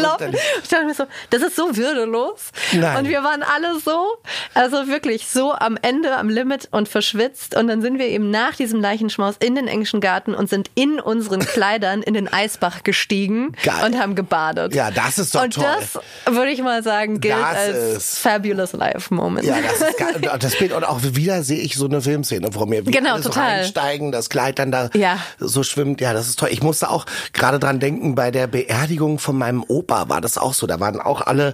Ich 0.64 0.70
dachte 0.70 0.86
mir 0.86 0.94
so, 0.94 1.04
das 1.32 1.42
ist 1.42 1.56
so 1.56 1.76
würdelos. 1.76 2.52
Nein. 2.74 2.98
Und 2.98 3.10
wir 3.10 3.24
waren 3.24 3.44
alle 3.44 3.80
so, 3.80 4.06
also 4.54 4.88
wirklich 4.88 5.28
so 5.28 5.54
am 5.54 5.78
Ende, 5.82 6.16
am 6.16 6.30
Limit 6.30 6.70
und 6.72 6.88
verschwitzt. 6.88 7.56
Und 7.56 7.68
dann 7.68 7.82
sind 7.82 7.98
wir 8.00 8.08
eben 8.08 8.30
nach 8.30 8.56
diesem 8.56 8.80
Leichenschmaus 8.80 9.36
in 9.40 9.56
den 9.56 9.68
englischen 9.68 10.00
Garten 10.00 10.34
und 10.36 10.50
sind 10.50 10.70
in 10.76 11.00
unseren 11.00 11.40
Kleidern 11.42 12.02
in 12.04 12.14
den 12.14 12.32
Eisbach 12.32 12.84
gestiegen 12.84 13.54
Geil. 13.64 13.86
und 13.86 14.00
haben 14.00 14.16
gebadet. 14.16 14.74
Ja, 14.76 14.92
das 14.92 15.18
ist 15.20 15.36
doch 15.36 15.44
und 15.44 15.56
toll. 15.56 15.66
das 15.80 16.00
würde 16.36 16.52
ich 16.52 16.62
mal 16.62 16.84
sagen, 16.84 17.20
gilt 17.20 17.34
Das 17.36 17.44
als 17.58 17.76
ist- 17.98 18.20
fabulous 18.20 18.74
life 18.74 19.14
moment. 19.14 19.46
Ja, 19.48 19.58
das 19.62 19.82
ist 19.90 19.98
geil. 19.98 20.16
Und 20.32 20.44
das 20.44 20.56
Bild 20.58 20.72
und 20.74 20.84
auch 20.84 21.00
wieder 21.02 21.44
sehe 21.44 21.60
ich 21.60 21.76
so 21.76 21.86
eine 21.86 22.02
Filmszene 22.02 22.51
mir. 22.68 22.86
Wie 22.86 22.92
Genau, 22.92 23.14
alle 23.14 23.24
so 23.24 23.30
total. 23.30 23.60
reinsteigen, 23.60 24.12
das 24.12 24.30
Kleid 24.30 24.60
dann 24.60 24.72
da 24.72 24.90
Ja. 24.94 25.18
so 25.40 25.64
schwimmt. 25.64 26.02
Ja, 26.02 26.14
das 26.14 26.28
ist 26.28 26.40
toll. 26.40 26.50
Ich 26.52 26.62
musste 26.62 26.90
auch 26.90 27.06
gerade 27.34 27.60
dran 27.60 27.80
denken, 27.80 28.16
bei 28.16 28.32
der 28.32 28.48
Beerdigung 28.48 29.20
von 29.20 29.38
meinem 29.38 29.64
Opa 29.68 30.10
war 30.10 30.22
das 30.22 30.38
auch 30.38 30.54
so. 30.54 30.68
Da 30.68 30.80
waren 30.80 31.00
auch 31.00 31.22
alle 31.22 31.54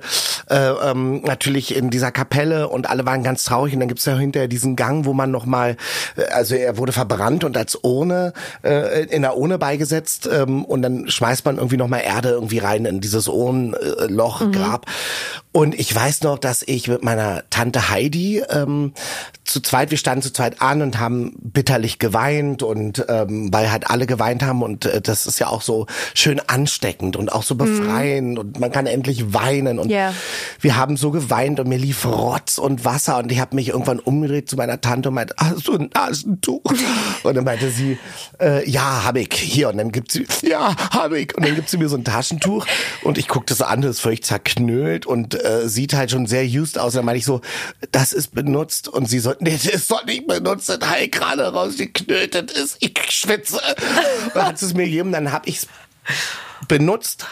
äh, 0.49 0.55
ähm, 0.91 1.21
natürlich 1.23 1.75
in 1.75 1.89
dieser 1.89 2.11
Kapelle 2.11 2.69
und 2.69 2.89
alle 2.89 3.05
waren 3.05 3.23
ganz 3.23 3.43
traurig. 3.43 3.73
Und 3.73 3.79
dann 3.81 3.89
gibt's 3.89 4.05
ja 4.05 4.17
hinterher 4.17 4.47
diesen 4.47 4.75
Gang, 4.75 5.05
wo 5.05 5.13
man 5.13 5.31
nochmal, 5.31 5.77
also 6.31 6.55
er 6.55 6.77
wurde 6.77 6.91
verbrannt 6.91 7.43
und 7.43 7.57
als 7.57 7.75
Urne, 7.83 8.33
äh, 8.63 9.05
in 9.05 9.21
der 9.21 9.37
Urne 9.37 9.57
beigesetzt 9.57 10.27
ähm, 10.31 10.65
und 10.65 10.81
dann 10.81 11.07
schmeißt 11.09 11.45
man 11.45 11.57
irgendwie 11.57 11.77
nochmal 11.77 12.01
Erde 12.05 12.29
irgendwie 12.29 12.59
rein 12.59 12.85
in 12.85 13.01
dieses 13.01 13.27
Urnenloch, 13.27 14.41
Mhm. 14.41 14.51
Grab. 14.51 14.85
Und 15.57 15.73
ich 15.73 15.93
weiß 15.95 16.21
noch, 16.21 16.37
dass 16.37 16.61
ich 16.61 16.87
mit 16.87 17.03
meiner 17.03 17.41
Tante 17.49 17.89
Heidi 17.89 18.43
ähm, 18.47 18.93
zu 19.43 19.59
zweit, 19.59 19.89
wir 19.89 19.97
standen 19.97 20.21
zu 20.21 20.31
zweit 20.31 20.61
an 20.61 20.83
und 20.83 20.99
haben 20.99 21.33
bitterlich 21.39 21.97
geweint 21.97 22.61
und 22.61 23.03
ähm, 23.09 23.51
weil 23.51 23.71
halt 23.71 23.89
alle 23.89 24.05
geweint 24.05 24.43
haben 24.43 24.61
und 24.61 24.85
äh, 24.85 25.01
das 25.01 25.25
ist 25.25 25.39
ja 25.39 25.47
auch 25.47 25.63
so 25.63 25.87
schön 26.13 26.39
ansteckend 26.45 27.15
und 27.15 27.31
auch 27.31 27.41
so 27.41 27.55
befreiend 27.55 28.37
und 28.37 28.59
man 28.59 28.71
kann 28.71 28.85
endlich 28.85 29.33
weinen 29.33 29.79
und 29.79 29.89
Ja. 29.89 30.13
wir 30.59 30.75
haben 30.75 30.95
so 30.95 31.09
geweint 31.09 31.59
und 31.59 31.67
mir 31.69 31.79
lief 31.79 32.05
Rotz 32.05 32.59
und 32.59 32.85
Wasser 32.85 33.17
und 33.17 33.31
ich 33.31 33.39
habe 33.39 33.55
mich 33.55 33.69
irgendwann 33.69 33.97
umgedreht 33.99 34.47
zu 34.47 34.57
meiner 34.57 34.79
Tante 34.79 35.09
und 35.09 35.15
meinte, 35.15 35.33
hast 35.37 35.67
du 35.67 35.73
ein 35.73 35.89
Nasentuch? 35.91 36.61
Und 37.23 37.35
dann 37.35 37.43
meinte 37.43 37.69
sie, 37.71 37.97
äh, 38.39 38.69
ja, 38.69 39.03
hab 39.03 39.17
ich, 39.17 39.33
hier. 39.33 39.69
Und 39.69 39.77
dann 39.77 39.91
gibt 39.91 40.11
sie, 40.11 40.25
ja, 40.43 40.73
hab 40.91 41.11
ich. 41.11 41.35
Und 41.35 41.45
dann 41.45 41.55
gibt 41.55 41.67
sie 41.67 41.77
mir 41.77 41.89
so 41.89 41.97
ein 41.97 42.03
Taschentuch 42.05 42.65
und 43.03 43.17
ich 43.17 43.27
gucke 43.27 43.47
das 43.47 43.61
an, 43.61 43.81
das 43.81 43.95
ist 43.95 43.99
völlig 44.01 44.23
zerknüllt 44.23 45.05
und 45.05 45.33
äh, 45.47 45.67
sieht 45.67 45.93
halt 45.93 46.11
schon 46.11 46.25
sehr 46.25 46.43
used 46.43 46.77
aus. 46.77 46.93
Dann 46.93 47.05
meinte 47.05 47.19
ich 47.19 47.25
so, 47.25 47.41
das 47.91 48.11
ist 48.11 48.33
benutzt. 48.33 48.87
Und 48.87 49.07
sie 49.07 49.19
so, 49.19 49.33
nee, 49.39 49.51
das 49.51 49.65
ist 49.65 49.91
doch 49.91 50.05
nicht 50.05 50.27
benutzt, 50.27 50.69
das 50.69 50.79
gerade 51.11 51.53
rausgeknüllt, 51.53 52.35
das 52.35 52.51
ist, 52.51 52.77
ich 52.79 52.99
schwitze. 53.09 53.59
Dann 54.33 54.45
hat 54.45 54.61
es 54.61 54.73
mir 54.73 54.85
gegeben, 54.85 55.11
dann 55.11 55.31
hab 55.31 55.47
ich's 55.47 55.67
benutzt, 56.67 57.25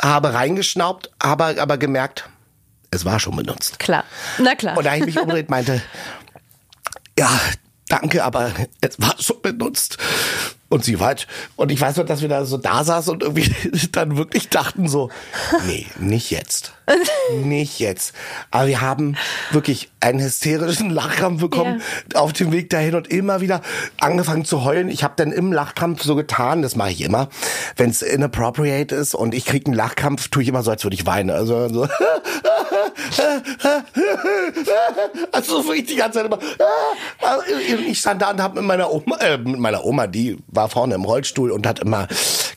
habe 0.00 0.32
reingeschnaubt, 0.32 1.10
aber, 1.18 1.58
aber 1.58 1.76
gemerkt, 1.76 2.28
es 2.90 3.04
war 3.04 3.20
schon 3.20 3.36
benutzt. 3.36 3.78
Klar. 3.78 4.04
Na 4.38 4.54
klar. 4.54 4.76
Und 4.76 4.84
da 4.84 4.94
ich 4.94 5.04
mich 5.04 5.18
umgedreht 5.18 5.50
meinte, 5.50 5.82
ja, 7.18 7.40
danke, 7.88 8.24
aber 8.24 8.52
es 8.80 9.00
war 9.00 9.14
schon 9.20 9.42
benutzt. 9.42 9.98
Und 10.70 10.84
sie 10.84 11.00
war 11.00 11.08
halt, 11.08 11.26
und 11.56 11.70
ich 11.70 11.80
weiß 11.80 11.96
noch, 11.96 12.06
dass 12.06 12.22
wir 12.22 12.28
da 12.28 12.44
so 12.44 12.56
da 12.56 12.84
saßen 12.84 13.12
und 13.12 13.22
irgendwie 13.22 13.52
dann 13.92 14.16
wirklich 14.16 14.48
dachten 14.48 14.88
so, 14.88 15.10
nee, 15.66 15.86
nicht 15.98 16.30
jetzt. 16.30 16.72
Nicht 17.44 17.78
jetzt. 17.78 18.14
Aber 18.50 18.66
wir 18.66 18.80
haben 18.80 19.16
wirklich 19.50 19.90
einen 20.00 20.20
hysterischen 20.20 20.90
Lachkrampf 20.90 21.40
bekommen 21.40 21.82
auf 22.14 22.32
dem 22.32 22.52
Weg 22.52 22.70
dahin 22.70 22.94
und 22.94 23.08
immer 23.08 23.40
wieder 23.40 23.60
angefangen 24.00 24.44
zu 24.44 24.64
heulen. 24.64 24.88
Ich 24.88 25.04
habe 25.04 25.14
dann 25.16 25.32
im 25.32 25.52
Lachkrampf 25.52 26.02
so 26.02 26.16
getan, 26.16 26.62
das 26.62 26.76
mache 26.76 26.90
ich 26.90 27.02
immer, 27.02 27.28
wenn 27.76 27.90
es 27.90 28.02
inappropriate 28.02 28.94
ist 28.94 29.14
und 29.14 29.34
ich 29.34 29.44
kriege 29.44 29.66
einen 29.66 29.74
Lachkrampf, 29.74 30.28
tue 30.28 30.42
ich 30.42 30.48
immer 30.48 30.62
so, 30.62 30.70
als 30.70 30.84
würde 30.84 30.94
ich 30.94 31.06
weinen. 31.06 31.30
Also 31.30 31.68
so, 31.68 31.86
also 35.32 35.64
wirklich 35.66 35.86
die 35.86 35.96
ganze 35.96 36.18
Zeit 36.18 36.26
immer. 36.26 36.38
Ich 37.86 37.98
stand 37.98 38.22
da 38.22 38.30
und 38.30 38.40
habe 38.40 38.60
mit 38.60 38.64
meiner 38.64 38.90
Oma, 38.92 39.16
äh, 39.16 39.38
mit 39.38 39.58
meiner 39.58 39.84
Oma, 39.84 40.06
die 40.06 40.38
war 40.48 40.68
vorne 40.68 40.94
im 40.94 41.04
Rollstuhl 41.04 41.50
und 41.50 41.66
hat 41.66 41.80
immer 41.80 42.08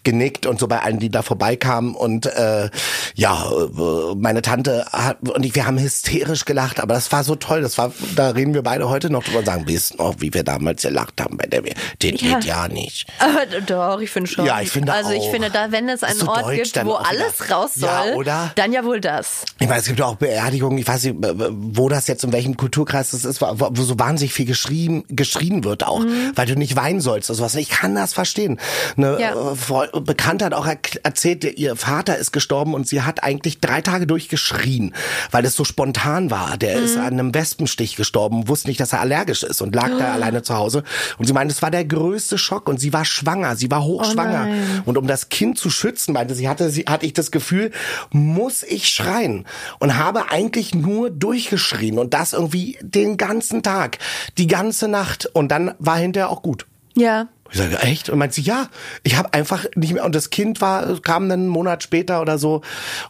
genickt 0.04 0.46
und 0.46 0.60
so 0.60 0.68
bei 0.68 0.80
allen, 0.80 1.00
die 1.00 1.10
da 1.10 1.22
vorbeikamen 1.22 1.96
und 1.96 2.26
äh, 2.26 2.70
ja, 3.16 3.46
äh, 3.52 4.16
meine 4.24 4.42
Tante 4.42 4.86
hat 4.92 5.18
und 5.30 5.46
ich, 5.46 5.54
wir 5.54 5.68
haben 5.68 5.78
hysterisch 5.78 6.46
gelacht, 6.46 6.80
aber 6.80 6.94
das 6.96 7.12
war 7.12 7.24
so 7.24 7.36
toll. 7.36 7.62
Das 7.62 7.78
war, 7.78 7.92
da 8.16 8.30
reden 8.30 8.54
wir 8.54 8.64
beide 8.64 8.90
heute 8.90 9.10
noch 9.10 9.24
drüber 9.24 9.40
und 9.40 9.46
sagen, 9.46 9.64
wisst 9.68 10.00
noch, 10.00 10.16
wie 10.20 10.34
wir 10.34 10.44
damals 10.44 10.82
gelacht 10.82 11.20
haben 11.22 11.38
bei 11.38 11.46
der, 11.46 11.62
den 11.62 12.16
Ja. 12.16 12.36
geht 12.40 12.46
ja 12.46 12.68
nicht. 12.68 13.06
Aber 13.20 13.46
doch, 13.62 14.00
ich 14.00 14.10
finde 14.10 14.30
schon. 14.32 14.46
Ja, 14.46 14.62
ich 14.62 14.70
finde 14.70 14.94
Also 14.94 15.12
ich 15.12 15.20
auch. 15.20 15.32
finde, 15.32 15.50
da, 15.50 15.72
wenn 15.72 15.90
es 15.90 16.04
einen 16.04 16.18
So 16.18 16.28
Ort 16.30 16.46
deutsch 16.46 16.72
gibt, 16.74 16.86
wo 16.86 16.94
auch 16.94 17.12
wieder. 17.12 17.22
alles 17.24 17.52
raus 17.52 17.72
soll, 17.76 17.90
Ja, 17.90 18.14
oder? 18.16 18.52
dann 18.56 18.72
ja 18.74 18.84
wohl 18.86 19.02
das. 19.02 19.44
Ich 19.60 19.68
meine, 19.68 19.82
es 19.82 19.88
gibt 19.88 20.02
auch 20.02 20.16
Beerdigungen, 20.16 20.78
ich 20.78 20.88
weiß 20.88 21.04
nicht, 21.04 21.16
wo 21.20 21.90
das 21.90 22.08
jetzt, 22.08 22.24
in 22.24 22.32
welchem 22.32 22.56
Kulturkreis 22.58 23.12
das 23.12 23.26
ist, 23.26 23.42
wo, 23.42 23.48
wo 23.72 23.82
so 23.84 24.00
wahnsinnig 24.00 24.34
viel 24.34 24.46
geschrien, 24.46 25.04
geschrien 25.10 25.64
wird 25.66 25.84
auch, 25.86 26.02
weil 26.36 26.46
du 26.48 26.56
nicht 26.56 26.76
weinen 26.76 27.02
sollst 27.02 27.30
oder 27.30 27.38
sowas. 27.38 27.56
Ich 27.56 27.70
kann 27.70 27.94
das 27.94 28.14
verstehen. 28.14 28.60
Eine 28.98 29.20
Ja. 29.20 29.34
äh, 29.34 30.00
Bekannte 30.02 30.46
hat 30.46 30.54
auch 30.54 30.66
er- 30.66 30.78
erzählt, 31.04 31.44
ihr 31.44 31.76
Vater 31.76 32.18
ist 32.18 32.32
gestorben 32.32 32.74
und 32.74 32.88
sie 32.88 33.02
hat 33.02 33.22
eigentlich 33.24 33.60
drei 33.60 33.82
Tage 33.82 34.08
durchgeschrien, 34.14 34.94
weil 35.32 35.44
es 35.44 35.56
so 35.56 35.64
spontan 35.64 36.30
war. 36.30 36.56
Der 36.58 36.76
ist 36.76 36.98
an 36.98 37.14
einem 37.14 37.34
Wespenstich 37.34 37.96
gestorben, 37.96 38.48
wusste 38.48 38.68
nicht, 38.68 38.80
dass 38.80 38.94
er 38.94 39.02
allergisch 39.02 39.42
ist 39.42 39.60
und 39.60 39.74
lag 39.74 39.90
da 39.98 40.14
alleine 40.14 40.44
zu 40.44 40.56
Hause. 40.56 40.84
Und 41.18 41.26
sie 41.26 41.34
meinte, 41.34 41.52
es 41.52 41.64
war 41.64 41.72
der 41.72 41.84
größte 41.84 42.38
Schock 42.38 42.70
und 42.70 42.80
sie 42.80 42.94
war 42.94 43.06
schwanger, 43.06 43.56
sie 43.56 43.72
war 43.72 43.84
hochschwanger. 43.84 44.46
nein. 44.46 44.84
Und 44.86 45.00
um 45.00 45.08
das 45.08 45.30
Kind 45.30 45.58
zu 45.58 45.72
schützen, 45.72 46.14
meinte 46.14 46.36
sie, 46.36 46.48
hatte, 46.48 46.70
sie, 46.70 46.84
hatte 46.84 47.08
ich 47.08 47.14
das 47.14 47.32
Gefühl, 47.32 47.72
muss 48.12 48.62
ich 48.62 48.88
schreien. 48.88 49.46
Und 49.80 49.98
habe 49.98 50.30
eigentlich 50.30 50.76
nur 50.76 51.10
durchgeschrien 51.10 51.98
und 51.98 52.14
das 52.14 52.34
irgendwie 52.34 52.78
den 52.82 53.18
ganzen 53.18 53.64
Tag, 53.64 53.98
die 54.38 54.48
ganze 54.48 54.88
Nacht. 54.88 55.26
Und 55.34 55.50
dann 55.50 55.74
war 55.80 55.98
hinterher 55.98 56.30
auch 56.30 56.44
gut. 56.44 56.68
Ja. 56.96 57.30
Ich 57.54 57.60
sage, 57.60 57.78
echt? 57.84 58.10
Und 58.10 58.18
meint 58.18 58.34
sie, 58.34 58.42
ja, 58.42 58.68
ich 59.04 59.16
habe 59.16 59.32
einfach 59.34 59.66
nicht 59.76 59.94
mehr. 59.94 60.04
Und 60.04 60.16
das 60.16 60.32
Kind 60.32 60.60
war, 60.60 61.00
kam 61.02 61.30
dann 61.30 61.42
einen 61.42 61.50
Monat 61.50 61.84
später 61.84 62.20
oder 62.20 62.38
so. 62.38 62.62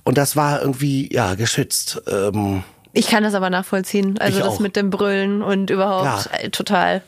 Und 0.04 0.18
das 0.18 0.36
war 0.36 0.62
irgendwie, 0.62 1.12
ja, 1.14 1.34
geschützt. 1.36 2.02
Ähm, 2.08 2.64
Ich 2.91 3.08
kann 3.08 3.24
das 3.24 3.34
aber 3.34 3.50
nachvollziehen. 3.50 4.18
Also 4.20 4.39
das 4.39 4.48
auch. 4.50 4.60
mit 4.60 4.76
dem 4.76 4.89
Brüllen 4.89 5.41
und 5.41 5.70
überhaupt 5.70 6.06
Ja. 6.30 6.38
äh, 6.39 6.50
total. 6.50 7.02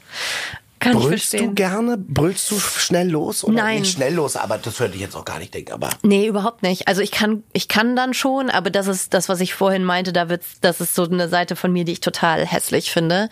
Kann 0.80 0.94
ich 0.94 1.00
brüllst 1.04 1.30
verstehen. 1.30 1.50
du 1.50 1.54
gerne? 1.56 1.98
Brüllst 1.98 2.52
du 2.52 2.60
schnell 2.60 3.10
los? 3.10 3.44
Oder 3.44 3.56
Nein. 3.56 3.80
Nicht 3.82 3.94
schnell 3.94 4.14
los, 4.14 4.36
aber 4.36 4.58
das 4.58 4.80
würde 4.80 4.96
ich 4.96 5.02
jetzt 5.02 5.16
auch 5.16 5.26
gar 5.26 5.40
nicht 5.40 5.54
denken. 5.54 5.72
Aber 5.74 5.90
Nee, 6.04 6.28
überhaupt 6.28 6.64
nicht. 6.64 6.88
Also 6.88 7.02
ich 7.02 7.12
kann, 7.12 7.44
ich 7.54 7.68
kann 7.68 7.96
dann 7.96 8.14
schon, 8.14 8.50
aber 8.50 8.70
das 8.70 8.88
ist 8.88 9.14
das, 9.14 9.28
was 9.30 9.40
ich 9.42 9.54
vorhin 9.56 9.84
meinte, 9.84 10.14
da 10.14 10.30
wird's, 10.30 10.60
das 10.62 10.82
ist 10.82 10.94
so 10.96 11.04
eine 11.04 11.28
Seite 11.28 11.56
von 11.56 11.72
mir, 11.74 11.86
die 11.86 11.94
ich 11.94 12.02
total 12.02 12.46
hässlich 12.46 12.92
finde. 12.92 13.30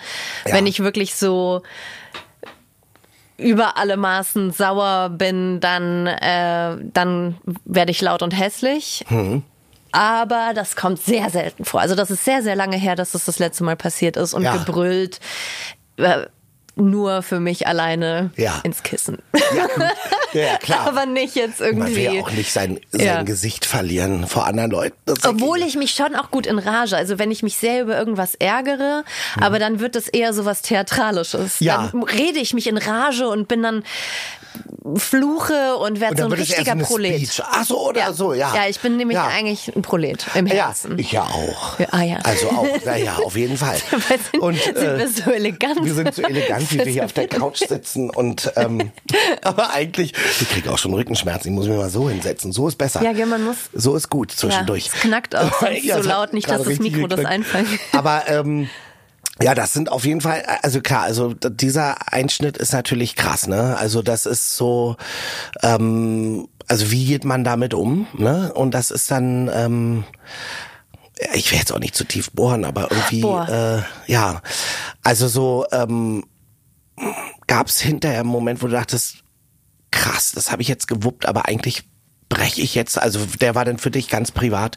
Ja. 0.47 0.53
Wenn 0.55 0.65
ich 0.67 0.79
wirklich 0.81 1.15
so 1.15 1.61
über 3.37 3.77
alle 3.77 3.97
Maßen 3.97 4.51
sauer 4.51 5.09
bin, 5.09 5.59
dann, 5.59 6.07
äh, 6.07 6.77
dann 6.93 7.37
werde 7.65 7.91
ich 7.91 8.01
laut 8.01 8.21
und 8.21 8.31
hässlich. 8.31 9.05
Aber 9.91 10.53
das 10.55 10.75
kommt 10.75 11.01
sehr 11.01 11.29
selten 11.29 11.65
vor. 11.65 11.81
Also 11.81 11.95
das 11.95 12.09
ist 12.11 12.25
sehr, 12.25 12.41
sehr 12.41 12.55
lange 12.55 12.77
her, 12.77 12.95
dass 12.95 13.11
das 13.11 13.25
das 13.25 13.39
letzte 13.39 13.63
Mal 13.63 13.75
passiert 13.75 14.17
ist 14.17 14.33
und 14.33 14.43
Ja. 14.43 14.57
gebrüllt. 14.57 15.19
Äh, 15.97 16.25
nur 16.75 17.21
für 17.21 17.39
mich 17.39 17.67
alleine 17.67 18.31
Ja. 18.35 18.59
ins 18.63 18.81
Kissen. 18.83 19.19
ja, 19.33 19.67
ja 20.41 20.57
klar. 20.61 20.87
Aber 20.87 21.05
nicht 21.05 21.35
jetzt 21.35 21.59
Man 21.59 21.69
irgendwie. 21.69 21.95
will 21.95 22.13
ja 22.15 22.21
auch 22.23 22.31
nicht 22.31 22.51
sein, 22.51 22.79
sein 22.91 23.01
Ja. 23.05 23.21
Gesicht 23.23 23.65
verlieren 23.65 24.25
vor 24.27 24.45
anderen 24.47 24.71
Leuten. 24.71 24.95
Obwohl 25.25 25.61
ich 25.61 25.75
mich 25.75 25.91
schon 25.91 26.15
auch 26.15 26.31
gut 26.31 26.47
in 26.47 26.57
Rage, 26.57 26.97
also 26.97 27.19
wenn 27.19 27.29
ich 27.31 27.43
mich 27.43 27.57
sehr 27.57 27.81
über 27.83 27.97
irgendwas 27.97 28.33
ärgere, 28.35 29.03
aber 29.39 29.59
dann 29.59 29.79
wird 29.79 29.95
es 29.95 30.07
eher 30.07 30.33
so 30.33 30.45
was 30.45 30.61
Theatralisches. 30.63 31.59
Ja. 31.59 31.89
Dann 31.91 32.03
rede 32.03 32.39
ich 32.39 32.53
mich 32.53 32.67
in 32.67 32.77
Rage 32.77 33.27
und 33.29 33.47
bin 33.47 33.61
dann 33.61 33.83
fluche 34.97 35.77
und 35.77 35.99
werde 35.99 36.23
Und 36.23 36.29
so 36.29 36.35
ein 36.35 36.39
richtiger 36.39 36.75
Prolet. 36.75 37.15
Speech. 37.27 37.41
Ach 37.49 37.63
so, 37.65 37.87
oder 37.89 38.13
so, 38.13 38.33
ja. 38.33 38.53
Ja, 38.53 38.67
ich 38.67 38.79
bin 38.79 38.97
nämlich 38.97 39.15
Ja. 39.15 39.27
eigentlich 39.27 39.73
ein 39.75 39.81
Prolet 39.81 40.25
im 40.35 40.45
Ja, 40.47 40.67
Herzen. 40.67 40.99
ich 40.99 41.11
ja 41.11 41.23
auch. 41.23 41.79
Ja, 41.79 41.87
ah, 41.91 42.01
ja. 42.01 42.17
Also 42.23 42.49
auch, 42.49 42.67
na 42.85 42.97
ja, 42.97 43.15
auf 43.17 43.35
jeden 43.35 43.57
Fall. 43.63 43.77
Dabei 43.89 44.19
sind, 44.31 44.41
Und, 44.41 44.61
sind 44.61 44.77
äh, 44.77 44.99
wir 44.99 45.07
so 45.07 45.31
elegant. 45.31 45.83
Wir 45.83 45.93
sind 45.93 46.13
so 46.13 46.21
elegant, 46.23 46.62
wie 46.71 46.77
wir 46.79 46.85
hier 46.85 47.05
auf 47.05 47.13
der 47.13 47.27
Couch 47.27 47.59
sitzen 47.67 48.09
und 48.09 48.51
ähm, 48.55 48.91
aber 49.43 49.71
eigentlich, 49.71 50.13
ich 50.41 50.49
kriege 50.49 50.71
auch 50.71 50.77
schon 50.77 50.93
Rückenschmerzen. 50.93 51.51
Ich 51.51 51.55
muss 51.55 51.67
mich 51.67 51.77
mal 51.77 51.89
so 51.89 52.09
hinsetzen. 52.09 52.51
So 52.51 52.67
ist 52.67 52.77
besser. 52.77 53.01
Ja, 53.03 53.25
man 53.25 53.43
muss- 53.43 53.69
So 53.73 53.95
ist 53.95 54.09
gut 54.09 54.31
zwischendurch. 54.31 54.87
Ja, 54.87 54.91
es 54.95 55.01
knackt 55.01 55.35
auch 55.35 55.61
Ja, 55.83 56.01
so 56.01 56.09
laut, 56.09 56.33
nicht, 56.33 56.49
dass 56.49 56.63
das 56.63 56.79
Mikro 56.79 57.07
das 57.07 57.17
geknackt. 57.19 57.33
einfängt. 57.55 57.79
Aber 57.93 58.23
ähm, 58.27 58.69
ja, 59.41 59.55
das 59.55 59.73
sind 59.73 59.91
auf 59.91 60.05
jeden 60.05 60.21
Fall, 60.21 60.43
also 60.61 60.79
klar, 60.81 61.03
also 61.03 61.33
dieser 61.33 62.13
Einschnitt 62.13 62.55
ist 62.57 62.71
natürlich 62.71 63.15
krass, 63.15 63.47
ne? 63.47 63.75
Also 63.79 64.01
das 64.03 64.25
ist 64.27 64.55
so, 64.57 64.95
ähm, 65.63 66.47
also 66.67 66.91
wie 66.91 67.05
geht 67.05 67.25
man 67.25 67.43
damit 67.43 67.73
um, 67.73 68.05
ne? 68.13 68.51
Und 68.53 68.73
das 68.75 68.91
ist 68.91 69.09
dann, 69.09 69.49
ähm, 69.53 70.03
ich 71.33 71.51
will 71.51 71.57
jetzt 71.57 71.71
auch 71.71 71.79
nicht 71.79 71.95
zu 71.95 72.03
tief 72.03 72.31
bohren, 72.31 72.63
aber 72.65 72.91
irgendwie, 72.91 73.21
Boah. 73.21 73.83
äh, 74.07 74.11
ja, 74.11 74.41
also 75.03 75.27
so 75.27 75.65
ähm, 75.71 76.25
gab 77.47 77.67
es 77.67 77.79
hinterher 77.81 78.21
einen 78.21 78.29
Moment, 78.29 78.61
wo 78.61 78.67
du 78.67 78.73
dachtest, 78.73 79.23
krass, 79.91 80.31
das 80.33 80.51
habe 80.51 80.61
ich 80.61 80.67
jetzt 80.67 80.87
gewuppt, 80.87 81.25
aber 81.25 81.47
eigentlich 81.47 81.83
breche 82.29 82.61
ich 82.61 82.75
jetzt, 82.75 82.97
also 82.97 83.25
der 83.39 83.55
war 83.55 83.65
dann 83.65 83.77
für 83.77 83.91
dich 83.91 84.09
ganz 84.09 84.31
privat. 84.31 84.75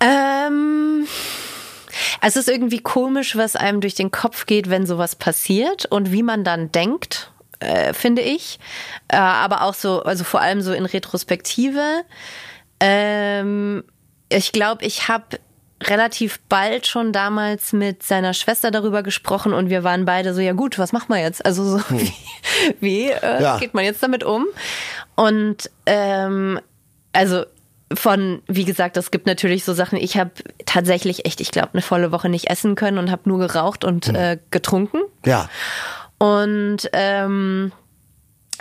Ähm, 0.00 1.06
es 2.20 2.36
ist 2.36 2.48
irgendwie 2.48 2.80
komisch, 2.80 3.36
was 3.36 3.56
einem 3.56 3.80
durch 3.80 3.94
den 3.94 4.10
Kopf 4.10 4.46
geht, 4.46 4.68
wenn 4.70 4.86
sowas 4.86 5.16
passiert 5.16 5.86
und 5.86 6.12
wie 6.12 6.22
man 6.22 6.44
dann 6.44 6.72
denkt, 6.72 7.32
äh, 7.60 7.92
finde 7.92 8.22
ich. 8.22 8.58
Äh, 9.08 9.16
aber 9.16 9.62
auch 9.62 9.74
so, 9.74 10.02
also 10.02 10.24
vor 10.24 10.40
allem 10.40 10.60
so 10.60 10.72
in 10.72 10.86
Retrospektive. 10.86 12.04
Ähm, 12.80 13.84
ich 14.28 14.52
glaube, 14.52 14.84
ich 14.84 15.08
habe 15.08 15.38
relativ 15.82 16.40
bald 16.48 16.86
schon 16.86 17.12
damals 17.12 17.72
mit 17.72 18.02
seiner 18.02 18.32
Schwester 18.32 18.70
darüber 18.70 19.02
gesprochen 19.02 19.52
und 19.52 19.68
wir 19.70 19.84
waren 19.84 20.04
beide 20.04 20.32
so, 20.32 20.40
ja 20.40 20.52
gut, 20.52 20.78
was 20.78 20.92
machen 20.92 21.08
wir 21.08 21.20
jetzt? 21.20 21.44
Also 21.44 21.64
so, 21.78 21.84
wie, 21.90 22.12
wie 22.80 23.10
äh, 23.10 23.42
Ja. 23.42 23.58
geht 23.58 23.74
man 23.74 23.84
jetzt 23.84 24.02
damit 24.02 24.24
um? 24.24 24.46
Und 25.16 25.70
ähm, 25.86 26.60
also 27.12 27.44
von, 27.92 28.42
wie 28.46 28.64
gesagt, 28.64 28.96
es 28.96 29.10
gibt 29.10 29.26
natürlich 29.26 29.64
so 29.64 29.72
Sachen, 29.72 29.98
ich 29.98 30.16
habe 30.16 30.30
tatsächlich 30.64 31.26
echt, 31.26 31.40
ich 31.40 31.50
glaube, 31.50 31.70
eine 31.74 31.82
volle 31.82 32.12
Woche 32.12 32.28
nicht 32.28 32.48
essen 32.50 32.74
können 32.76 32.98
und 32.98 33.10
habe 33.10 33.28
nur 33.28 33.38
geraucht 33.38 33.84
und 33.84 34.08
äh, 34.08 34.38
getrunken. 34.50 34.98
Ja. 35.24 35.48
Und 36.18 36.88
ähm, 36.92 37.72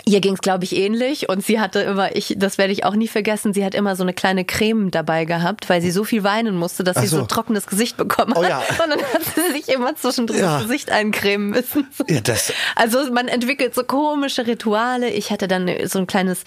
ihr 0.06 0.20
ging 0.22 0.34
es, 0.34 0.41
glaube 0.41 0.64
ich, 0.64 0.76
ähnlich. 0.76 1.30
Und 1.30 1.44
sie 1.46 1.60
hatte 1.60 1.80
immer, 1.82 2.16
ich, 2.16 2.36
das 2.38 2.58
werde 2.58 2.74
ich 2.74 2.84
auch 2.86 2.96
nie 2.96 3.08
vergessen, 3.08 3.54
sie 3.54 3.64
hat 3.66 3.76
immer 3.76 3.96
so 3.96 4.04
eine 4.04 4.14
kleine 4.14 4.44
Creme 4.46 4.91
dabei 4.91 5.26
gehabt, 5.26 5.70
weil 5.70 5.82
sie 5.82 5.91
so 5.91 6.04
viel 6.04 6.24
weinen 6.24 6.56
musste, 6.58 6.84
dass 6.84 6.98
Ach 6.98 7.02
sie 7.02 7.08
so 7.08 7.18
so. 7.18 7.22
ein 7.24 7.28
trockenes 7.28 7.68
Gesicht 7.68 7.96
bekommen 7.98 8.34
Oh 8.36 8.44
hat. 8.44 8.50
ja. 8.50 8.58
Und 8.84 8.89
dann 8.89 9.00
hat 9.02 9.22
sie 9.36 9.52
sich 9.54 9.70
immer 9.70 9.96
zwischendrin 9.96 10.39
Ja. 10.39 10.54
das 10.58 10.64
Gesicht 10.64 10.91
eincremen 10.91 11.50
müssen. 11.52 11.88
Ja, 12.10 12.20
das- 12.22 12.52
also 12.76 13.12
man 13.12 13.28
entwickelt 13.28 13.74
so 13.76 13.84
komische 13.84 14.46
Rituale. 14.46 15.10
Ich 15.10 15.32
hatte 15.32 15.48
dann 15.48 15.70
so 15.86 16.00
ein 16.00 16.08
kleines, 16.08 16.44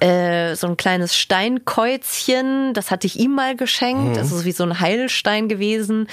äh, 0.00 0.54
so 0.54 0.66
ein 0.66 0.76
kleines 0.76 1.16
Steinkäuzchen, 1.16 2.74
das 2.74 2.90
hatte 2.90 3.06
ich 3.06 3.18
ihm 3.18 3.32
mal 3.34 3.56
geschenkt. 3.56 4.16
Das 4.16 4.32
ist 4.32 4.44
wie 4.44 4.52
so 4.52 4.64
ein 4.64 4.80
Heilstein 4.80 5.48
gewesen. 5.48 6.08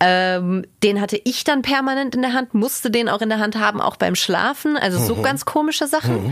Ähm, 0.00 0.64
den 0.82 1.00
hatte 1.00 1.20
ich 1.24 1.44
dann 1.44 1.62
permanent 1.62 2.14
in 2.14 2.22
der 2.22 2.32
Hand, 2.32 2.54
musste 2.54 2.90
den 2.90 3.08
auch 3.08 3.22
in 3.22 3.28
der 3.28 3.38
Hand 3.38 3.56
haben, 3.58 3.80
auch 3.80 3.96
beim 3.96 4.14
Schlafen. 4.14 4.76
Also 4.76 4.98
so 4.98 5.20
ganz 5.22 5.44
komische 5.44 5.86
Sachen. 5.86 6.23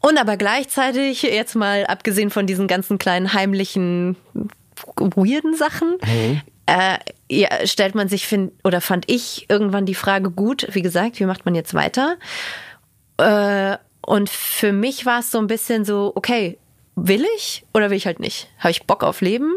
Und 0.00 0.18
aber 0.18 0.36
gleichzeitig, 0.36 1.22
jetzt 1.22 1.54
mal 1.54 1.86
abgesehen 1.86 2.30
von 2.30 2.46
diesen 2.46 2.66
ganzen 2.66 2.98
kleinen 2.98 3.32
heimlichen, 3.34 4.16
weirden 4.96 5.54
Sachen, 5.54 5.96
äh, 6.66 6.98
ja, 7.30 7.66
stellt 7.66 7.94
man 7.94 8.08
sich, 8.08 8.26
find, 8.26 8.52
oder 8.64 8.80
fand 8.80 9.08
ich 9.08 9.46
irgendwann 9.48 9.86
die 9.86 9.94
Frage 9.94 10.30
gut, 10.30 10.66
wie 10.72 10.82
gesagt, 10.82 11.20
wie 11.20 11.26
macht 11.26 11.44
man 11.44 11.54
jetzt 11.54 11.74
weiter? 11.74 12.16
Äh, 13.18 13.76
und 14.04 14.28
für 14.28 14.72
mich 14.72 15.06
war 15.06 15.20
es 15.20 15.30
so 15.30 15.38
ein 15.38 15.46
bisschen 15.46 15.84
so, 15.84 16.12
okay, 16.14 16.58
will 16.96 17.24
ich 17.36 17.64
oder 17.72 17.90
will 17.90 17.96
ich 17.96 18.06
halt 18.06 18.20
nicht? 18.20 18.48
Habe 18.58 18.72
ich 18.72 18.84
Bock 18.84 19.04
auf 19.04 19.20
Leben? 19.20 19.54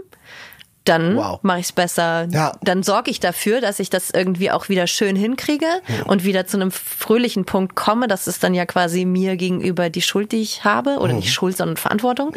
Dann 0.86 1.16
Wow. 1.18 1.40
mache 1.42 1.60
ich 1.60 1.66
es 1.66 1.72
besser. 1.72 2.28
Ja. 2.32 2.54
Dann 2.62 2.84
sorge 2.84 3.12
ich 3.12 3.20
dafür, 3.20 3.60
dass 3.60 3.80
ich 3.80 3.90
das 3.90 4.12
irgendwie 4.12 4.52
auch 4.52 4.70
wieder 4.70 4.88
schön 4.88 5.16
hinkriege 5.16 5.66
und 6.06 6.24
wieder 6.24 6.46
zu 6.48 6.58
einem 6.58 6.72
fröhlichen 6.72 7.44
Punkt 7.46 7.76
komme. 7.76 8.08
Das 8.08 8.28
ist 8.28 8.44
dann 8.44 8.54
ja 8.54 8.66
quasi 8.66 9.04
mir 9.06 9.36
gegenüber 9.36 9.90
die 9.90 10.02
Schuld, 10.04 10.32
die 10.32 10.42
ich 10.42 10.64
habe. 10.64 10.98
Oder 11.00 11.14
nicht 11.14 11.34
Schuld, 11.34 11.58
sondern 11.58 11.78
Verantwortung. 11.78 12.34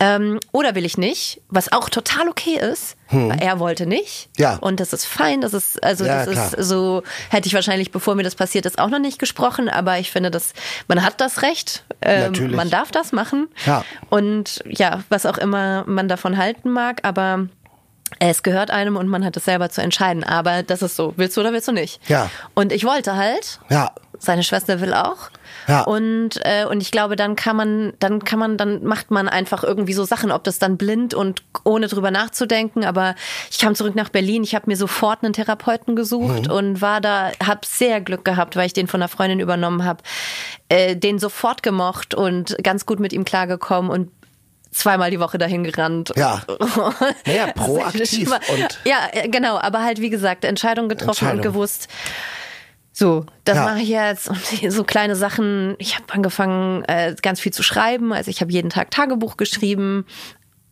Ähm, 0.00 0.38
oder 0.52 0.74
will 0.74 0.84
ich 0.84 0.96
nicht, 0.98 1.40
was 1.48 1.72
auch 1.72 1.88
total 1.88 2.28
okay 2.28 2.56
ist. 2.58 2.96
Weil 3.10 3.40
er 3.42 3.58
wollte 3.58 3.84
nicht. 3.84 4.30
Ja. 4.38 4.56
Und 4.56 4.80
das 4.80 4.94
ist 4.94 5.04
fein. 5.04 5.42
Das 5.42 5.52
ist, 5.52 5.82
also 5.84 6.06
Ja, 6.06 6.24
das 6.24 6.32
klar. 6.32 6.54
ist 6.58 6.66
so, 6.68 7.02
hätte 7.28 7.46
ich 7.46 7.52
wahrscheinlich, 7.54 7.90
bevor 7.90 8.14
mir 8.14 8.22
das 8.22 8.34
passiert 8.36 8.64
ist, 8.64 8.78
auch 8.78 8.88
noch 8.88 9.00
nicht 9.00 9.18
gesprochen. 9.18 9.68
Aber 9.68 9.98
ich 9.98 10.10
finde, 10.10 10.30
dass 10.30 10.54
man 10.88 11.04
hat 11.04 11.20
das 11.20 11.42
Recht. 11.42 11.84
Ähm, 12.00 12.32
Natürlich. 12.32 12.56
man 12.56 12.70
darf 12.70 12.90
das 12.90 13.12
machen. 13.12 13.48
Ja. 13.66 13.84
Und 14.08 14.62
ja, 14.66 15.02
was 15.10 15.26
auch 15.26 15.36
immer 15.36 15.84
man 15.86 16.08
davon 16.08 16.38
halten 16.38 16.70
mag, 16.70 17.00
aber 17.02 17.48
es 18.18 18.42
gehört 18.42 18.70
einem 18.70 18.96
und 18.96 19.08
man 19.08 19.24
hat 19.24 19.36
es 19.36 19.44
selber 19.44 19.68
zu 19.70 19.80
entscheiden. 19.82 20.24
Aber 20.24 20.62
das 20.62 20.82
ist 20.82 20.96
so, 20.96 21.14
willst 21.16 21.36
du 21.36 21.40
oder 21.40 21.52
willst 21.52 21.68
du 21.68 21.72
nicht? 21.72 22.00
Ja. 22.08 22.30
Und 22.54 22.72
ich 22.72 22.84
wollte 22.84 23.16
halt. 23.16 23.60
Ja. 23.70 23.92
Seine 24.18 24.44
Schwester 24.44 24.80
will 24.80 24.94
auch. 24.94 25.30
Ja. 25.66 25.80
Und, 25.82 26.38
äh, 26.44 26.64
und 26.64 26.80
ich 26.80 26.92
glaube, 26.92 27.16
dann 27.16 27.34
kann 27.34 27.56
man, 27.56 27.92
dann 27.98 28.22
kann 28.22 28.38
man, 28.38 28.56
dann 28.56 28.84
macht 28.84 29.10
man 29.10 29.28
einfach 29.28 29.64
irgendwie 29.64 29.94
so 29.94 30.04
Sachen, 30.04 30.30
ob 30.30 30.44
das 30.44 30.60
dann 30.60 30.76
blind 30.76 31.12
und 31.12 31.42
ohne 31.64 31.88
drüber 31.88 32.12
nachzudenken. 32.12 32.84
Aber 32.84 33.16
ich 33.50 33.58
kam 33.58 33.74
zurück 33.74 33.96
nach 33.96 34.10
Berlin, 34.10 34.44
ich 34.44 34.54
habe 34.54 34.66
mir 34.70 34.76
sofort 34.76 35.24
einen 35.24 35.32
Therapeuten 35.32 35.96
gesucht 35.96 36.46
Mhm. 36.46 36.52
und 36.52 36.80
war 36.80 37.00
da, 37.00 37.32
habe 37.44 37.60
sehr 37.66 38.00
Glück 38.00 38.24
gehabt, 38.24 38.54
weil 38.54 38.66
ich 38.66 38.72
den 38.72 38.86
von 38.86 39.02
einer 39.02 39.08
Freundin 39.08 39.40
übernommen 39.40 39.84
habe, 39.84 40.04
äh, 40.68 40.94
den 40.94 41.18
sofort 41.18 41.64
gemocht 41.64 42.14
und 42.14 42.56
ganz 42.62 42.86
gut 42.86 43.00
mit 43.00 43.12
ihm 43.12 43.24
klargekommen 43.24 43.90
und 43.90 44.08
zweimal 44.72 45.10
die 45.10 45.20
Woche 45.20 45.38
dahin 45.38 45.64
gerannt. 45.64 46.12
Ja. 46.16 46.42
Naja, 47.26 47.52
proaktiv 47.54 48.30
und- 48.30 48.78
ja, 48.84 49.08
genau, 49.26 49.58
aber 49.58 49.82
halt 49.82 50.00
wie 50.00 50.10
gesagt, 50.10 50.44
Entscheidung 50.44 50.88
getroffen 50.88 51.24
und 51.26 51.30
Entscheidung. 51.32 51.52
gewusst, 51.54 51.88
so, 52.94 53.24
das 53.44 53.56
Ja. 53.56 53.64
mache 53.64 53.80
ich 53.80 53.88
jetzt 53.88 54.28
und 54.28 54.38
so 54.72 54.84
kleine 54.84 55.16
Sachen. 55.16 55.76
Ich 55.78 55.94
habe 55.96 56.12
angefangen, 56.12 56.84
äh, 56.84 57.14
ganz 57.22 57.40
viel 57.40 57.52
zu 57.52 57.62
schreiben. 57.62 58.12
Also 58.12 58.30
ich 58.30 58.40
habe 58.42 58.52
jeden 58.52 58.68
Tag 58.70 58.90
Tagebuch 58.90 59.36
geschrieben. 59.36 60.04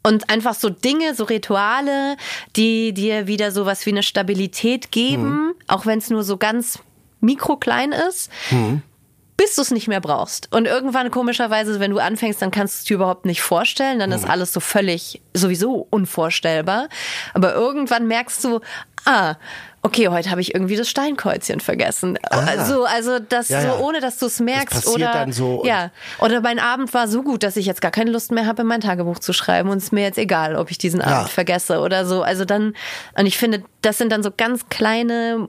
Und 0.02 0.30
einfach 0.30 0.54
so 0.54 0.70
Dinge, 0.70 1.14
so 1.14 1.24
Rituale, 1.24 2.16
die 2.56 2.94
dir 2.94 3.26
wieder 3.26 3.52
sowas 3.52 3.84
wie 3.84 3.90
eine 3.90 4.02
Stabilität 4.02 4.92
geben, 4.92 5.28
Mhm. 5.48 5.54
auch 5.68 5.84
wenn 5.84 5.98
es 5.98 6.08
nur 6.08 6.22
so 6.24 6.38
ganz 6.38 6.78
mikroklein 7.20 7.92
ist, 7.92 8.30
bis 9.40 9.56
du 9.56 9.62
es 9.62 9.70
nicht 9.70 9.88
mehr 9.88 10.02
brauchst. 10.02 10.52
Und 10.54 10.66
irgendwann 10.66 11.10
komischerweise, 11.10 11.80
wenn 11.80 11.92
du 11.92 11.98
anfängst, 11.98 12.42
dann 12.42 12.50
kannst 12.50 12.74
du 12.74 12.78
es 12.80 12.84
dir 12.84 12.94
überhaupt 12.96 13.24
nicht 13.24 13.40
vorstellen. 13.40 13.98
Dann 13.98 14.10
Mhm. 14.10 14.16
ist 14.16 14.28
alles 14.28 14.52
so 14.52 14.60
völlig 14.60 15.22
sowieso 15.32 15.86
unvorstellbar. 15.88 16.88
Aber 17.32 17.54
irgendwann 17.54 18.06
merkst 18.06 18.44
du, 18.44 18.60
ah, 19.06 19.36
okay, 19.80 20.08
heute 20.08 20.30
habe 20.30 20.42
ich 20.42 20.54
irgendwie 20.54 20.76
das 20.76 20.90
Steinkreuzchen 20.90 21.60
vergessen. 21.60 22.18
Also, 22.30 22.84
also 22.84 23.18
das 23.18 23.50
Ah. 23.50 23.54
Ja, 23.54 23.62
ja. 23.62 23.78
so, 23.78 23.82
ohne 23.86 24.00
dass 24.00 24.18
du 24.18 24.26
es 24.26 24.40
merkst. 24.40 24.74
passiert 24.74 24.94
oder 24.96 25.12
dann 25.12 25.32
so 25.32 25.62
ja. 25.64 25.90
Oder 26.18 26.42
mein 26.42 26.58
Abend 26.58 26.92
war 26.92 27.08
so 27.08 27.22
gut, 27.22 27.42
dass 27.42 27.56
ich 27.56 27.64
jetzt 27.64 27.80
gar 27.80 27.90
keine 27.90 28.10
Lust 28.10 28.32
mehr 28.32 28.44
habe, 28.44 28.60
in 28.60 28.68
mein 28.68 28.82
Tagebuch 28.82 29.20
zu 29.20 29.32
schreiben. 29.32 29.70
Und 29.70 29.78
es 29.78 29.84
ist 29.84 29.92
mir 29.94 30.02
jetzt 30.02 30.18
egal, 30.18 30.54
ob 30.56 30.70
ich 30.70 30.76
diesen 30.76 31.00
Abend 31.00 31.30
vergesse 31.30 31.78
oder 31.80 32.04
so. 32.04 32.22
Also 32.22 32.44
dann, 32.44 32.74
und 33.18 33.24
ich 33.24 33.38
finde, 33.38 33.62
das 33.80 33.96
sind 33.96 34.12
dann 34.12 34.22
so 34.22 34.30
ganz 34.36 34.68
kleine 34.68 35.48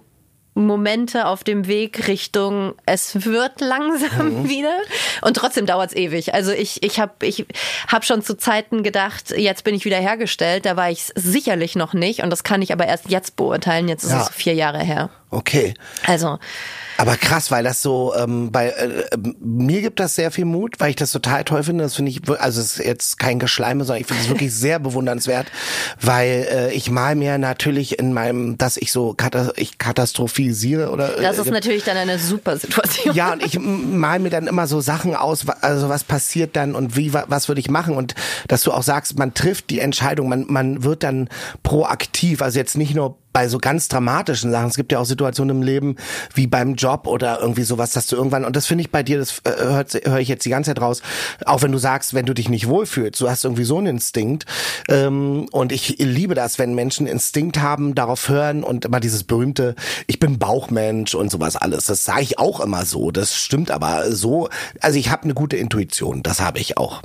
Momente 0.65 1.25
auf 1.27 1.43
dem 1.43 1.67
Weg 1.67 2.07
Richtung, 2.07 2.73
es 2.85 3.25
wird 3.25 3.61
langsam 3.61 4.41
Mhm. 4.43 4.49
wieder. 4.49 4.75
Und 5.21 5.35
trotzdem 5.37 5.65
dauert's 5.65 5.93
ewig. 5.95 6.33
Also 6.33 6.51
ich, 6.51 6.81
ich 6.83 6.99
habe 6.99 7.25
ich 7.25 7.45
hab 7.87 8.05
schon 8.05 8.21
zu 8.21 8.35
Zeiten 8.37 8.83
gedacht, 8.83 9.31
jetzt 9.35 9.63
bin 9.63 9.75
ich 9.75 9.85
wieder 9.85 9.97
hergestellt. 9.97 10.65
Da 10.65 10.75
war 10.77 10.89
ich 10.89 11.11
sicherlich 11.15 11.75
noch 11.75 11.93
nicht. 11.93 12.23
Und 12.23 12.29
das 12.29 12.43
kann 12.43 12.61
ich 12.61 12.71
aber 12.73 12.85
erst 12.87 13.09
jetzt 13.09 13.35
beurteilen. 13.35 13.87
Jetzt 13.87 14.03
ist 14.03 14.11
Ja. 14.11 14.21
es 14.21 14.29
vier 14.29 14.53
Jahre 14.53 14.79
her. 14.79 15.09
Okay. 15.31 15.73
Also, 16.05 16.39
Aber 16.97 17.15
krass, 17.15 17.49
weil 17.51 17.63
das 17.63 17.81
so 17.81 18.13
ähm, 18.15 18.51
bei 18.51 18.67
äh, 18.67 18.85
äh, 18.99 19.17
mir 19.39 19.81
gibt 19.81 19.99
das 20.01 20.15
sehr 20.15 20.29
viel 20.29 20.43
Mut, 20.45 20.75
weil 20.79 20.89
ich 20.89 20.97
das 20.97 21.11
total 21.11 21.45
toll 21.45 21.63
finde. 21.63 21.83
Das 21.85 21.95
finde 21.95 22.11
ich, 22.11 22.21
also 22.29 22.59
es 22.61 22.77
ist 22.77 22.85
jetzt 22.85 23.17
kein 23.17 23.39
Geschleime, 23.39 23.85
sondern 23.85 24.01
ich 24.01 24.07
finde 24.07 24.23
es 24.23 24.29
wirklich 24.29 24.53
sehr 24.53 24.77
bewundernswert, 24.79 25.47
weil 26.01 26.47
äh, 26.51 26.73
ich 26.73 26.91
mal 26.91 27.15
mir 27.15 27.37
natürlich 27.37 27.97
in 27.97 28.11
meinem, 28.13 28.57
dass 28.57 28.75
ich 28.77 28.91
so 28.91 29.13
kata 29.13 29.53
ich 29.55 29.77
katastrophisiere 29.77 30.91
oder 30.91 31.07
das 31.21 31.37
äh, 31.37 31.41
ist 31.41 31.51
natürlich 31.51 31.83
dann 31.85 31.95
eine 31.97 32.19
super 32.19 32.57
Situation. 32.57 33.15
ja, 33.15 33.31
und 33.31 33.41
ich 33.43 33.57
mal 33.57 34.19
mir 34.19 34.29
dann 34.29 34.47
immer 34.47 34.67
so 34.67 34.81
Sachen 34.81 35.15
aus, 35.15 35.45
also 35.61 35.87
was 35.89 36.03
passiert 36.03 36.55
dann 36.57 36.75
und 36.75 36.97
wie, 36.97 37.13
wa- 37.13 37.25
was 37.29 37.47
würde 37.47 37.61
ich 37.61 37.69
machen 37.69 37.95
und 37.95 38.15
dass 38.49 38.63
du 38.63 38.71
auch 38.73 38.83
sagst, 38.83 39.17
man 39.17 39.33
trifft 39.33 39.69
die 39.69 39.79
Entscheidung, 39.79 40.27
man, 40.29 40.45
man 40.49 40.83
wird 40.83 41.03
dann 41.03 41.29
proaktiv, 41.63 42.41
also 42.41 42.59
jetzt 42.59 42.77
nicht 42.77 42.93
nur 42.95 43.17
bei 43.33 43.47
so 43.47 43.57
ganz 43.57 43.87
dramatischen 43.87 44.51
Sachen. 44.51 44.67
Es 44.67 44.75
gibt 44.75 44.91
ja 44.91 44.99
auch 44.99 45.05
Situationen 45.05 45.57
im 45.57 45.63
Leben 45.63 45.95
wie 46.33 46.47
beim 46.47 46.75
Job 46.75 47.07
oder 47.07 47.39
irgendwie 47.39 47.63
sowas, 47.63 47.91
dass 47.91 48.07
du 48.07 48.15
irgendwann, 48.15 48.45
und 48.45 48.55
das 48.55 48.65
finde 48.65 48.83
ich 48.83 48.91
bei 48.91 49.03
dir, 49.03 49.17
das 49.17 49.39
äh, 49.39 49.85
höre 50.05 50.19
ich 50.19 50.27
jetzt 50.27 50.45
die 50.45 50.49
ganze 50.49 50.69
Zeit 50.69 50.81
raus, 50.81 51.01
auch 51.45 51.61
wenn 51.61 51.71
du 51.71 51.77
sagst, 51.77 52.13
wenn 52.13 52.25
du 52.25 52.33
dich 52.33 52.49
nicht 52.49 52.67
wohlfühlst, 52.67 53.19
du 53.19 53.29
hast 53.29 53.43
irgendwie 53.43 53.63
so 53.63 53.77
einen 53.77 53.87
Instinkt. 53.87 54.45
Ähm, 54.89 55.47
und 55.51 55.71
ich 55.71 55.97
liebe 55.99 56.35
das, 56.35 56.59
wenn 56.59 56.73
Menschen 56.75 57.07
Instinkt 57.07 57.59
haben, 57.59 57.95
darauf 57.95 58.29
hören 58.29 58.63
und 58.63 58.85
immer 58.85 58.99
dieses 58.99 59.23
berühmte, 59.23 59.75
ich 60.07 60.19
bin 60.19 60.39
Bauchmensch 60.39 61.15
und 61.15 61.31
sowas 61.31 61.55
alles. 61.55 61.85
Das 61.85 62.05
sage 62.05 62.21
ich 62.21 62.39
auch 62.39 62.59
immer 62.59 62.85
so. 62.85 63.11
Das 63.11 63.35
stimmt 63.35 63.71
aber 63.71 64.11
so. 64.11 64.49
Also 64.79 64.97
ich 64.97 65.09
habe 65.09 65.23
eine 65.23 65.33
gute 65.33 65.57
Intuition, 65.57 66.23
das 66.23 66.39
habe 66.39 66.59
ich 66.59 66.77
auch. 66.77 67.01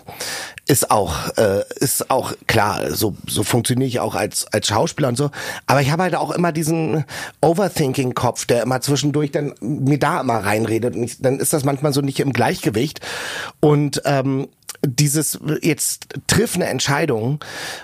Ist 0.69 0.91
auch, 0.91 1.29
äh, 1.37 1.63
ist 1.77 2.11
auch 2.11 2.33
klar, 2.49 2.91
so, 2.93 3.15
so 3.27 3.45
funktioniere 3.45 3.87
ich 3.87 4.01
auch 4.01 4.17
als, 4.17 4.47
als 4.53 4.67
Schauspieler 4.67 5.09
und 5.09 5.17
so. 5.17 5.31
Aber 5.67 5.81
ich 5.81 5.93
habe 5.93 6.03
halt 6.03 6.17
auch 6.17 6.33
immer 6.33 6.51
diesen 6.51 7.05
Overthinking-Kopf, 7.41 8.47
der 8.47 8.63
immer 8.63 8.81
zwischendurch 8.81 9.31
dann 9.31 9.55
mir 9.61 9.99
da 9.99 10.21
immer 10.21 10.39
reinredet. 10.39 10.97
Und 10.97 11.05
ich, 11.05 11.23
dann 11.23 11.39
ist 11.39 11.53
das 11.53 11.65
manchmal 11.65 11.93
so 11.93 12.01
nicht 12.01 12.19
im 12.19 12.33
Gleichgewicht. 12.33 13.01
Und 13.61 14.03
ähm, 14.07 14.49
dieses 14.87 15.39
jetzt 15.63 16.09
triff 16.27 16.55
eine 16.55 16.67
Entscheidung 16.67 17.41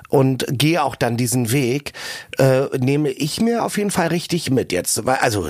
und 0.09 0.46
gehe 0.48 0.82
auch 0.82 0.96
dann 0.96 1.16
diesen 1.16 1.53
Weg, 1.53 1.92
äh, 2.38 2.64
nehme 2.78 3.11
ich 3.11 3.40
mir 3.40 3.64
auf 3.64 3.76
jeden 3.78 3.90
Fall 3.90 4.09
richtig 4.09 4.50
mit 4.50 4.72
jetzt. 4.72 5.05
Weil, 5.05 5.16
also, 5.16 5.48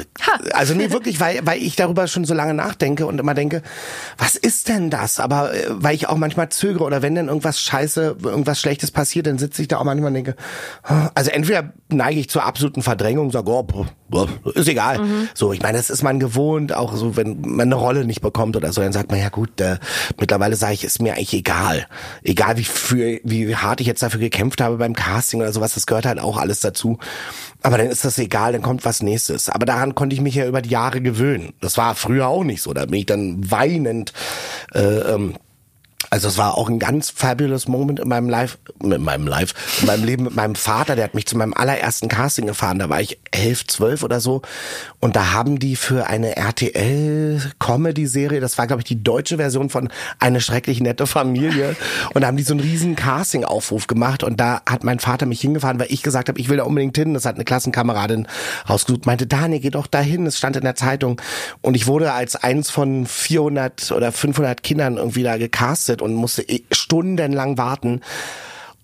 also 0.53 0.74
nee, 0.74 0.90
wirklich, 0.90 1.20
weil, 1.20 1.40
weil 1.44 1.62
ich 1.62 1.76
darüber 1.76 2.07
schon 2.07 2.24
so 2.24 2.34
lange 2.34 2.55
nachdenke 2.55 3.07
und 3.07 3.18
immer 3.18 3.34
denke, 3.34 3.62
was 4.18 4.36
ist 4.36 4.68
denn 4.68 4.90
das? 4.90 5.20
Aber 5.20 5.55
äh, 5.55 5.66
weil 5.68 5.94
ich 5.94 6.09
auch 6.09 6.16
manchmal 6.16 6.48
zögere 6.48 6.84
oder 6.84 7.03
wenn 7.03 7.14
dann 7.14 7.28
irgendwas 7.28 7.61
scheiße, 7.61 8.16
irgendwas 8.22 8.61
Schlechtes 8.61 8.90
passiert, 8.90 9.26
dann 9.26 9.38
sitze 9.38 9.62
ich 9.62 9.68
da 9.68 9.78
auch 9.78 9.84
manchmal 9.84 10.09
und 10.09 10.14
denke, 10.14 10.36
also 11.14 11.30
entweder 11.30 11.72
neige 11.88 12.20
ich 12.20 12.28
zur 12.28 12.44
absoluten 12.44 12.82
Verdrängung, 12.82 13.30
sage, 13.30 13.50
oh, 13.50 13.86
ist 14.55 14.68
egal. 14.68 15.00
So, 15.34 15.53
ich 15.53 15.62
meine, 15.62 15.78
das 15.78 15.90
ist 15.90 16.03
man 16.03 16.20
gewohnt, 16.20 16.74
auch 16.74 16.94
so, 16.96 17.16
wenn 17.16 17.40
man 17.40 17.61
eine 17.62 17.74
Rolle 17.74 18.05
nicht 18.05 18.20
bekommt 18.20 18.57
oder 18.57 18.72
so, 18.72 18.80
dann 18.80 18.92
sagt 18.92 19.11
man, 19.11 19.20
ja 19.20 19.28
gut, 19.28 19.61
äh, 19.61 19.78
mittlerweile 20.18 20.57
sage 20.57 20.74
ich, 20.74 20.84
ist 20.84 21.00
mir 21.00 21.14
eigentlich 21.14 21.41
egal. 21.43 21.86
Egal 22.22 22.57
wie 22.57 22.64
für, 22.64 23.20
wie 23.24 23.57
hart 23.57 23.80
ich 23.80 23.86
jetzt 23.86 24.03
dafür 24.03 24.20
gekämpft 24.20 24.61
habe 24.61 24.76
beim 24.76 24.95
Casting 24.95 25.40
oder 25.40 25.53
sowas, 25.53 25.74
das 25.74 25.86
gehört 25.86 26.07
halt 26.07 26.20
auch 26.20 26.36
alles 26.36 26.61
dazu. 26.61 26.99
Aber 27.62 27.78
dann 27.78 27.88
ist 27.88 28.05
das 28.05 28.18
egal, 28.18 28.53
dann 28.53 28.62
kommt 28.62 28.84
was 28.84 29.03
nächstes. 29.03 29.49
Aber 29.49 29.66
daran 29.66 29.95
konnte 29.95 30.14
ich 30.14 30.20
mich 30.20 30.36
ja 30.36 30.47
über 30.47 30.62
die 30.62 30.70
Jahre 30.70 31.01
gewöhnen. 31.01 31.53
Das 31.61 31.76
war 31.76 31.95
früher 31.95 32.28
auch 32.28 32.45
nicht 32.45 32.62
so. 32.62 32.72
Da 32.72 32.86
bin 32.86 33.01
ich 33.01 33.07
dann 33.07 33.51
weinend 33.51 34.12
äh, 34.72 34.80
ähm, 34.80 35.34
also 36.11 36.28
es 36.28 36.38
war 36.38 36.57
auch 36.57 36.68
ein 36.68 36.78
ganz 36.78 37.11
fabulous 37.11 37.68
Moment 37.68 38.00
in 38.00 38.09
meinem 38.09 38.28
Life, 38.28 38.59
mit 38.82 39.00
meinem 39.00 39.26
Life, 39.26 39.55
in 39.80 39.86
meinem 39.86 40.05
Leben 40.05 40.24
mit 40.24 40.34
meinem 40.34 40.55
Vater, 40.55 40.96
der 40.96 41.05
hat 41.05 41.14
mich 41.14 41.26
zu 41.26 41.36
meinem 41.36 41.55
allerersten 41.55 42.09
Casting 42.09 42.46
gefahren, 42.46 42.78
da 42.78 42.88
war 42.88 43.00
ich 43.00 43.18
elf, 43.30 43.66
zwölf 43.66 44.03
oder 44.03 44.20
so. 44.20 44.42
Und 45.00 45.16
da 45.16 45.32
haben 45.32 45.59
die 45.59 45.76
für 45.76 46.07
eine 46.07 46.36
RTL 46.36 47.40
Comedy 47.59 48.07
Serie, 48.07 48.40
das 48.40 48.59
war 48.59 48.66
glaube 48.66 48.80
ich 48.80 48.86
die 48.86 49.03
deutsche 49.03 49.36
Version 49.36 49.70
von 49.70 49.88
Eine 50.18 50.40
schrecklich 50.40 50.80
nette 50.80 51.07
Familie. 51.07 51.76
Und 52.14 52.22
da 52.22 52.28
haben 52.28 52.36
die 52.36 52.42
so 52.42 52.55
einen 52.55 52.61
riesen 52.61 52.96
Casting 52.96 53.44
Aufruf 53.44 53.86
gemacht. 53.86 54.22
Und 54.22 54.40
da 54.40 54.62
hat 54.66 54.84
mein 54.84 54.98
Vater 54.98 55.26
mich 55.26 55.40
hingefahren, 55.40 55.78
weil 55.78 55.90
ich 55.90 56.03
gesagt 56.03 56.28
habe, 56.28 56.38
ich 56.38 56.48
will 56.48 56.59
da 56.59 56.64
unbedingt 56.64 56.96
hin, 56.96 57.14
das 57.14 57.24
hat 57.24 57.34
eine 57.34 57.44
Klassenkameradin 57.44 58.28
rausgesucht, 58.68 59.07
meinte, 59.07 59.26
Daniel, 59.26 59.61
geh 59.61 59.70
doch 59.70 59.86
dahin, 59.86 60.26
es 60.26 60.38
stand 60.38 60.57
in 60.57 60.62
der 60.62 60.74
Zeitung. 60.74 61.20
Und 61.61 61.74
ich 61.74 61.86
wurde 61.86 62.12
als 62.12 62.36
eins 62.36 62.70
von 62.70 63.07
400 63.07 63.92
oder 63.92 64.12
500 64.12 64.62
Kindern 64.62 64.96
irgendwie 64.96 65.22
da 65.22 65.36
gecastet 65.36 65.91
und 66.01 66.14
musste 66.14 66.47
stundenlang 66.70 67.59
warten 67.59 68.01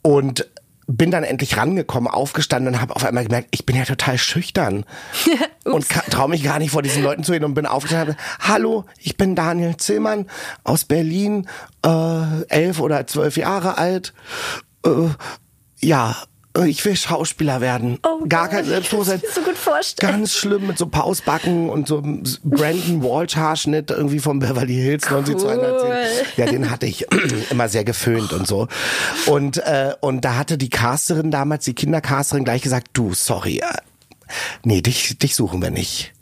und 0.02 0.46
bin 0.88 1.10
dann 1.10 1.22
endlich 1.22 1.56
rangekommen, 1.58 2.10
aufgestanden 2.10 2.74
und 2.74 2.80
habe 2.80 2.96
auf 2.96 3.04
einmal 3.04 3.24
gemerkt, 3.24 3.48
ich 3.50 3.66
bin 3.66 3.76
ja 3.76 3.84
total 3.84 4.16
schüchtern 4.16 4.86
und 5.64 5.86
traue 5.88 6.30
mich 6.30 6.42
gar 6.42 6.58
nicht 6.58 6.70
vor 6.70 6.82
diesen 6.82 7.02
Leuten 7.02 7.24
zu 7.24 7.32
reden 7.32 7.44
und 7.44 7.54
bin 7.54 7.66
aufgestanden. 7.66 8.16
und 8.16 8.22
hab, 8.22 8.48
Hallo, 8.48 8.84
ich 8.98 9.18
bin 9.18 9.34
Daniel 9.34 9.76
Zillmann 9.76 10.26
aus 10.64 10.86
Berlin, 10.86 11.46
äh, 11.84 12.42
elf 12.48 12.80
oder 12.80 13.06
zwölf 13.06 13.36
Jahre 13.36 13.76
alt. 13.76 14.14
Äh, 14.84 15.10
ja, 15.80 16.16
ich 16.66 16.84
will 16.84 16.96
Schauspieler 16.96 17.60
werden. 17.60 17.98
Oh 18.04 18.24
Gar 18.28 18.48
kein 18.48 18.60
Gott, 18.64 18.68
Selbstbewusstsein. 18.70 19.20
das 19.22 19.34
kann 19.34 19.42
ich 19.42 19.44
so 19.44 19.50
gut 19.50 19.58
vorstellen. 19.58 20.12
Ganz 20.12 20.34
schlimm 20.34 20.66
mit 20.66 20.78
so 20.78 20.86
Pausbacken 20.86 21.70
und 21.70 21.86
so 21.86 21.98
einem 21.98 22.22
Brandon 22.42 23.02
Walsh 23.02 23.36
Haarschnitt 23.36 23.90
irgendwie 23.90 24.18
vom 24.18 24.40
Beverly 24.40 24.74
Hills 24.74 25.08
90210. 25.08 26.26
Ja, 26.36 26.46
den 26.46 26.70
hatte 26.70 26.86
ich 26.86 27.06
immer 27.50 27.68
sehr 27.68 27.84
geföhnt 27.84 28.32
und 28.32 28.46
so. 28.46 28.66
Und 29.26 29.58
äh, 29.58 29.94
und 30.00 30.24
da 30.24 30.36
hatte 30.36 30.58
die 30.58 30.70
Casterin 30.70 31.30
damals, 31.30 31.64
die 31.64 31.74
Kindercasterin 31.74 32.44
gleich 32.44 32.62
gesagt, 32.62 32.88
du, 32.94 33.14
sorry, 33.14 33.58
äh, 33.58 33.64
nee, 34.64 34.80
dich 34.80 35.18
dich 35.18 35.34
suchen 35.34 35.62
wir 35.62 35.70
nicht. 35.70 36.12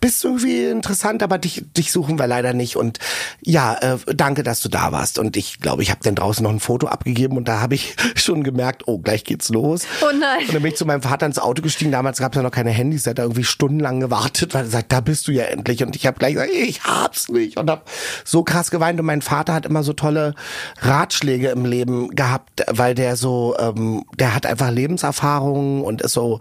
Bist 0.00 0.24
irgendwie 0.24 0.64
interessant, 0.64 1.22
aber 1.22 1.38
dich, 1.38 1.64
dich 1.76 1.92
suchen 1.92 2.18
wir 2.18 2.26
leider 2.26 2.52
nicht. 2.52 2.76
Und 2.76 2.98
ja, 3.40 3.74
äh, 3.74 3.98
danke, 4.14 4.42
dass 4.42 4.60
du 4.60 4.68
da 4.68 4.92
warst. 4.92 5.18
Und 5.18 5.36
ich 5.36 5.60
glaube, 5.60 5.82
ich 5.82 5.90
habe 5.90 6.00
dann 6.02 6.14
draußen 6.14 6.42
noch 6.42 6.50
ein 6.50 6.60
Foto 6.60 6.88
abgegeben 6.88 7.36
und 7.36 7.48
da 7.48 7.60
habe 7.60 7.74
ich 7.74 7.96
schon 8.16 8.42
gemerkt, 8.42 8.84
oh, 8.86 8.98
gleich 8.98 9.24
geht's 9.24 9.48
los. 9.48 9.82
Oh 10.02 10.12
nein. 10.12 10.46
Und 10.46 10.54
dann 10.54 10.62
bin 10.62 10.72
ich 10.72 10.78
zu 10.78 10.86
meinem 10.86 11.02
Vater 11.02 11.26
ins 11.26 11.38
Auto 11.38 11.62
gestiegen. 11.62 11.92
Damals 11.92 12.18
gab 12.18 12.32
es 12.32 12.36
ja 12.36 12.42
noch 12.42 12.50
keine 12.50 12.70
Handys. 12.70 13.04
Der 13.04 13.10
hat 13.10 13.18
da 13.18 13.22
irgendwie 13.22 13.44
stundenlang 13.44 14.00
gewartet, 14.00 14.54
weil 14.54 14.64
er 14.64 14.70
sagt, 14.70 14.92
da 14.92 15.00
bist 15.00 15.28
du 15.28 15.32
ja 15.32 15.44
endlich. 15.44 15.82
Und 15.82 15.96
ich 15.96 16.06
habe 16.06 16.18
gleich 16.18 16.34
gesagt, 16.34 16.52
ich 16.52 16.84
hab's 16.84 17.28
nicht. 17.28 17.56
Und 17.56 17.70
habe 17.70 17.82
so 18.24 18.42
krass 18.42 18.70
geweint. 18.70 18.98
Und 19.00 19.06
mein 19.06 19.22
Vater 19.22 19.54
hat 19.54 19.66
immer 19.66 19.82
so 19.82 19.92
tolle 19.92 20.34
Ratschläge 20.80 21.48
im 21.48 21.64
Leben 21.64 22.10
gehabt, 22.14 22.64
weil 22.68 22.94
der 22.94 23.16
so, 23.16 23.56
ähm, 23.58 24.04
der 24.18 24.34
hat 24.34 24.46
einfach 24.46 24.70
Lebenserfahrungen 24.70 25.82
und 25.82 26.02
ist 26.02 26.12
so 26.12 26.40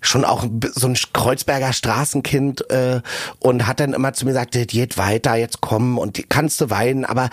schon 0.00 0.24
auch 0.24 0.44
so 0.74 0.86
ein 0.86 0.96
Kreuzberger 1.12 1.72
Straßenkind 1.72 2.57
äh, 2.70 3.00
und 3.40 3.66
hat 3.66 3.80
dann 3.80 3.92
immer 3.92 4.12
zu 4.12 4.24
mir 4.24 4.32
gesagt, 4.32 4.52
geht 4.52 4.98
weiter, 4.98 5.34
jetzt 5.36 5.60
komm 5.60 5.98
und 5.98 6.28
kannst 6.28 6.60
du 6.60 6.70
weinen, 6.70 7.04
aber 7.04 7.30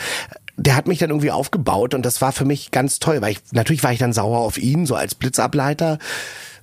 der 0.57 0.75
hat 0.75 0.87
mich 0.87 0.99
dann 0.99 1.09
irgendwie 1.09 1.31
aufgebaut 1.31 1.93
und 1.93 2.05
das 2.05 2.21
war 2.21 2.31
für 2.31 2.45
mich 2.45 2.71
ganz 2.71 2.99
toll, 2.99 3.21
weil 3.21 3.33
ich 3.33 3.39
natürlich 3.51 3.83
war 3.83 3.91
ich 3.91 3.99
dann 3.99 4.13
sauer 4.13 4.39
auf 4.39 4.57
ihn, 4.57 4.85
so 4.85 4.95
als 4.95 5.15
Blitzableiter. 5.15 5.99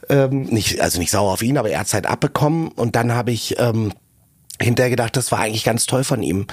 Ähm, 0.09 0.45
nicht, 0.45 0.81
also 0.81 0.99
nicht 0.99 1.11
sauer 1.11 1.33
auf 1.33 1.43
ihn, 1.43 1.59
aber 1.59 1.71
er 1.71 1.81
hat 1.81 1.93
halt 1.93 2.07
abbekommen 2.07 2.69
und 2.69 2.97
dann 2.97 3.13
habe 3.15 3.31
ich 3.31 3.59
ähm, 3.61 3.93
hinterher 4.61 4.91
gedacht, 4.91 5.17
das 5.17 5.31
war 5.31 5.41
eigentlich 5.41 5.65
ganz 5.65 5.87
toll 5.87 6.05
von 6.05 6.23
ihm, 6.23 6.47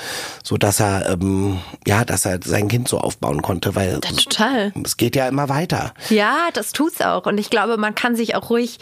so 0.44 0.58
dass 0.58 0.80
er 0.80 1.10
ähm, 1.10 1.60
ja, 1.88 2.06
dass 2.06 2.26
er 2.26 2.40
sein 2.44 2.68
Kind 2.68 2.88
so 2.88 3.00
aufbauen 3.00 3.42
konnte, 3.42 3.76
weil 3.76 4.00
Ja, 4.04 4.12
total. 4.12 4.74
es 4.84 4.98
geht 4.98 5.16
ja 5.16 5.28
immer 5.28 5.50
weiter. 5.50 5.94
Ja, 6.10 6.50
das 6.54 6.74
tut's 6.74 7.02
auch. 7.02 7.26
Und 7.26 7.38
ich 7.38 7.50
glaube, 7.50 7.78
man 7.78 7.96
kann 7.96 8.16
sich 8.16 8.36
auch 8.36 8.50
ruhig, 8.50 8.80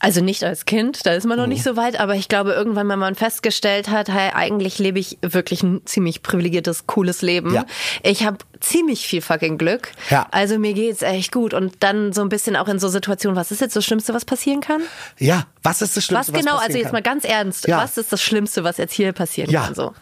also 0.00 0.20
nicht 0.22 0.42
als 0.42 0.64
Kind, 0.64 1.04
da 1.06 1.12
ist 1.12 1.26
man 1.26 1.36
noch 1.38 1.44
Mhm. 1.46 1.52
nicht 1.52 1.62
so 1.62 1.76
weit, 1.76 2.00
aber 2.00 2.14
ich 2.14 2.28
glaube, 2.28 2.52
irgendwann, 2.52 2.88
wenn 2.88 2.98
man 2.98 3.14
festgestellt 3.14 3.88
hat, 3.90 4.08
hey, 4.08 4.30
eigentlich 4.34 4.78
lebe 4.78 4.98
ich 4.98 5.18
wirklich 5.22 5.62
ein 5.62 5.82
ziemlich 5.84 6.22
privilegiertes, 6.22 6.86
cooles 6.86 7.22
Leben. 7.22 7.54
Ja. 7.54 7.64
Ich 8.02 8.24
habe 8.24 8.38
ziemlich 8.60 9.06
viel 9.06 9.20
fucking 9.22 9.58
Glück. 9.58 9.92
Ja. 10.08 10.26
Also 10.30 10.58
mir 10.58 10.72
geht's 10.72 11.02
echt 11.02 11.30
gut. 11.32 11.54
Und 11.54 11.74
dann 11.80 12.12
so 12.12 12.22
ein 12.22 12.28
bisschen 12.30 12.56
auch 12.56 12.66
in 12.68 12.78
so 12.78 12.88
Situationen, 12.88 13.36
was 13.36 13.50
ist 13.52 13.60
jetzt 13.60 13.76
das 13.76 13.84
Schlimmste, 13.84 14.12
was 14.14 14.24
passieren 14.24 14.60
kann? 14.60 14.80
Ja, 15.18 15.46
was 15.62 15.82
ist 15.82 15.96
das 15.96 16.04
Schlimmste, 16.04 16.32
was 16.32 16.40
genau, 16.40 16.52
passieren 16.56 16.66
also 16.66 16.78
jetzt 16.78 16.86
kann? 16.86 16.92
mal 16.92 17.02
ganz 17.02 17.24
ernst, 17.24 17.68
Ja. 17.68 17.78
was 17.78 17.96
ist 17.98 18.12
das 18.12 18.22
Schlimmste, 18.22 18.64
was 18.64 18.78
jetzt 18.78 18.94
hier 18.94 19.12
passieren 19.12 19.50
Ja. 19.50 19.66
kann? 19.66 19.74
So. 19.74 19.94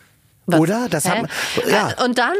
Was? 0.46 0.60
Oder? 0.60 0.88
Das 0.88 1.04
hat 1.06 1.22
man- 1.22 1.30
ja. 1.68 1.92
Und 2.04 2.16
dann, 2.18 2.34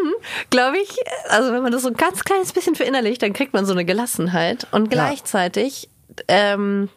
glaube 0.48 0.78
ich, 0.78 0.96
also 1.28 1.52
wenn 1.52 1.62
man 1.62 1.72
das 1.72 1.82
so 1.82 1.88
ein 1.88 1.94
ganz 1.94 2.24
kleines 2.24 2.52
bisschen 2.52 2.74
verinnerlicht, 2.74 3.20
dann 3.20 3.34
kriegt 3.34 3.52
man 3.52 3.66
so 3.66 3.72
eine 3.72 3.84
Gelassenheit. 3.84 4.66
Und 4.70 4.90
gleichzeitig, 4.90 5.90
ähm, 6.26 6.88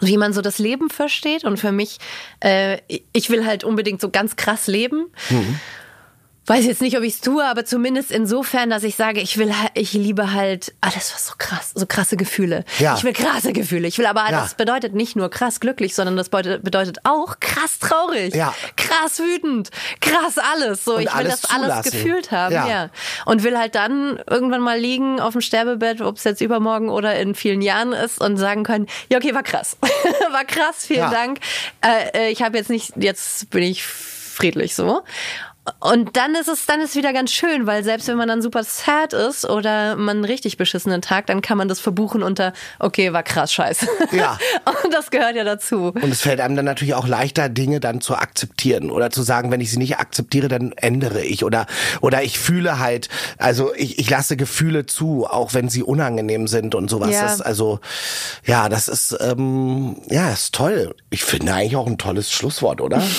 wie 0.00 0.16
man 0.16 0.32
so 0.32 0.40
das 0.40 0.58
Leben 0.58 0.90
versteht. 0.90 1.44
Und 1.44 1.58
für 1.58 1.72
mich, 1.72 1.98
äh, 2.40 2.78
ich 3.12 3.30
will 3.30 3.46
halt 3.46 3.64
unbedingt 3.64 4.00
so 4.00 4.10
ganz 4.10 4.36
krass 4.36 4.66
leben. 4.66 5.06
Mhm. 5.30 5.60
Weiß 6.48 6.64
jetzt 6.64 6.80
nicht, 6.80 6.96
ob 6.96 7.02
ich 7.02 7.14
es 7.14 7.20
tue, 7.20 7.44
aber 7.44 7.64
zumindest 7.64 8.12
insofern, 8.12 8.70
dass 8.70 8.84
ich 8.84 8.94
sage, 8.94 9.20
ich 9.20 9.36
will, 9.36 9.52
ich 9.74 9.92
liebe 9.94 10.32
halt 10.32 10.72
alles, 10.80 11.12
was 11.12 11.26
so 11.26 11.32
krass, 11.36 11.72
so 11.74 11.86
krasse 11.86 12.16
Gefühle. 12.16 12.64
Ja. 12.78 12.94
Ich 12.96 13.02
will 13.02 13.12
krasse 13.12 13.52
Gefühle. 13.52 13.88
Ich 13.88 13.98
will 13.98 14.06
aber, 14.06 14.22
Ja. 14.30 14.30
das 14.42 14.54
bedeutet 14.54 14.94
nicht 14.94 15.16
nur 15.16 15.28
krass 15.28 15.58
glücklich, 15.58 15.94
sondern 15.96 16.16
das 16.16 16.28
bedeutet, 16.28 16.98
auch 17.04 17.40
krass 17.40 17.80
traurig, 17.80 18.34
Ja. 18.34 18.54
krass 18.76 19.18
wütend, 19.18 19.70
krass 20.00 20.38
alles. 20.38 20.84
So, 20.84 20.94
Und 20.94 21.00
ich 21.02 21.06
will 21.08 21.14
alles 21.14 21.40
das 21.40 21.50
alles 21.50 21.66
zulassen. 21.68 21.90
gefühlt 21.90 22.30
haben, 22.30 22.54
Ja. 22.54 22.68
ja. 22.68 22.90
Und 23.24 23.42
will 23.42 23.58
halt 23.58 23.74
dann 23.74 24.20
irgendwann 24.28 24.60
mal 24.60 24.78
liegen 24.78 25.18
auf 25.20 25.32
dem 25.32 25.40
Sterbebett, 25.40 26.00
ob 26.00 26.16
es 26.18 26.24
jetzt 26.24 26.40
übermorgen 26.40 26.90
oder 26.90 27.18
in 27.18 27.34
vielen 27.34 27.60
Jahren 27.60 27.92
ist 27.92 28.20
und 28.20 28.36
sagen 28.36 28.62
können, 28.62 28.86
ja 29.10 29.18
okay, 29.18 29.34
war 29.34 29.42
krass, 29.42 29.76
war 30.30 30.44
krass, 30.44 30.86
vielen. 30.86 31.10
Dank. 31.10 31.40
Äh, 31.82 32.28
äh, 32.28 32.30
ich 32.30 32.42
habe 32.42 32.56
jetzt 32.56 32.70
nicht, 32.70 32.92
jetzt 32.96 33.50
bin 33.50 33.62
ich 33.64 33.82
friedlich 33.84 34.74
so. 34.76 35.02
Und 35.80 36.16
dann 36.16 36.34
ist 36.34 36.48
es, 36.48 36.66
dann 36.66 36.80
ist 36.80 36.90
es 36.90 36.96
wieder 36.96 37.12
ganz 37.12 37.32
schön, 37.32 37.66
weil 37.66 37.82
selbst 37.84 38.08
wenn 38.08 38.16
man 38.16 38.28
dann 38.28 38.42
super 38.42 38.62
sad 38.64 39.12
ist 39.12 39.44
oder 39.48 39.96
man 39.96 40.16
einen 40.16 40.24
richtig 40.24 40.56
beschissenen 40.56 41.02
Tag, 41.02 41.26
dann 41.26 41.42
kann 41.42 41.58
man 41.58 41.68
das 41.68 41.80
verbuchen 41.80 42.22
unter, 42.22 42.52
okay, 42.78 43.12
war 43.12 43.22
krass, 43.22 43.52
scheiße. 43.52 43.86
Ja. 44.12 44.38
Und 44.84 44.92
das 44.94 45.10
gehört 45.10 45.36
ja 45.36 45.44
dazu. 45.44 45.92
Und 45.94 46.10
es 46.10 46.20
fällt 46.20 46.40
einem 46.40 46.56
dann 46.56 46.64
natürlich 46.64 46.94
auch 46.94 47.06
leichter, 47.06 47.48
Dinge 47.48 47.80
dann 47.80 48.00
zu 48.00 48.16
akzeptieren 48.16 48.90
oder 48.90 49.10
zu 49.10 49.22
sagen, 49.22 49.50
wenn 49.50 49.60
ich 49.60 49.70
sie 49.70 49.78
nicht 49.78 49.98
akzeptiere, 49.98 50.48
dann 50.48 50.72
ändere 50.72 51.22
ich 51.22 51.44
oder 51.44 51.66
oder 52.00 52.22
ich 52.22 52.38
fühle 52.38 52.78
halt, 52.78 53.08
also 53.38 53.74
ich, 53.74 53.98
ich 53.98 54.08
lasse 54.08 54.36
Gefühle 54.36 54.86
zu, 54.86 55.26
auch 55.26 55.54
wenn 55.54 55.68
sie 55.68 55.82
unangenehm 55.82 56.46
sind 56.46 56.74
und 56.74 56.88
sowas. 56.88 57.10
Ja. 57.10 57.22
Das, 57.22 57.40
also 57.40 57.80
ja, 58.44 58.68
das 58.68 58.88
ist 58.88 59.16
ähm, 59.20 59.96
ja 60.08 60.30
ist 60.30 60.54
toll. 60.54 60.94
Ich 61.10 61.24
finde 61.24 61.54
eigentlich 61.54 61.76
auch 61.76 61.86
ein 61.86 61.98
tolles 61.98 62.30
Schlusswort, 62.30 62.80
oder? 62.80 63.02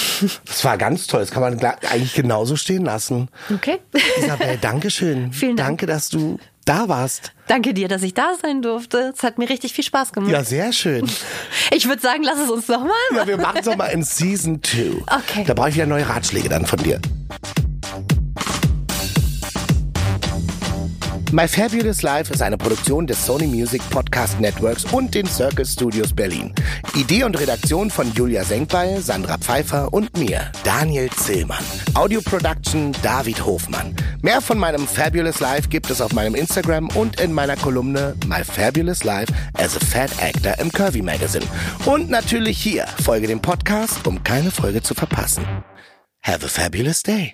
Das 0.45 0.64
war 0.64 0.78
ganz 0.78 1.08
toll. 1.08 1.22
Das 1.22 1.32
kann 1.32 1.41
man 1.41 1.60
eigentlich 1.89 2.14
genauso 2.38 2.55
stehen 2.55 2.85
lassen. 2.85 3.29
Okay. 3.53 3.79
Isabel, 4.19 4.57
Dankeschön. 4.61 5.31
Vielen 5.33 5.55
Dank. 5.55 5.67
Danke, 5.79 5.85
dass 5.88 6.09
du 6.09 6.38
da 6.65 6.88
warst. 6.88 7.31
Danke 7.47 7.73
dir, 7.73 7.88
dass 7.88 8.03
ich 8.03 8.13
da 8.13 8.33
sein 8.41 8.61
durfte. 8.61 9.11
Es 9.15 9.23
hat 9.23 9.38
mir 9.39 9.49
richtig 9.49 9.73
viel 9.73 9.83
Spaß 9.83 10.11
gemacht. 10.11 10.31
Ja, 10.31 10.43
sehr 10.43 10.71
schön. 10.73 11.09
Ich 11.71 11.88
würde 11.88 12.01
sagen, 12.01 12.23
lass 12.23 12.39
es 12.39 12.49
uns 12.49 12.67
nochmal 12.69 12.91
Ja, 13.11 13.17
machen. 13.17 13.27
wir 13.27 13.38
machen 13.38 13.57
es 13.59 13.65
doch 13.65 13.75
mal 13.75 13.88
in 13.88 14.01
Season 14.03 14.61
2. 14.63 15.03
Okay. 15.05 15.43
Da 15.45 15.53
brauche 15.53 15.69
ich 15.69 15.75
wieder 15.75 15.85
neue 15.85 16.07
Ratschläge 16.07 16.47
dann 16.49 16.65
von 16.65 16.79
dir. 16.79 16.99
My 21.34 21.45
Fabulous 21.45 22.03
Life 22.03 22.34
ist 22.34 22.41
eine 22.41 22.57
Produktion 22.57 23.05
des 23.05 23.25
Sony 23.25 23.47
Music 23.47 23.82
Podcast 23.89 24.39
Networks 24.39 24.86
und 24.93 25.13
den 25.13 25.25
Circus 25.25 25.73
Studios 25.73 26.13
Berlin. 26.13 26.53
Idee 26.95 27.25
und 27.25 27.38
Redaktion 27.38 27.89
von 27.89 28.13
Julia 28.13 28.45
Senkbeil, 28.45 29.01
Sandra 29.01 29.38
Pfeiffer 29.38 29.93
und 29.93 30.17
mir, 30.17 30.49
Daniel 30.63 31.09
Zillmann. 31.09 31.63
Audio 31.95 32.21
Production 32.21 32.93
David 33.03 33.45
Hofmann. 33.45 33.93
Mehr 34.21 34.39
von 34.39 34.57
meinem 34.57 34.88
Fabulous 34.88 35.41
Life 35.41 35.67
gibt 35.67 35.89
es 35.89 35.99
auf 35.99 36.13
meinem 36.13 36.34
Instagram 36.34 36.88
und 36.95 37.19
in 37.19 37.34
meiner 37.34 37.57
Kolumne 37.57 38.15
My 38.25 38.45
Fabulous 38.45 39.03
Life 39.03 39.34
as 39.55 39.75
a 39.75 39.82
Fat 39.82 40.11
Actor 40.21 40.57
im 40.59 40.71
Curvy 40.71 41.01
Magazine. 41.01 41.45
Und 41.86 42.09
natürlich 42.09 42.57
hier, 42.57 42.86
folge 43.03 43.28
dem 43.28 43.41
Podcast, 43.41 44.07
um 44.07 44.23
keine 44.23 44.49
Folge 44.49 44.82
zu 44.82 44.93
verpassen. 44.93 45.45
Have 46.21 46.45
a 46.45 46.47
fabulous 46.47 47.03
day. 47.03 47.34